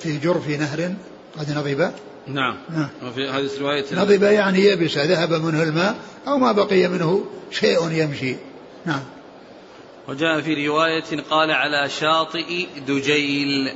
في 0.00 0.18
جرف 0.22 0.48
نهر 0.48 0.94
قد 1.38 1.50
نضب. 1.50 1.92
نعم, 2.26 2.56
نعم. 2.70 2.88
وفي 3.02 3.28
هذه 3.28 3.48
الرواية 3.56 3.84
نضب 3.92 4.22
يعني 4.22 4.64
يبس 4.64 4.98
ذهب 4.98 5.32
منه 5.32 5.62
الماء 5.62 5.96
أو 6.26 6.38
ما 6.38 6.52
بقي 6.52 6.88
منه 6.88 7.24
شيء 7.50 7.90
يمشي. 7.90 8.36
نعم. 8.86 9.02
وجاء 10.08 10.40
في 10.40 10.66
رواية 10.68 11.22
قال 11.30 11.50
على 11.50 11.88
شاطئ 11.88 12.66
دجيل. 12.88 13.72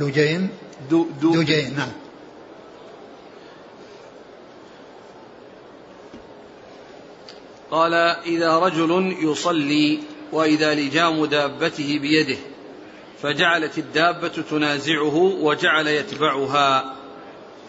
دجين 0.00 0.48
دو 0.90 1.06
دو 1.22 1.42
دجين 1.42 1.76
نعم. 1.76 1.92
قال 7.70 7.94
إذا 8.26 8.58
رجل 8.58 9.16
يصلي 9.22 9.98
وإذا 10.32 10.74
لجام 10.74 11.24
دابته 11.24 11.98
بيده 11.98 12.38
فجعلت 13.22 13.78
الدابة 13.78 14.28
تنازعه 14.50 15.16
وجعل 15.16 15.86
يتبعها. 15.86 16.94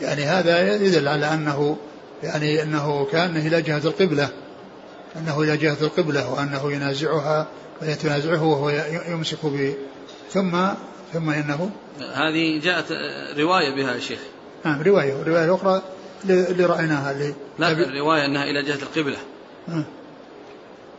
يعني 0.02 0.24
هذا 0.24 0.76
يدل 0.76 1.08
على 1.08 1.34
أنه 1.34 1.78
يعني 2.24 2.64
أنه 2.64 3.06
كان 3.12 3.38
إلى 3.38 3.62
جهة 3.62 3.82
القبلة 3.86 4.30
أنه 5.16 5.42
إلى 5.42 5.58
جهة 5.58 5.78
القبلة 5.82 6.34
وأنه 6.34 6.72
ينازعها 6.72 7.48
ويتنازعه 7.82 8.44
وهو 8.44 8.70
يمسك 9.10 9.46
ب 9.46 9.74
ثم 10.32 10.58
ثم 11.14 11.30
إنه 11.30 11.70
هذه 12.14 12.60
جاءت 12.60 12.92
رواية 13.38 13.76
بها 13.76 13.94
يا 13.94 14.00
شيخ. 14.00 14.20
نعم 14.66 14.82
رواية 14.82 15.22
الرواية 15.22 15.46
الأخرى 15.46 15.82
اللي 16.30 16.66
رأيناها 16.66 17.12
اللي 17.12 17.34
لا 17.60 17.72
الرواية 17.72 18.26
أنها 18.26 18.44
إلى 18.44 18.64
جهة 18.64 18.76
القبلة. 18.82 19.18
آه. 19.70 19.84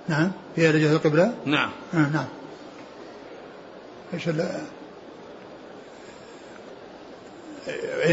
نعم 0.08 0.32
هي 0.56 0.70
إلى 0.70 0.80
جهة 0.80 0.92
القبلة؟ 0.92 1.34
نعم. 1.44 1.70
آه 1.94 1.96
نعم. 1.96 2.26
إيش 4.14 4.28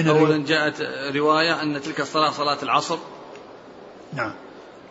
أولا 0.08 0.46
جاءت 0.46 0.82
رواية 1.16 1.64
أن 1.64 1.82
تلك 1.82 2.02
الصلاة 2.02 2.32
صلاة 2.32 2.58
العصر. 2.64 2.98
نعم. 4.14 4.34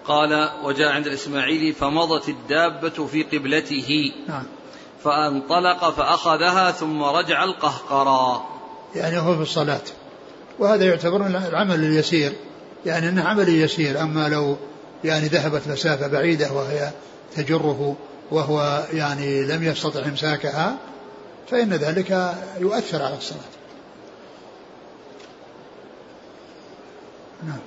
قال 0.05 0.51
وجاء 0.65 0.89
عند 0.89 1.07
الإسماعيلي 1.07 1.73
فمضت 1.73 2.29
الدابة 2.29 3.07
في 3.07 3.23
قبلته. 3.23 4.13
نعم. 4.29 4.45
فانطلق 5.05 5.91
فأخذها 5.91 6.71
ثم 6.71 7.03
رجع 7.03 7.45
القهقرى. 7.45 8.45
يعني 8.95 9.19
هو 9.19 9.37
في 9.37 9.43
الصلاة. 9.43 9.83
وهذا 10.59 10.85
يعتبر 10.85 11.27
العمل 11.27 11.75
اليسير. 11.75 12.33
يعني 12.87 13.09
أنه 13.09 13.23
عمل 13.29 13.49
يسير. 13.49 14.01
أما 14.01 14.29
لو 14.29 14.57
يعني 15.07 15.27
ذهبت 15.27 15.69
مسافة 15.69 16.07
بعيدة 16.07 16.53
وهي 16.53 16.91
تجره 17.37 17.97
وهو 18.31 18.85
يعني 18.93 19.43
لم 19.45 19.63
يستطع 19.63 20.05
إمساكها 20.05 20.77
فإن 21.51 21.73
ذلك 21.73 22.35
يؤثر 22.59 23.03
على 23.03 23.17
الصلاة. 23.17 23.41
نعم. 27.47 27.59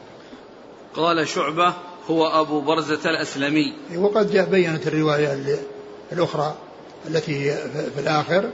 قال 0.95 1.27
شعبة 1.27 1.73
هو 2.09 2.27
أبو 2.27 2.61
برزة 2.61 3.09
الأسلمي. 3.09 3.73
وقد 3.95 4.31
جاء 4.31 4.45
بينت 4.45 4.87
الرواية 4.87 5.59
الأخرى 6.11 6.55
التي 7.07 7.51
في 7.95 7.99
الآخر. 7.99 8.49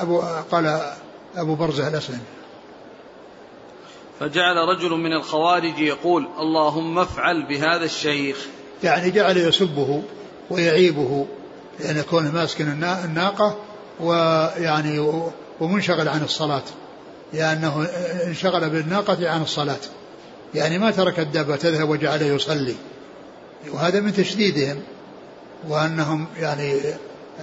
أبو 0.00 0.20
قال 0.50 0.92
أبو 1.36 1.54
برزة 1.54 1.88
الأسلمي. 1.88 2.20
فجعل 4.20 4.56
رجل 4.56 4.90
من 4.90 5.12
الخوارج 5.12 5.78
يقول 5.78 6.28
اللهم 6.38 6.98
افعل 6.98 7.46
بهذا 7.48 7.84
الشيخ. 7.84 8.36
يعني 8.82 9.10
جعل 9.10 9.36
يسبه 9.36 10.02
ويعيبه 10.50 11.26
لأن 11.80 12.02
كونه 12.10 12.32
ماسك 12.32 12.60
الناقة 12.60 13.56
ويعني 14.00 14.98
ومنشغل 15.60 16.08
عن 16.08 16.22
الصلاة 16.22 16.62
لأنه 17.32 17.86
انشغل 18.26 18.70
بالناقة 18.70 19.30
عن 19.30 19.42
الصلاة. 19.42 19.80
يعني 20.54 20.78
ما 20.78 20.90
ترك 20.90 21.20
الدابة 21.20 21.56
تذهب 21.56 21.88
وجعل 21.88 22.22
يصلي. 22.22 22.74
وهذا 23.72 24.00
من 24.00 24.14
تشديدهم 24.14 24.82
وأنهم 25.68 26.26
يعني 26.38 26.80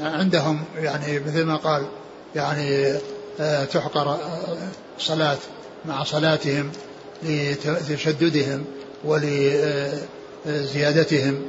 عندهم 0.02 0.64
يعني 0.76 1.20
مثل 1.20 1.44
ما 1.44 1.56
قال 1.56 1.86
يعني 2.36 2.94
آه، 3.40 3.66
تحقر 3.66 4.18
صلاة. 5.00 5.38
مع 5.86 6.04
صلاتهم 6.04 6.72
لتشددهم 7.24 8.66
ولزيادتهم 10.46 11.42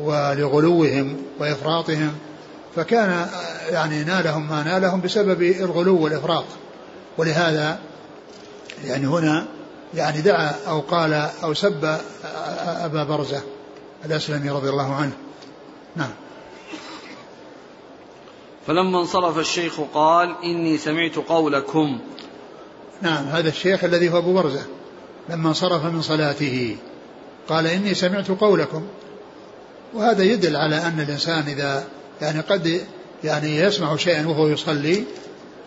ولغلوهم 0.00 1.16
وإفراطهم. 1.38 2.12
فكان 2.76 3.28
يعني 3.70 4.04
نالهم 4.04 4.48
ما 4.48 4.62
نالهم 4.62 5.00
بسبب 5.00 5.42
الغلو 5.42 6.02
والإفراط. 6.02 6.44
ولهذا 7.18 7.78
يعني 8.84 9.06
هنا 9.06 9.46
يعني 9.94 10.20
دعا 10.20 10.54
أو 10.68 10.80
قال 10.80 11.12
أو 11.42 11.54
سب 11.54 11.98
أبا 12.64 13.04
برزة 13.04 13.42
الأسلمي 14.04 14.50
رضي 14.50 14.68
الله 14.68 14.94
عنه. 14.94 15.12
نعم. 15.96 16.10
فلما 18.66 19.00
انصرف 19.00 19.38
الشيخ 19.38 19.80
قال 19.94 20.34
إني 20.44 20.78
سمعت 20.78 21.16
قولكم. 21.16 22.00
نعم 23.02 23.24
هذا 23.24 23.48
الشيخ 23.48 23.84
الذي 23.84 24.08
هو 24.08 24.18
أبو 24.18 24.34
برزة 24.34 24.62
لما 25.28 25.48
انصرف 25.48 25.84
من 25.84 26.02
صلاته. 26.02 26.76
قال 27.48 27.66
إني 27.66 27.94
سمعت 27.94 28.30
قولكم. 28.30 28.82
وهذا 29.94 30.22
يدل 30.22 30.56
على 30.56 30.76
أن 30.76 31.00
الإنسان 31.00 31.42
إذا 31.48 31.84
يعني 32.22 32.40
قد 32.40 32.80
يعني 33.24 33.56
يسمع 33.56 33.96
شيئا 33.96 34.26
وهو 34.26 34.48
يصلي 34.48 35.04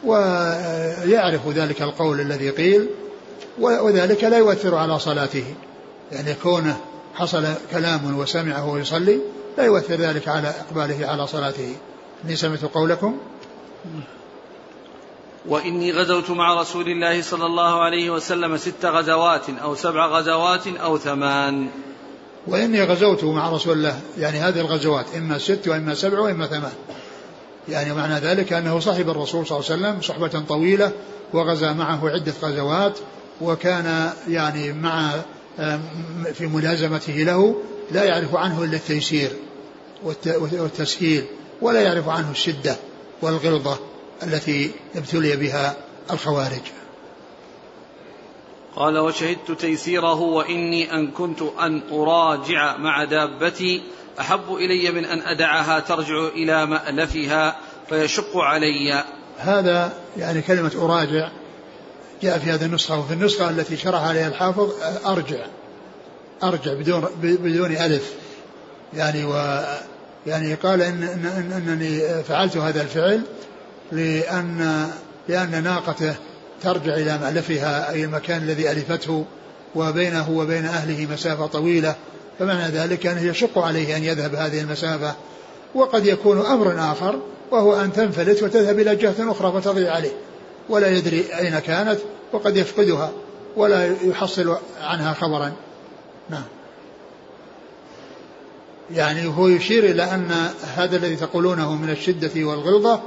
ويعرف 0.03 1.47
ذلك 1.47 1.81
القول 1.81 2.21
الذي 2.21 2.49
قيل 2.49 2.87
وذلك 3.59 4.23
لا 4.23 4.37
يؤثر 4.37 4.75
على 4.75 4.99
صلاته. 4.99 5.45
يعني 6.11 6.33
كونه 6.43 6.77
حصل 7.15 7.45
كلام 7.71 8.17
وسمعه 8.17 8.65
وهو 8.65 8.77
يصلي 8.77 9.19
لا 9.57 9.63
يؤثر 9.63 9.95
ذلك 9.95 10.27
على 10.27 10.47
إقباله 10.47 11.07
على 11.07 11.27
صلاته. 11.27 11.75
إني 12.25 12.35
سمعت 12.35 12.65
قولكم. 12.65 13.17
وإني 15.47 15.91
غزوت 15.91 16.29
مع 16.29 16.61
رسول 16.61 16.87
الله 16.87 17.21
صلى 17.21 17.45
الله 17.45 17.81
عليه 17.81 18.09
وسلم 18.09 18.57
ست 18.57 18.85
غزوات 18.85 19.49
أو 19.49 19.75
سبع 19.75 20.07
غزوات 20.07 20.67
أو 20.67 20.97
ثمان. 20.97 21.67
وإني 22.47 22.83
غزوت 22.83 23.23
مع 23.23 23.49
رسول 23.49 23.73
الله 23.77 23.99
يعني 24.17 24.37
هذه 24.37 24.59
الغزوات 24.59 25.05
إما 25.15 25.37
ست 25.37 25.67
وإما 25.67 25.93
سبع 25.93 26.19
وإما 26.19 26.47
ثمان. 26.47 26.73
يعني 27.69 27.93
معنى 27.93 28.13
ذلك 28.19 28.53
أنه 28.53 28.79
صحب 28.79 29.09
الرسول 29.09 29.47
صلى 29.47 29.59
الله 29.59 29.71
عليه 29.71 29.81
وسلم 29.81 30.01
صحبة 30.01 30.45
طويلة 30.47 30.91
وغزا 31.33 31.73
معه 31.73 32.09
عدة 32.09 32.33
غزوات 32.43 32.99
وكان 33.41 34.11
يعني 34.27 34.73
مع 34.73 35.11
في 36.33 36.47
ملازمته 36.47 37.13
له 37.13 37.61
لا 37.91 38.03
يعرف 38.03 38.35
عنه 38.35 38.63
إلا 38.63 38.75
التيسير 38.75 39.31
والتسهيل 40.25 41.25
ولا 41.61 41.81
يعرف 41.81 42.09
عنه 42.09 42.31
الشدة 42.31 42.75
والغلظة. 43.21 43.77
التي 44.23 44.71
ابتلي 44.95 45.35
بها 45.35 45.75
الخوارج. 46.11 46.61
قال 48.75 48.97
وشهدت 48.97 49.51
تيسيره 49.51 50.21
وإني 50.21 50.93
أن 50.93 51.11
كنت 51.11 51.41
أن 51.59 51.81
أراجع 51.91 52.77
مع 52.77 53.03
دابتي. 53.03 53.81
أحب 54.19 54.53
إلي 54.53 54.91
من 54.91 55.05
أن 55.05 55.21
أدعها 55.21 55.79
ترجع 55.79 56.27
إلى 56.27 56.65
مألفها 56.65 57.57
فيشق 57.89 58.37
علي. 58.37 59.03
هذا 59.37 59.93
يعني 60.17 60.41
كلمة 60.41 60.71
أراجع 60.75 61.29
جاء 62.21 62.39
في 62.39 62.51
هذه 62.51 62.65
النسخة 62.65 62.99
وفي 62.99 63.13
النسخة 63.13 63.49
التي 63.49 63.77
شرح 63.77 64.01
عليها 64.01 64.27
الحافظ 64.27 64.71
أرجع 65.05 65.45
أرجع 66.43 66.73
بدون 66.73 67.05
بدون 67.21 67.71
ألف. 67.71 68.13
يعني 68.93 69.25
و 69.25 69.63
يعني 70.27 70.53
قال 70.53 70.81
إن, 70.81 71.03
إن, 71.03 71.25
إن 71.25 71.51
أنني 71.51 72.23
فعلت 72.23 72.57
هذا 72.57 72.81
الفعل 72.81 73.21
لأن 73.91 74.87
لأن 75.27 75.63
ناقته 75.63 76.15
ترجع 76.63 76.93
إلى 76.93 77.17
مألفها 77.17 77.91
أي 77.91 78.03
المكان 78.03 78.41
الذي 78.41 78.71
ألفته 78.71 79.25
وبينه 79.75 80.29
وبين 80.29 80.65
أهله 80.65 81.13
مسافة 81.13 81.45
طويلة 81.45 81.95
فمعنى 82.39 82.63
ذلك 82.63 83.05
أنه 83.05 83.21
يشق 83.21 83.59
عليه 83.59 83.97
أن 83.97 84.03
يذهب 84.03 84.35
هذه 84.35 84.61
المسافة. 84.61 85.15
وقد 85.75 86.05
يكون 86.05 86.45
أمر 86.45 86.91
آخر 86.91 87.19
وهو 87.51 87.81
أن 87.81 87.93
تنفلت 87.93 88.43
وتذهب 88.43 88.79
إلى 88.79 88.95
جهة 88.95 89.31
أخرى 89.31 89.61
فتضيع 89.61 89.93
عليه 89.93 90.11
ولا 90.69 90.87
يدري 90.87 91.25
أين 91.39 91.59
كانت 91.59 91.99
وقد 92.33 92.57
يفقدها 92.57 93.11
ولا 93.55 93.95
يحصل 94.03 94.57
عنها 94.81 95.13
خبرا. 95.13 95.53
نعم. 96.29 96.43
يعني 98.91 99.27
هو 99.27 99.47
يشير 99.47 99.85
إلى 99.85 100.03
أن 100.03 100.51
هذا 100.75 100.97
الذي 100.97 101.15
تقولونه 101.15 101.75
من 101.75 101.89
الشدة 101.89 102.45
والغلظة 102.45 103.01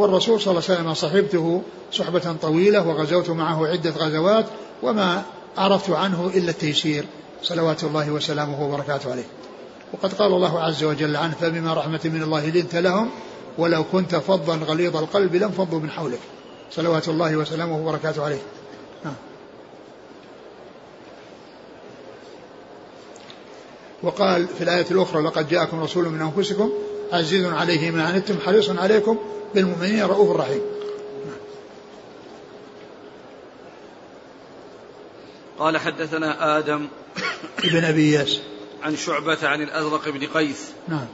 والرسول 0.00 0.40
صلى 0.40 0.50
الله 0.50 0.64
عليه 0.68 0.80
وسلم 0.80 0.94
صحبته 0.94 1.62
صحبة 1.92 2.36
طويلة 2.42 2.88
وغزوت 2.88 3.30
معه 3.30 3.66
عدة 3.66 3.90
غزوات 3.90 4.46
وما 4.82 5.22
عرفت 5.58 5.90
عنه 5.90 6.30
إلا 6.34 6.50
التيسير. 6.50 7.04
صلوات 7.42 7.84
الله 7.84 8.10
وسلامه 8.10 8.64
وبركاته 8.64 9.10
عليه. 9.10 9.24
وقد 9.92 10.12
قال 10.14 10.32
الله 10.32 10.60
عز 10.60 10.84
وجل 10.84 11.16
عنه 11.16 11.34
فبما 11.40 11.74
رحمة 11.74 12.00
من 12.04 12.22
الله 12.22 12.46
لنت 12.46 12.76
لهم 12.76 13.10
ولو 13.58 13.84
كنت 13.92 14.16
فظا 14.16 14.56
غليظ 14.56 14.96
القلب 14.96 15.34
لانفضوا 15.34 15.80
من 15.80 15.90
حولك. 15.90 16.20
صلوات 16.70 17.08
الله 17.08 17.36
وسلامه 17.36 17.78
وبركاته 17.78 18.24
عليه. 18.24 18.42
نعم. 19.04 19.14
وقال 24.02 24.46
في 24.58 24.64
الآية 24.64 24.86
الأخرى 24.90 25.22
لقد 25.22 25.48
جاءكم 25.48 25.80
رسول 25.80 26.08
من 26.08 26.20
أنفسكم 26.20 26.70
عزيز 27.12 27.46
عليه 27.46 27.90
ما 27.90 28.04
عنتم 28.04 28.38
حريص 28.46 28.70
عليكم 28.70 29.18
بالمؤمنين 29.54 30.02
رؤوف 30.02 30.36
رحيم. 30.36 30.60
قال 35.58 35.78
حدثنا 35.78 36.58
آدم 36.58 36.88
ابن 37.64 37.84
أبي 37.84 38.12
ياس. 38.12 38.40
عن 38.82 38.96
شعبة 38.96 39.48
عن 39.48 39.62
الأزرق 39.62 40.08
بن 40.08 40.26
قيس. 40.26 40.72
نعم. 40.88 41.06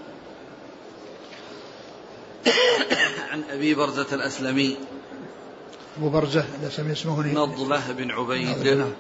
عن 3.31 3.43
أبي 3.51 3.75
برزة 3.75 4.07
الأسلمي. 4.13 4.77
أبو 5.99 6.09
برزة 6.09 6.45
الأسلمي 6.63 6.93
اسمه 6.93 7.27
نضلة 7.27 7.93
بن 7.93 8.11
عبيد. 8.11 8.69
نعم. 8.69 8.93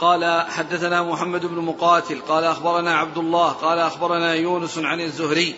قال 0.00 0.44
حدثنا 0.48 1.02
محمد 1.02 1.46
بن 1.46 1.58
مقاتل 1.58 2.20
قال 2.28 2.44
أخبرنا 2.44 2.94
عبد 2.94 3.18
الله 3.18 3.48
قال 3.48 3.78
أخبرنا 3.78 4.34
يونس 4.34 4.78
عن 4.78 5.00
الزهري 5.00 5.54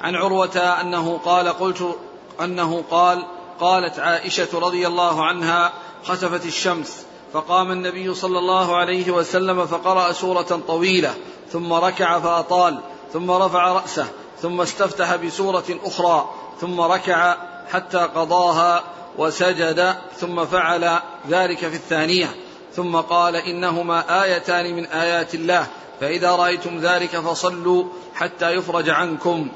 عن 0.00 0.14
عروة 0.14 0.58
أنه 0.58 1.20
قال 1.24 1.48
قلت 1.48 1.96
أنه 2.40 2.84
قال 2.90 3.24
قالت 3.60 3.98
عائشة 3.98 4.48
رضي 4.58 4.86
الله 4.86 5.24
عنها 5.24 5.72
خسفت 6.04 6.46
الشمس 6.46 7.06
فقام 7.32 7.70
النبي 7.70 8.14
صلى 8.14 8.38
الله 8.38 8.76
عليه 8.76 9.10
وسلم 9.10 9.66
فقرأ 9.66 10.12
سورة 10.12 10.60
طويلة 10.66 11.14
ثم 11.50 11.72
ركع 11.72 12.20
فأطال 12.20 12.80
ثم 13.12 13.30
رفع 13.30 13.72
رأسه 13.72 14.06
ثم 14.42 14.60
استفتح 14.60 15.16
بسورة 15.16 15.64
أخرى 15.84 16.30
ثم 16.60 16.80
ركع 16.80 17.36
حتى 17.72 17.98
قضاها 17.98 18.82
وسجد 19.18 19.94
ثم 20.16 20.44
فعل 20.44 20.98
ذلك 21.28 21.58
في 21.58 21.74
الثانية. 21.74 22.43
ثم 22.76 22.96
قال 22.96 23.36
إنهما 23.36 24.24
آيتان 24.24 24.76
من 24.76 24.86
آيات 24.86 25.34
الله 25.34 25.66
فإذا 26.00 26.30
رأيتم 26.30 26.78
ذلك 26.78 27.16
فصلوا 27.16 27.84
حتى 28.14 28.50
يفرج 28.50 28.90
عنكم. 28.90 29.48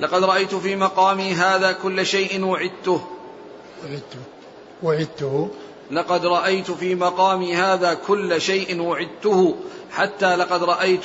لقد 0.00 0.24
رأيت 0.24 0.54
في 0.54 0.76
مقامي 0.76 1.32
هذا 1.32 1.72
كل 1.72 2.06
شيء 2.06 2.44
وعدته. 2.44 3.00
وعدته. 3.84 4.20
وعدته. 4.82 5.50
لقد 5.90 6.26
رأيت 6.26 6.70
في 6.70 6.94
مقامي 6.94 7.54
هذا 7.54 7.94
كل 7.94 8.40
شيء 8.40 8.80
وعدته 8.80 9.56
حتى 9.90 10.36
لقد 10.36 10.64
رأيت 10.64 11.04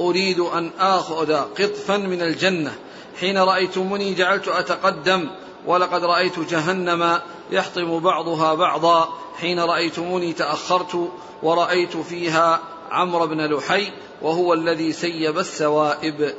أريد 0.00 0.40
أن 0.40 0.70
آخذ 0.78 1.34
قطفا 1.34 1.96
من 1.96 2.22
الجنة. 2.22 2.72
حين 3.20 3.38
رأيتموني 3.38 4.14
جعلت 4.14 4.48
أتقدم. 4.48 5.30
ولقد 5.66 6.04
رأيت 6.04 6.38
جهنم 6.50 7.18
يحطم 7.50 7.98
بعضها 7.98 8.54
بعضا 8.54 9.08
حين 9.40 9.60
رأيتموني 9.60 10.32
تأخرت 10.32 11.08
ورأيت 11.42 11.96
فيها 11.96 12.60
عمرو 12.90 13.26
بن 13.26 13.54
لحي 13.54 13.92
وهو 14.22 14.54
الذي 14.54 14.92
سيب 14.92 15.38
السوائب. 15.38 16.32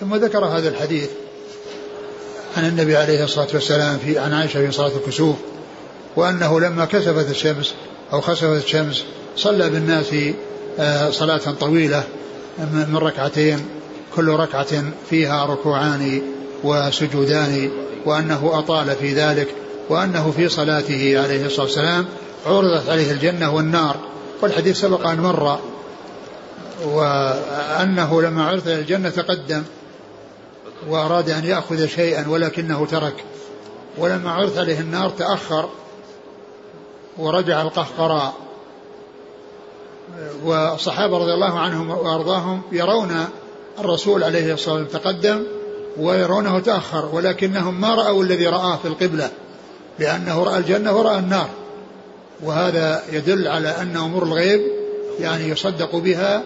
ثم 0.00 0.14
ذكر 0.14 0.44
هذا 0.44 0.68
الحديث 0.68 1.10
عن 2.56 2.68
النبي 2.68 2.96
عليه 2.96 3.24
الصلاة 3.24 3.48
والسلام 3.54 3.98
في 3.98 4.18
عن 4.18 4.32
عائشة 4.32 4.66
في 4.66 4.72
صلاة 4.72 4.92
الكسوف 4.96 5.36
وأنه 6.16 6.60
لما 6.60 6.84
كسفت 6.84 7.30
الشمس 7.30 7.74
أو 8.12 8.20
خسفت 8.20 8.64
الشمس 8.64 9.04
صلى 9.36 9.70
بالناس 9.70 10.14
آه، 10.78 11.10
صلاة 11.10 11.52
طويلة 11.60 12.04
من 12.58 12.96
ركعتين 12.96 13.68
كل 14.16 14.28
ركعة 14.28 14.84
فيها 15.10 15.46
ركوعان 15.46 16.22
وسجودان. 16.64 17.70
وأنه 18.04 18.50
أطال 18.58 18.96
في 18.96 19.14
ذلك 19.14 19.54
وأنه 19.88 20.30
في 20.30 20.48
صلاته 20.48 21.22
عليه 21.22 21.46
الصلاة 21.46 21.66
والسلام 21.66 22.06
عرضت 22.46 22.88
عليه 22.88 23.12
الجنة 23.12 23.54
والنار. 23.54 23.96
والحديث 24.42 24.80
سبق 24.80 25.06
أن 25.06 25.20
مر 25.20 25.58
وأنه 26.84 28.22
لما 28.22 28.44
عرض 28.44 28.68
الجنة 28.68 29.10
تقدم 29.10 29.62
وأراد 30.88 31.30
أن 31.30 31.44
يأخذ 31.44 31.86
شيئا 31.86 32.28
ولكنه 32.28 32.86
ترك. 32.86 33.24
ولما 33.98 34.30
عرض 34.30 34.58
عليه 34.58 34.80
النار 34.80 35.10
تأخر 35.10 35.68
ورجع 37.18 37.62
القهقراء. 37.62 38.34
والصحابة 40.44 41.18
رضي 41.18 41.34
الله 41.34 41.58
عنهم 41.58 41.90
وأرضاهم 41.90 42.62
يرون 42.72 43.24
الرسول 43.78 44.24
عليه 44.24 44.54
الصلاة 44.54 44.74
والسلام 44.74 45.02
تقدم 45.02 45.44
ويرونه 45.98 46.58
تأخر 46.58 47.08
ولكنهم 47.12 47.80
ما 47.80 47.94
رأوا 47.94 48.22
الذي 48.22 48.46
رآه 48.46 48.76
في 48.76 48.88
القبلة 48.88 49.30
لأنه 49.98 50.44
رأى 50.44 50.58
الجنة 50.58 50.98
ورأى 50.98 51.18
النار. 51.18 51.48
وهذا 52.42 53.02
يدل 53.12 53.48
على 53.48 53.68
أن 53.68 53.96
أمور 53.96 54.22
الغيب 54.22 54.60
يعني 55.20 55.48
يصدق 55.48 55.96
بها 55.96 56.42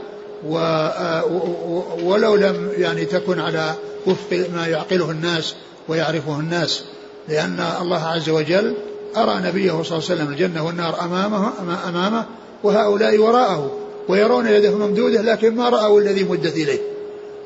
ولو 2.03 2.37
لم 2.37 2.69
يعني 2.79 3.05
تكن 3.05 3.41
على 3.41 3.75
وفق 4.07 4.47
ما 4.55 4.67
يعقله 4.67 5.11
الناس 5.11 5.55
ويعرفه 5.89 6.41
الناس. 6.41 6.85
لأن 7.29 7.67
الله 7.81 8.07
عز 8.07 8.29
وجل 8.29 8.75
أرى 9.17 9.41
نبيه 9.45 9.71
صلى 9.71 9.81
الله 9.81 9.93
عليه 9.93 9.97
وسلم 9.97 10.29
الجنة 10.29 10.67
والنار 10.67 11.01
أمامه 11.01 11.53
أمامه 11.89 12.25
وهؤلاء 12.63 13.19
وراءه 13.19 13.71
ويرون 14.09 14.47
يده 14.47 14.71
ممدودة 14.71 15.23
لكن 15.23 15.57
ما 15.57 15.69
رأوا 15.69 16.01
الذي 16.01 16.25
مدت 16.25 16.57
إليه. 16.57 16.94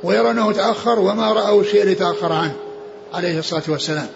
ويرونه 0.03 0.53
تأخر 0.53 0.99
وما 0.99 1.33
رأوا 1.33 1.61
الشيء 1.61 1.83
الذي 1.83 1.95
تأخر 1.95 2.33
عنه 2.33 2.55
عليه 3.15 3.39
الصلاة 3.39 3.63
والسلام. 3.69 4.07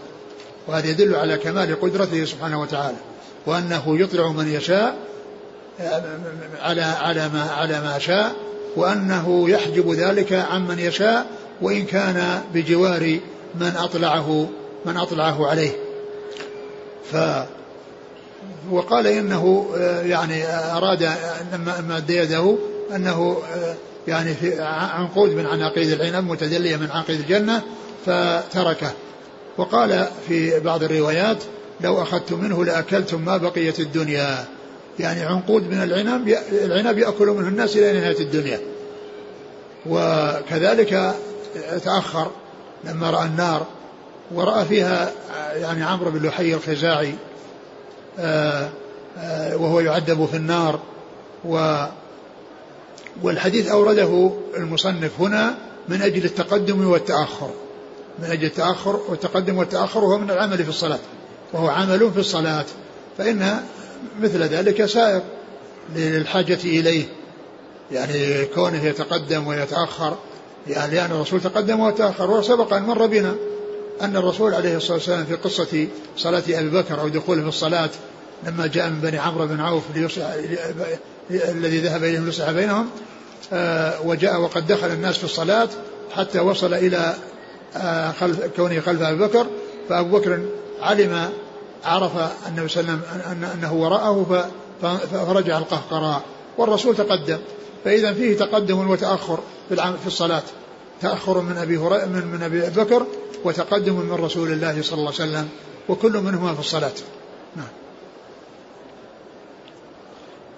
وهذا 0.69 0.91
يدل 0.91 1.15
على 1.15 1.37
كمال 1.37 1.81
قدرته 1.81 2.25
سبحانه 2.25 2.61
وتعالى 2.61 2.97
وأنه 3.47 4.01
يطلع 4.01 4.29
من 4.29 4.49
يشاء 4.49 4.97
على 6.61 6.83
على 6.83 7.29
ما 7.29 7.51
على 7.51 7.81
ما 7.81 7.99
شاء 7.99 8.33
وأنه 8.77 9.51
يحجب 9.51 9.93
ذلك 9.93 10.33
عمن 10.33 10.79
يشاء 10.79 11.27
وإن 11.63 11.85
كان 11.85 12.43
بجوار 12.55 13.19
من 13.55 13.73
أطلعه 13.77 14.49
من 14.85 14.97
أطلعه 14.97 15.47
عليه. 15.47 15.73
ف 17.13 17.17
وقال 18.71 19.07
إنه 19.07 19.67
يعني 20.05 20.47
أراد 20.49 21.11
لما 21.53 21.81
مد 21.89 22.11
يده 22.11 22.57
أنه 22.95 23.37
يعني 24.09 24.35
في 24.35 24.63
عنقود 24.95 25.31
من 25.31 25.47
عناقيد 25.47 25.91
العنب 25.91 26.31
متدلية 26.31 26.77
من 26.77 26.91
عناقيد 26.91 27.21
الجنة 27.21 27.63
فتركه. 28.07 28.93
وقال 29.59 30.07
في 30.29 30.61
بعض 30.61 30.83
الروايات 30.83 31.43
لو 31.81 32.03
أخذت 32.03 32.33
منه 32.33 32.65
لأكلتم 32.65 33.25
ما 33.25 33.37
بقية 33.37 33.75
الدنيا. 33.79 34.45
يعني 34.99 35.21
عنقود 35.23 35.71
من 35.71 35.83
العنب 35.83 36.37
العنب 36.53 36.99
يأكل 36.99 37.27
منه 37.27 37.49
الناس 37.49 37.77
إلى 37.77 37.93
نهاية 37.93 38.21
الدنيا. 38.21 38.61
وكذلك 39.87 41.15
تأخر 41.85 42.31
لما 42.85 43.11
رأى 43.11 43.27
النار 43.27 43.67
ورأى 44.35 44.65
فيها 44.65 45.13
يعني 45.55 45.85
عمرو 45.85 46.11
بن 46.11 46.27
لحي 46.27 46.55
الخزاعي 46.55 47.15
آه، 48.19 48.69
آه، 49.19 49.57
وهو 49.57 49.81
يعذب 49.81 50.27
في 50.27 50.37
النار 50.37 50.79
و 51.45 51.85
والحديث 53.23 53.69
أورده 53.69 54.31
المصنف 54.57 55.11
هنا 55.21 55.55
من 55.89 56.03
أجل 56.03 56.25
التقدم 56.25 56.87
والتأخر. 56.87 57.51
من 58.19 58.31
أجل 58.31 58.45
التأخر 58.45 59.01
والتقدم 59.09 59.59
والتأخر 59.59 60.05
وهو 60.05 60.19
من 60.19 60.31
العمل 60.31 60.65
في 60.65 60.69
الصلاة. 60.69 60.99
وهو 61.53 61.69
عمل 61.69 62.11
في 62.15 62.21
الصلاة. 62.21 62.65
فإن 63.19 63.57
مثل 64.21 64.43
ذلك 64.43 64.85
سائق 64.85 65.23
للحاجة 65.97 66.59
إليه. 66.65 67.05
يعني 67.93 68.45
كونه 68.45 68.85
يتقدم 68.85 69.47
ويتأخر. 69.47 70.17
يعني 70.67 70.95
لأن 70.95 71.11
الرسول 71.11 71.41
تقدم 71.41 71.81
وتأخر. 71.81 72.31
وسبق 72.31 72.73
أن 72.75 72.83
مر 72.83 73.07
بنا 73.07 73.35
أن 74.03 74.17
الرسول 74.17 74.55
عليه 74.55 74.77
الصلاة 74.77 74.95
والسلام 74.95 75.25
في 75.25 75.35
قصة 75.35 75.87
صلاة 76.17 76.43
أبي 76.49 76.71
بكر 76.71 77.01
أو 77.01 77.09
دخوله 77.09 77.43
في 77.43 77.49
الصلاة 77.49 77.91
لما 78.47 78.67
جاء 78.67 78.91
من 78.91 79.01
بني 79.01 79.19
عمرو 79.19 79.47
بن 79.47 79.61
عوف 79.61 79.83
الذي 81.31 81.79
ذهب 81.79 82.05
إليهم 82.05 82.27
ليصلح 82.27 82.51
بينهم 82.51 82.91
آه، 83.53 84.03
وجاء 84.07 84.41
وقد 84.41 84.67
دخل 84.67 84.87
الناس 84.87 85.19
في 85.19 85.25
الصلاة 85.25 85.69
حتى 86.17 86.41
وصل 86.41 86.75
إلى 86.75 87.15
آه، 87.77 88.13
خلف 88.13 88.47
كونه 88.57 88.81
خلف 88.81 89.03
أبي 89.03 89.19
بكر. 89.19 89.47
فأبو 89.89 90.19
بكر 90.19 90.41
علم 90.81 91.31
عرف 91.85 92.13
النبي 92.49 92.69
صلى 92.69 92.81
الله 92.81 92.93
عليه 92.93 93.23
وسلم 93.23 93.45
أنه 93.55 93.75
وراءه 93.75 94.49
فرجع 95.13 95.59
القهقراء 95.59 96.23
والرسول 96.59 96.97
تقدم. 96.97 97.39
فإذا 97.85 98.13
فيه 98.13 98.37
تقدم 98.37 98.91
وتأخر 98.91 99.39
في 99.69 99.77
في 99.77 100.07
الصلاة. 100.07 100.43
تأخر 101.01 101.41
من 101.41 101.57
أبي 101.57 101.79
من 101.79 102.27
من 102.27 102.43
أبي 102.43 102.61
بكر 102.61 103.07
وتقدم 103.45 103.95
من 103.95 104.25
رسول 104.25 104.53
الله 104.53 104.83
صلى 104.83 104.99
الله 104.99 105.13
عليه 105.21 105.31
وسلم 105.31 105.49
وكل 105.89 106.13
منهما 106.13 106.55
في 106.55 106.61
الصلاة. 106.61 106.93
نعم. 107.57 107.82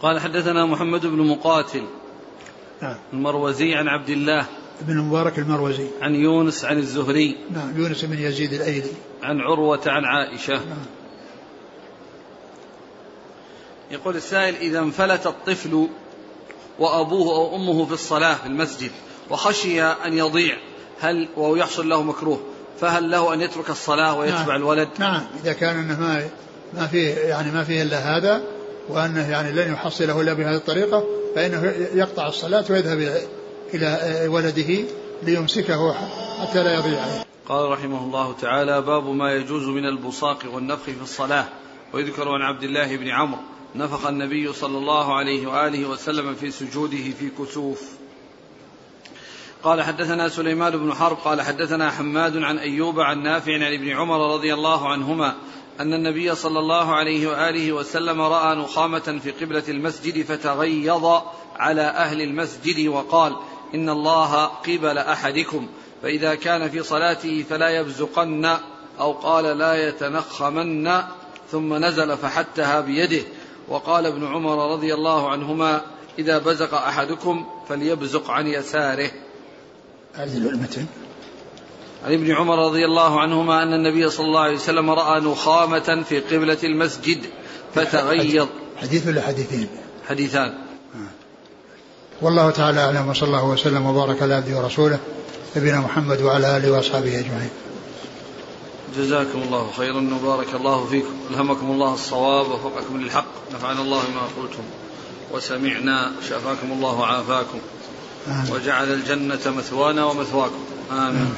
قال 0.03 0.21
حدثنا 0.21 0.67
محمد 0.67 1.07
بن 1.07 1.27
مقاتل. 1.27 1.85
نعم. 2.83 2.97
المروزي 3.13 3.75
عن 3.75 3.89
عبد 3.89 4.11
الله. 4.11 4.47
بن 4.81 4.93
المبارك 4.93 5.39
المروزي. 5.39 5.87
عن 6.03 6.15
يونس 6.15 6.65
عن 6.65 6.79
الزهري. 6.79 7.37
نعم 7.51 7.77
يونس 7.77 8.05
بن 8.05 8.19
يزيد 8.19 8.53
الأيلي. 8.53 8.93
عن 9.23 9.41
عروة 9.41 9.81
عن 9.87 10.05
عائشة. 10.05 10.55
نعم. 10.55 10.87
يقول 13.91 14.17
السائل 14.17 14.55
إذا 14.55 14.79
انفلت 14.79 15.27
الطفل 15.27 15.89
وأبوه 16.79 17.37
أو 17.37 17.57
أمه 17.57 17.87
في 17.87 17.93
الصلاة 17.93 18.35
في 18.35 18.47
المسجد 18.47 18.91
وخشي 19.31 19.83
أن 19.83 20.19
يضيع 20.19 20.57
هل 21.01 21.29
وهو 21.37 21.57
يحصل 21.57 21.89
له 21.89 22.03
مكروه 22.03 22.41
فهل 22.81 23.11
له 23.11 23.35
أن 23.35 23.41
يترك 23.41 23.71
الصلاة 23.71 24.19
ويتبع 24.19 24.41
نعم. 24.41 24.57
الولد؟ 24.57 24.89
نعم. 24.99 25.23
إذا 25.45 25.53
كان 25.53 25.79
أنه 25.79 26.01
ما 26.01 26.29
ما 26.75 26.87
فيه 26.87 27.15
يعني 27.15 27.51
ما 27.51 27.65
فيه 27.65 27.83
إلا 27.83 28.17
هذا 28.17 28.43
وأنه 28.89 29.31
يعني 29.31 29.53
لن 29.53 29.73
يحصله 29.73 30.21
إلا 30.21 30.33
بهذه 30.33 30.57
الطريقة 30.57 31.05
فإنه 31.35 31.65
يقطع 31.95 32.29
الصلاة 32.29 32.65
ويذهب 32.71 33.29
إلى 33.75 34.29
ولده 34.29 34.85
ليمسكه 35.23 35.95
حتى 36.41 36.63
لا 36.63 36.75
يضيع. 36.75 37.01
عليه 37.01 37.25
قال 37.49 37.71
رحمه 37.71 38.05
الله 38.05 38.35
تعالى 38.41 38.83
باب 38.83 39.09
ما 39.09 39.33
يجوز 39.33 39.69
من 39.69 39.87
البصاق 39.87 40.39
والنفخ 40.53 40.85
في 40.85 41.03
الصلاة. 41.03 41.45
ويذكر 41.93 42.29
عن 42.29 42.43
عبد 42.43 42.63
الله 42.63 42.97
بن 42.97 43.09
عمرو 43.09 43.41
نفخ 43.75 44.07
النبي 44.07 44.53
صلى 44.53 44.79
الله 44.79 45.15
عليه 45.15 45.47
وآله 45.47 45.89
وسلم 45.89 46.35
في 46.35 46.51
سجوده 46.51 47.11
في 47.19 47.31
كسوف. 47.39 47.83
قال 49.63 49.83
حدثنا 49.83 50.29
سليمان 50.29 50.77
بن 50.77 50.93
حرب 50.93 51.17
قال 51.17 51.43
حدثنا 51.43 51.91
حماد 51.91 52.37
عن 52.37 52.59
أيوب 52.59 53.01
عن 53.01 53.23
نافع 53.23 53.53
عن 53.53 53.75
ابن 53.75 53.89
عمر 53.89 54.35
رضي 54.35 54.55
الله 54.55 54.89
عنهما 54.89 55.35
أن 55.81 55.95
النبي 55.95 56.35
صلى 56.35 56.59
الله 56.59 56.95
عليه 56.95 57.27
وآله 57.27 57.73
وسلم 57.73 58.21
رأى 58.21 58.57
نخامة 58.57 59.21
في 59.23 59.31
قبلة 59.31 59.63
المسجد 59.69 60.25
فتغيظ 60.25 61.23
على 61.57 61.83
أهل 61.83 62.21
المسجد 62.21 62.89
وقال 62.89 63.37
إن 63.75 63.89
الله 63.89 64.45
قبل 64.45 64.99
أحدكم 64.99 65.69
فإذا 66.03 66.35
كان 66.35 66.71
في 66.71 66.83
صلاته 66.83 67.45
فلا 67.51 67.69
يبزقن 67.69 68.57
أو 69.01 69.13
قال 69.13 69.59
لا 69.59 69.89
يتنخمن 69.89 71.03
ثم 71.51 71.75
نزل 71.75 72.17
فحتها 72.17 72.81
بيده. 72.81 73.23
وقال 73.69 74.07
ابن 74.07 74.27
عمر 74.27 74.73
رضي 74.73 74.95
الله 74.95 75.31
عنهما 75.31 75.81
إذا 76.19 76.39
بزق 76.39 76.75
أحدكم 76.75 77.47
فليبزق 77.69 78.31
عن 78.31 78.47
يساره. 78.47 79.11
هذه 80.15 80.37
المتن 80.37 80.87
عن 82.05 82.13
ابن 82.13 82.33
عمر 82.33 82.67
رضي 82.67 82.85
الله 82.85 83.21
عنهما 83.21 83.63
أن 83.63 83.73
النبي 83.73 84.11
صلى 84.11 84.27
الله 84.27 84.41
عليه 84.41 84.55
وسلم 84.55 84.91
رأى 84.91 85.21
نخامة 85.21 86.05
في 86.09 86.21
قبلة 86.21 86.59
المسجد 86.65 87.19
فتغيظ. 87.75 88.47
حديث 88.83 89.07
ولا 89.07 89.23
حديثين؟ 89.23 89.69
حديثان. 90.09 90.55
والله 92.23 92.51
تعالى 92.51 92.81
أعلم 92.81 93.09
وصلى 93.09 93.27
الله 93.27 93.45
وسلم 93.45 93.87
وبارك 93.87 94.23
على 94.23 94.35
عبده 94.35 94.59
ورسوله 94.59 94.99
نبينا 95.57 95.81
محمد 95.81 96.23
وعلى 96.23 96.57
آله 96.57 96.73
وأصحابه 96.73 97.19
أجمعين. 97.19 97.51
جزاكم 98.99 99.43
الله 99.43 99.71
خيرا 99.77 100.09
وبارك 100.23 100.55
الله 100.55 100.87
فيكم. 100.87 101.15
ألهمكم 101.31 101.71
الله 101.71 101.95
الصواب 101.95 102.47
ووفقكم 102.51 103.01
للحق. 103.01 103.27
نفعنا 103.55 103.81
الله 103.81 104.03
ما 104.15 104.43
قلتم 104.43 104.63
وسمعنا 105.33 106.13
شافاكم 106.29 106.73
الله 106.73 107.01
وعافاكم. 107.01 107.59
آمين. 108.29 108.53
وجعل 108.53 108.93
الجنة 108.93 109.41
مثوانا 109.47 110.05
ومثواكم. 110.05 110.65
آمين. 110.93 111.35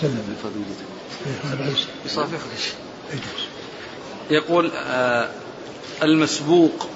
سلم. 0.00 0.22
لفضيلتكم. 0.32 1.74
يصافحك 2.06 2.40
يقول 4.30 4.70
آه 4.74 5.28
المسبوق 6.02 6.88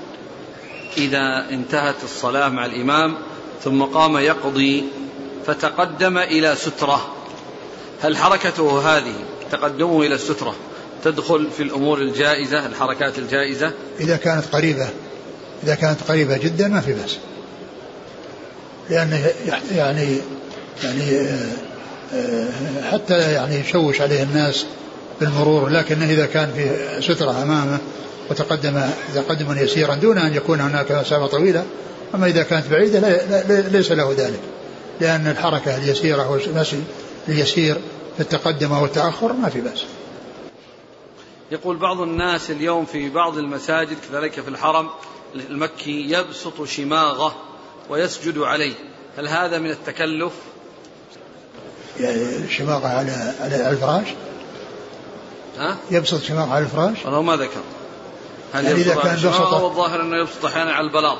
إذا 0.96 1.48
انتهت 1.50 2.04
الصلاة 2.04 2.48
مع 2.48 2.66
الإمام 2.66 3.16
ثم 3.64 3.82
قام 3.82 4.16
يقضي 4.16 4.84
فتقدم 5.46 6.18
إلى 6.18 6.56
سترة. 6.56 7.14
هل 8.02 8.16
حركته 8.16 8.96
هذه 8.96 9.14
تقدمه 9.50 10.02
إلى 10.02 10.14
السترة 10.14 10.54
تدخل 11.04 11.50
في 11.56 11.62
الأمور 11.62 11.98
الجائزة 11.98 12.66
الحركات 12.66 13.18
الجائزة؟ 13.18 13.72
إذا 14.00 14.16
كانت 14.16 14.46
قريبة. 14.46 14.90
إذا 15.64 15.74
كانت 15.74 15.98
قريبة 16.08 16.36
جدا 16.36 16.68
ما 16.68 16.80
في 16.80 16.92
بأس. 16.92 17.18
لأنه 18.90 19.26
يعني 19.76 20.18
يعني 20.84 21.20
آه، 22.14 22.48
حتى 22.92 23.32
يعني 23.32 23.56
يشوش 23.56 24.00
عليه 24.00 24.22
الناس 24.22 24.66
بالمرور 25.20 25.68
لكنه 25.68 26.10
إذا 26.10 26.26
كان 26.26 26.50
في 26.56 27.02
سترة 27.02 27.42
أمامه 27.42 27.78
وتقدم 28.30 28.80
تقدما 29.14 29.60
يسيرا 29.60 29.94
دون 29.94 30.18
أن 30.18 30.34
يكون 30.34 30.60
هناك 30.60 30.92
مسافة 30.92 31.26
طويلة 31.26 31.64
أما 32.14 32.26
إذا 32.26 32.42
كانت 32.42 32.66
بعيدة 32.66 33.00
ليس 33.68 33.92
له 33.92 34.14
ذلك 34.18 34.40
لأن 35.00 35.26
الحركة 35.26 35.76
اليسيرة 35.76 36.30
والمشي 36.30 36.76
اليسير 37.28 37.74
في 38.16 38.20
التقدم 38.20 38.72
والتأخر 38.72 39.32
ما 39.32 39.48
في 39.48 39.60
بأس. 39.60 39.84
يقول 41.52 41.76
بعض 41.76 42.00
الناس 42.00 42.50
اليوم 42.50 42.84
في 42.84 43.08
بعض 43.08 43.38
المساجد 43.38 43.96
كذلك 44.10 44.32
في 44.32 44.48
الحرم 44.48 44.88
المكي 45.34 46.12
يبسط 46.12 46.64
شماغه 46.64 47.34
ويسجد 47.90 48.38
عليه. 48.38 48.74
هل 49.18 49.28
هذا 49.28 49.58
من 49.58 49.70
التكلف؟ 49.70 50.32
يعني 52.00 52.50
شماغه 52.50 52.88
على 52.88 53.34
على 53.40 53.70
الفراش؟ 53.70 54.06
ها؟ 55.58 55.76
يبسط 55.90 56.22
شماغه 56.22 56.54
على 56.54 56.64
الفراش؟ 56.64 57.04
والله 57.04 57.22
ما 57.22 57.36
ذكر 57.36 57.60
هل 58.52 58.64
يعني 58.64 58.80
إذا 58.80 58.94
كان 58.94 59.16
بسط 59.16 59.52
والظاهر 59.52 60.00
أنه 60.00 60.16
يبسط 60.16 60.44
أحيانا 60.44 60.72
على 60.72 60.86
البلاط. 60.86 61.18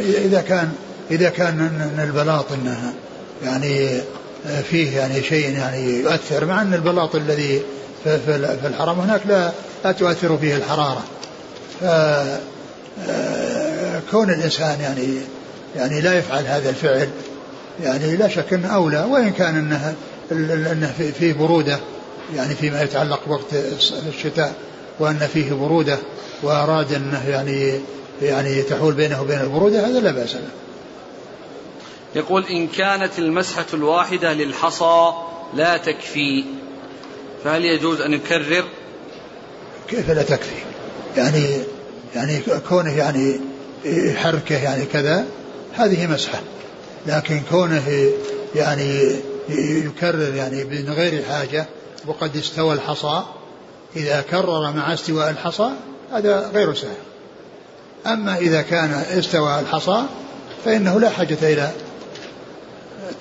إذا 0.00 0.40
كان 0.40 0.72
إذا 1.10 1.28
كان 1.28 1.60
أن 1.60 2.04
البلاط 2.08 2.52
أنه 2.52 2.94
يعني 3.42 4.00
فيه 4.70 4.96
يعني 4.96 5.22
شيء 5.22 5.50
يعني 5.50 6.00
يؤثر 6.00 6.44
مع 6.44 6.62
أن 6.62 6.74
البلاط 6.74 7.14
الذي 7.14 7.62
في 8.04 8.66
الحرم 8.66 9.00
هناك 9.00 9.20
لا 9.26 9.52
لا 9.84 9.92
تؤثر 9.92 10.38
فيه 10.38 10.56
الحرارة. 10.56 11.02
كون 14.10 14.30
الإنسان 14.30 14.80
يعني 14.80 15.18
يعني 15.76 16.00
لا 16.00 16.18
يفعل 16.18 16.46
هذا 16.46 16.70
الفعل 16.70 17.08
يعني 17.82 18.16
لا 18.16 18.28
شك 18.28 18.52
أنه 18.52 18.74
أولى 18.74 19.06
وإن 19.10 19.30
كان 19.30 19.56
أنه 19.56 19.94
أنه 20.72 20.92
فيه 21.18 21.32
برودة 21.32 21.78
يعني 22.36 22.54
فيما 22.54 22.82
يتعلق 22.82 23.20
بوقت 23.26 23.54
الشتاء 24.08 24.54
وأن 24.98 25.28
فيه 25.32 25.52
برودة 25.52 25.98
وأراد 26.42 26.92
أنه 26.92 27.28
يعني 27.28 27.80
يعني 28.22 28.62
تحول 28.62 28.94
بينه 28.94 29.22
وبين 29.22 29.40
البرودة 29.40 29.86
هذا 29.86 30.00
لا 30.00 30.10
بأس 30.10 30.34
له 30.34 30.48
يقول 32.14 32.44
إن 32.46 32.68
كانت 32.68 33.18
المسحة 33.18 33.66
الواحدة 33.74 34.32
للحصى 34.32 35.12
لا 35.54 35.76
تكفي. 35.76 36.44
فهل 37.44 37.64
يجوز 37.64 38.00
أن 38.00 38.12
يكرر 38.12 38.64
كيف 39.88 40.10
لا 40.10 40.22
تكفي؟ 40.22 40.54
يعني 41.16 41.62
يعني 42.14 42.42
كونه 42.68 42.96
يعني 42.96 43.40
يحركه 43.84 44.56
يعني 44.56 44.84
كذا 44.84 45.24
هذه 45.72 46.06
مسحة. 46.06 46.40
لكن 47.06 47.42
كونه 47.50 48.10
يعني 48.54 49.16
يكرر 49.48 50.34
يعني 50.34 50.64
من 50.64 50.92
غير 50.92 51.24
حاجة 51.24 51.66
وقد 52.06 52.36
استوى 52.36 52.74
الحصى 52.74 53.22
إذا 53.96 54.20
كرر 54.30 54.72
مع 54.72 54.94
استواء 54.94 55.30
الحصى 55.30 55.70
هذا 56.12 56.50
غير 56.54 56.74
سهل. 56.74 56.96
أما 58.06 58.38
إذا 58.38 58.62
كان 58.62 58.92
استوى 58.92 59.60
الحصى 59.60 60.02
فإنه 60.64 61.00
لا 61.00 61.10
حاجة 61.10 61.38
إلى 61.42 61.70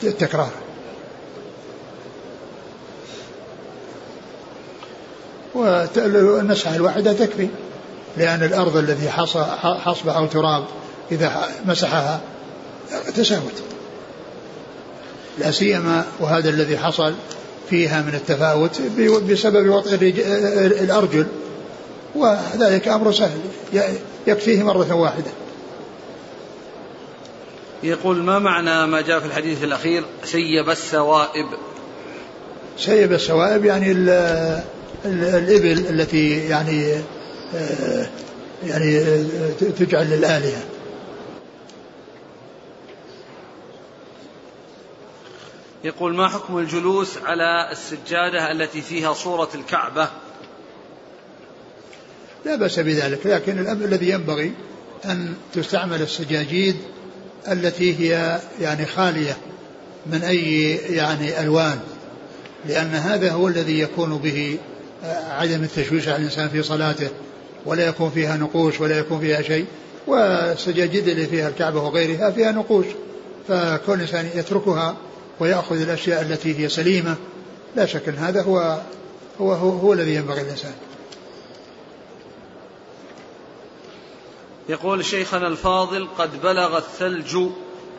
التكرار. 0.03 0.51
والنسعة 5.55 6.75
الواحدة 6.75 7.13
تكفي. 7.13 7.47
لأن 8.17 8.43
الأرض 8.43 8.77
التي 8.77 9.09
حصبة 9.59 10.11
أو 10.11 10.25
تراب 10.25 10.63
إذا 11.11 11.47
مسحها 11.65 12.21
تساوت. 13.15 13.63
لا 15.39 15.51
سيما 15.51 16.05
وهذا 16.19 16.49
الذي 16.49 16.77
حصل 16.77 17.13
فيها 17.69 18.01
من 18.01 18.15
التفاوت 18.15 18.81
بسبب 19.31 19.69
وطئ 19.69 20.13
الأرجل. 20.83 21.25
وذلك 22.15 22.87
أمر 22.87 23.11
سهل. 23.11 23.39
يكفيه 24.27 24.63
مرة 24.63 24.93
واحدة. 24.93 25.31
يقول 27.83 28.17
ما 28.23 28.39
معنى 28.39 28.87
ما 28.87 29.01
جاء 29.01 29.19
في 29.19 29.25
الحديث 29.25 29.63
الأخير؟ 29.63 30.03
سيب 30.23 30.69
السوائب. 30.69 31.47
سيب 32.77 33.13
السوائب 33.13 33.65
يعني 33.65 33.91
ال 33.91 34.09
ال 35.05 35.23
الإبل 35.23 35.85
التي 35.89 36.47
يعني 36.47 37.01
يعني 38.63 39.03
تجعل 39.59 40.09
للآلهة. 40.09 40.63
يقول 45.83 46.15
ما 46.15 46.27
حكم 46.27 46.57
الجلوس 46.57 47.17
على 47.17 47.71
السجادة 47.71 48.51
التي 48.51 48.81
فيها 48.81 49.13
صورة 49.13 49.49
الكعبة؟ 49.55 50.09
لا 52.45 52.55
بأس 52.55 52.79
بذلك 52.79 53.25
لكن 53.25 53.59
الأمر 53.59 53.85
الذي 53.85 54.09
ينبغي 54.09 54.51
أن 55.05 55.33
تستعمل 55.53 56.01
السجاجيد 56.01 56.75
التي 57.47 57.99
هي 57.99 58.39
يعني 58.61 58.85
خالية 58.85 59.37
من 60.05 60.23
أي 60.23 60.75
يعني 60.75 61.41
ألوان 61.41 61.79
لأن 62.65 62.95
هذا 62.95 63.31
هو 63.31 63.47
الذي 63.47 63.79
يكون 63.79 64.17
به 64.17 64.57
عدم 65.29 65.63
التشويش 65.63 66.07
على 66.07 66.17
الإنسان 66.17 66.49
في 66.49 66.63
صلاته. 66.63 67.09
ولا 67.65 67.87
يكون 67.87 68.09
فيها 68.09 68.37
نقوش 68.37 68.81
ولا 68.81 68.99
يكون 68.99 69.19
فيها 69.19 69.41
شيء 69.41 69.65
والسجاجيد 70.07 71.07
اللي 71.07 71.25
فيها 71.25 71.49
الكعبة 71.49 71.83
وغيرها 71.83 72.31
فيها 72.31 72.51
نقوش. 72.51 72.85
فكل 73.47 74.01
إنسان 74.01 74.29
يتركها 74.35 74.95
ويأخذ 75.39 75.81
الأشياء 75.81 76.21
التي 76.21 76.59
هي 76.59 76.69
سليمة 76.69 77.15
لا 77.75 77.85
شك 77.85 78.09
أن 78.09 78.15
هذا 78.15 78.41
هو 78.41 78.81
هو 79.41 79.53
هو, 79.53 79.69
هو 79.69 79.93
الذي 79.93 80.15
ينبغي 80.15 80.41
الإنسان 80.41 80.73
يقول 84.69 85.05
شيخنا 85.05 85.47
الفاضل 85.47 86.07
قد 86.17 86.41
بلغ 86.41 86.77
الثلج 86.77 87.37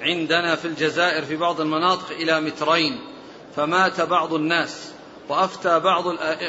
عندنا 0.02 0.56
في 0.56 0.64
الجزائر 0.64 1.24
في 1.24 1.36
بعض 1.36 1.60
المناطق 1.60 2.10
إلى 2.10 2.40
مترين 2.40 3.00
فمات 3.56 4.00
بعض 4.00 4.34
الناس. 4.34 4.90
وأفتى 5.28 5.80
بعض 5.80 6.04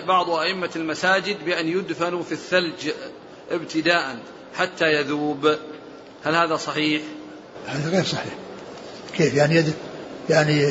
بعض 0.07 0.29
أئمة 0.29 0.69
المساجد 0.75 1.45
بأن 1.45 1.67
يدفنوا 1.67 2.23
في 2.23 2.31
الثلج 2.31 2.89
ابتداء 3.51 4.17
حتى 4.55 4.85
يذوب. 4.85 5.55
هل 6.23 6.35
هذا 6.35 6.57
صحيح؟ 6.57 7.01
هذا 7.67 7.89
غير 7.89 8.03
صحيح. 8.03 8.33
كيف؟ 9.17 9.33
يعني 9.33 9.55
يد 9.55 9.73
يعني 10.29 10.61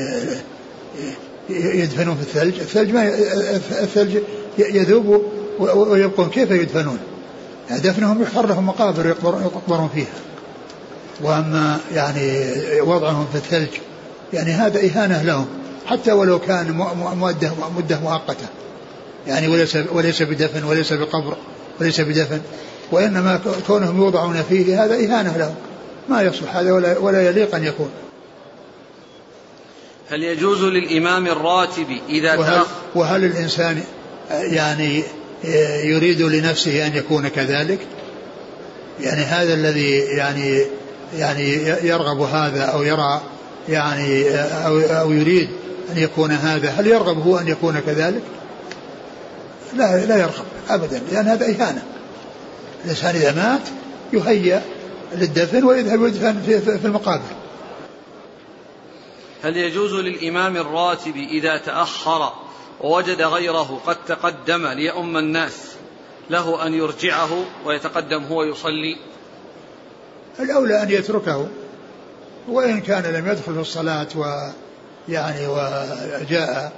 يدفنون 1.50 2.16
في 2.16 2.22
الثلج. 2.22 2.60
الثلج 2.60 2.90
ما 2.90 3.08
الثلج 3.82 4.18
يذوب 4.58 5.32
ويبقون. 5.58 6.30
كيف 6.30 6.50
يدفنون؟ 6.50 6.98
دفنهم 7.70 8.22
يحفر 8.22 8.46
لهم 8.46 8.66
مقابر 8.66 9.06
يقبرون 9.06 9.90
فيها. 9.94 10.14
وأما 11.20 11.80
يعني 11.94 12.46
وضعهم 12.80 13.26
في 13.32 13.38
الثلج 13.38 13.80
يعني 14.32 14.50
هذا 14.50 14.80
إهانة 14.80 15.22
لهم. 15.22 15.61
حتى 15.86 16.12
ولو 16.12 16.38
كان 16.38 16.86
مده 17.20 17.52
مدة 17.76 18.00
مؤقتة. 18.00 18.46
يعني 19.26 19.48
وليس 19.48 19.78
وليس 19.92 20.22
بدفن 20.22 20.64
وليس 20.64 20.92
بقبر 20.92 21.36
وليس 21.80 22.00
بدفن. 22.00 22.40
وإنما 22.92 23.40
كونهم 23.66 23.96
يوضعون 23.96 24.42
فيه 24.48 24.84
هذا 24.84 24.94
إهانة 24.94 25.36
لهم. 25.36 25.54
ما 26.08 26.22
يصلح 26.22 26.56
هذا 26.56 26.72
ولا 26.72 26.98
ولا 26.98 27.28
يليق 27.28 27.54
أن 27.54 27.64
يكون. 27.64 27.90
هل 30.10 30.22
يجوز 30.22 30.64
للإمام 30.64 31.26
الراتب 31.26 31.86
إذا 32.08 32.36
وهل, 32.36 32.62
وهل 32.94 33.24
الإنسان 33.24 33.82
يعني 34.30 35.02
يريد 35.84 36.22
لنفسه 36.22 36.86
أن 36.86 36.96
يكون 36.96 37.28
كذلك؟ 37.28 37.78
يعني 39.00 39.22
هذا 39.22 39.54
الذي 39.54 39.98
يعني 39.98 40.66
يعني 41.16 41.52
يرغب 41.82 42.20
هذا 42.20 42.62
أو 42.62 42.82
يرى 42.82 43.20
يعني 43.68 44.30
أو, 44.40 44.80
أو 44.80 45.12
يريد 45.12 45.48
أن 45.92 45.98
يكون 45.98 46.30
هذا 46.30 46.70
هل 46.70 46.86
يرغب 46.86 47.26
هو 47.26 47.38
أن 47.38 47.48
يكون 47.48 47.80
كذلك؟ 47.80 48.22
لا 49.74 50.06
لا 50.06 50.16
يرغب 50.16 50.44
أبدا 50.68 51.02
لأن 51.12 51.28
هذا 51.28 51.46
إهانة. 51.46 51.82
الإنسان 52.84 53.16
إذا 53.16 53.32
مات 53.32 53.68
يهيأ 54.12 54.62
للدفن 55.12 55.64
ويذهب 55.64 56.02
يدفن 56.02 56.42
في, 56.46 56.60
في 56.78 56.84
المقابر. 56.84 57.22
هل 59.44 59.56
يجوز 59.56 59.94
للإمام 59.94 60.56
الراتب 60.56 61.16
إذا 61.16 61.56
تأخر 61.56 62.32
ووجد 62.80 63.22
غيره 63.22 63.80
قد 63.86 63.96
تقدم 64.08 64.66
ليؤم 64.66 65.16
الناس 65.16 65.72
له 66.30 66.66
أن 66.66 66.74
يرجعه 66.74 67.44
ويتقدم 67.64 68.24
هو 68.24 68.42
يصلي؟ 68.42 68.96
الأولى 70.40 70.82
أن 70.82 70.90
يتركه 70.90 71.48
وإن 72.48 72.80
كان 72.80 73.02
لم 73.02 73.28
يدخل 73.28 73.54
في 73.54 73.60
الصلاة 73.60 74.08
ويعني 75.08 75.46
وجاء 75.46 76.72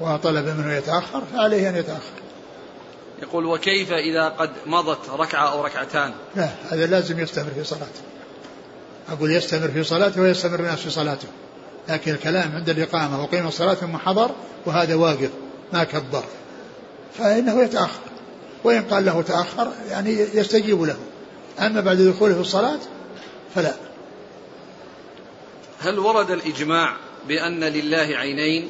وطلب 0.00 0.46
منه 0.46 0.74
يتأخر 0.74 1.22
فعليه 1.32 1.68
أن 1.68 1.76
يتأخر. 1.76 2.20
يقول 3.22 3.46
وكيف 3.46 3.92
إذا 3.92 4.28
قد 4.28 4.50
مضت 4.66 5.10
ركعة 5.10 5.52
أو 5.52 5.64
ركعتان؟ 5.64 6.12
لا 6.36 6.48
هذا 6.70 6.86
لازم 6.86 7.20
يستمر 7.20 7.50
في 7.54 7.64
صلاته. 7.64 8.00
أقول 9.12 9.32
يستمر 9.32 9.68
في 9.68 9.84
صلاته 9.84 10.20
ويستمر 10.20 10.60
الناس 10.60 10.78
في 10.78 10.90
صلاته. 10.90 11.28
لكن 11.88 12.12
الكلام 12.12 12.52
عند 12.54 12.68
الإقامة 12.68 13.22
وقيم 13.22 13.46
الصلاة 13.46 13.74
ثم 13.74 13.96
حضر 13.96 14.30
وهذا 14.66 14.94
واقف 14.94 15.30
ما 15.72 15.84
كبر. 15.84 16.24
فإنه 17.18 17.62
يتأخر. 17.62 18.00
وإن 18.64 18.82
قال 18.82 19.04
له 19.04 19.22
تأخر 19.22 19.72
يعني 19.90 20.10
يستجيب 20.10 20.82
له. 20.82 20.96
أما 21.60 21.80
بعد 21.80 21.96
دخوله 21.96 22.34
في 22.34 22.40
الصلاة 22.40 22.78
فلا. 23.54 23.74
هل 25.80 25.98
ورد 25.98 26.30
الإجماع 26.30 26.96
بأن 27.28 27.64
لله 27.64 28.16
عينين. 28.16 28.68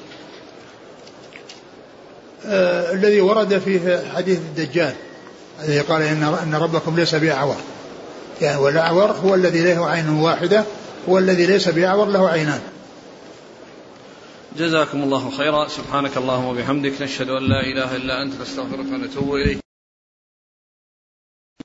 آه 2.47 2.93
الذي 2.93 3.21
ورد 3.21 3.59
فيه 3.59 4.13
حديث 4.17 4.39
الدجال 4.39 4.95
الذي 5.63 5.81
قال 5.81 6.03
إن, 6.03 6.23
إن 6.23 6.55
ربكم 6.55 6.97
ليس 6.97 7.15
بأعور. 7.15 7.57
يعني 8.41 8.61
والأعور 8.61 9.11
هو 9.11 9.35
الذي 9.35 9.75
له 9.75 9.87
عين 9.87 10.09
واحدة 10.09 10.65
هو 11.09 11.19
الذي 11.19 11.47
ليس 11.47 11.69
بأعور 11.69 12.07
له 12.07 12.29
عينان. 12.29 12.61
جزاكم 14.57 15.03
الله 15.03 15.31
خيرا. 15.31 15.69
سبحانك 15.69 16.17
اللهم 16.17 16.45
وبحمدك 16.45 17.03
نشهد 17.03 17.29
أن 17.29 17.43
لا 17.49 17.61
إله 17.61 17.97
إلا 17.97 18.23
أنت 18.23 18.41
نستغفرك 18.41 18.87
ونتوب 18.93 19.35
إليك. 19.35 19.70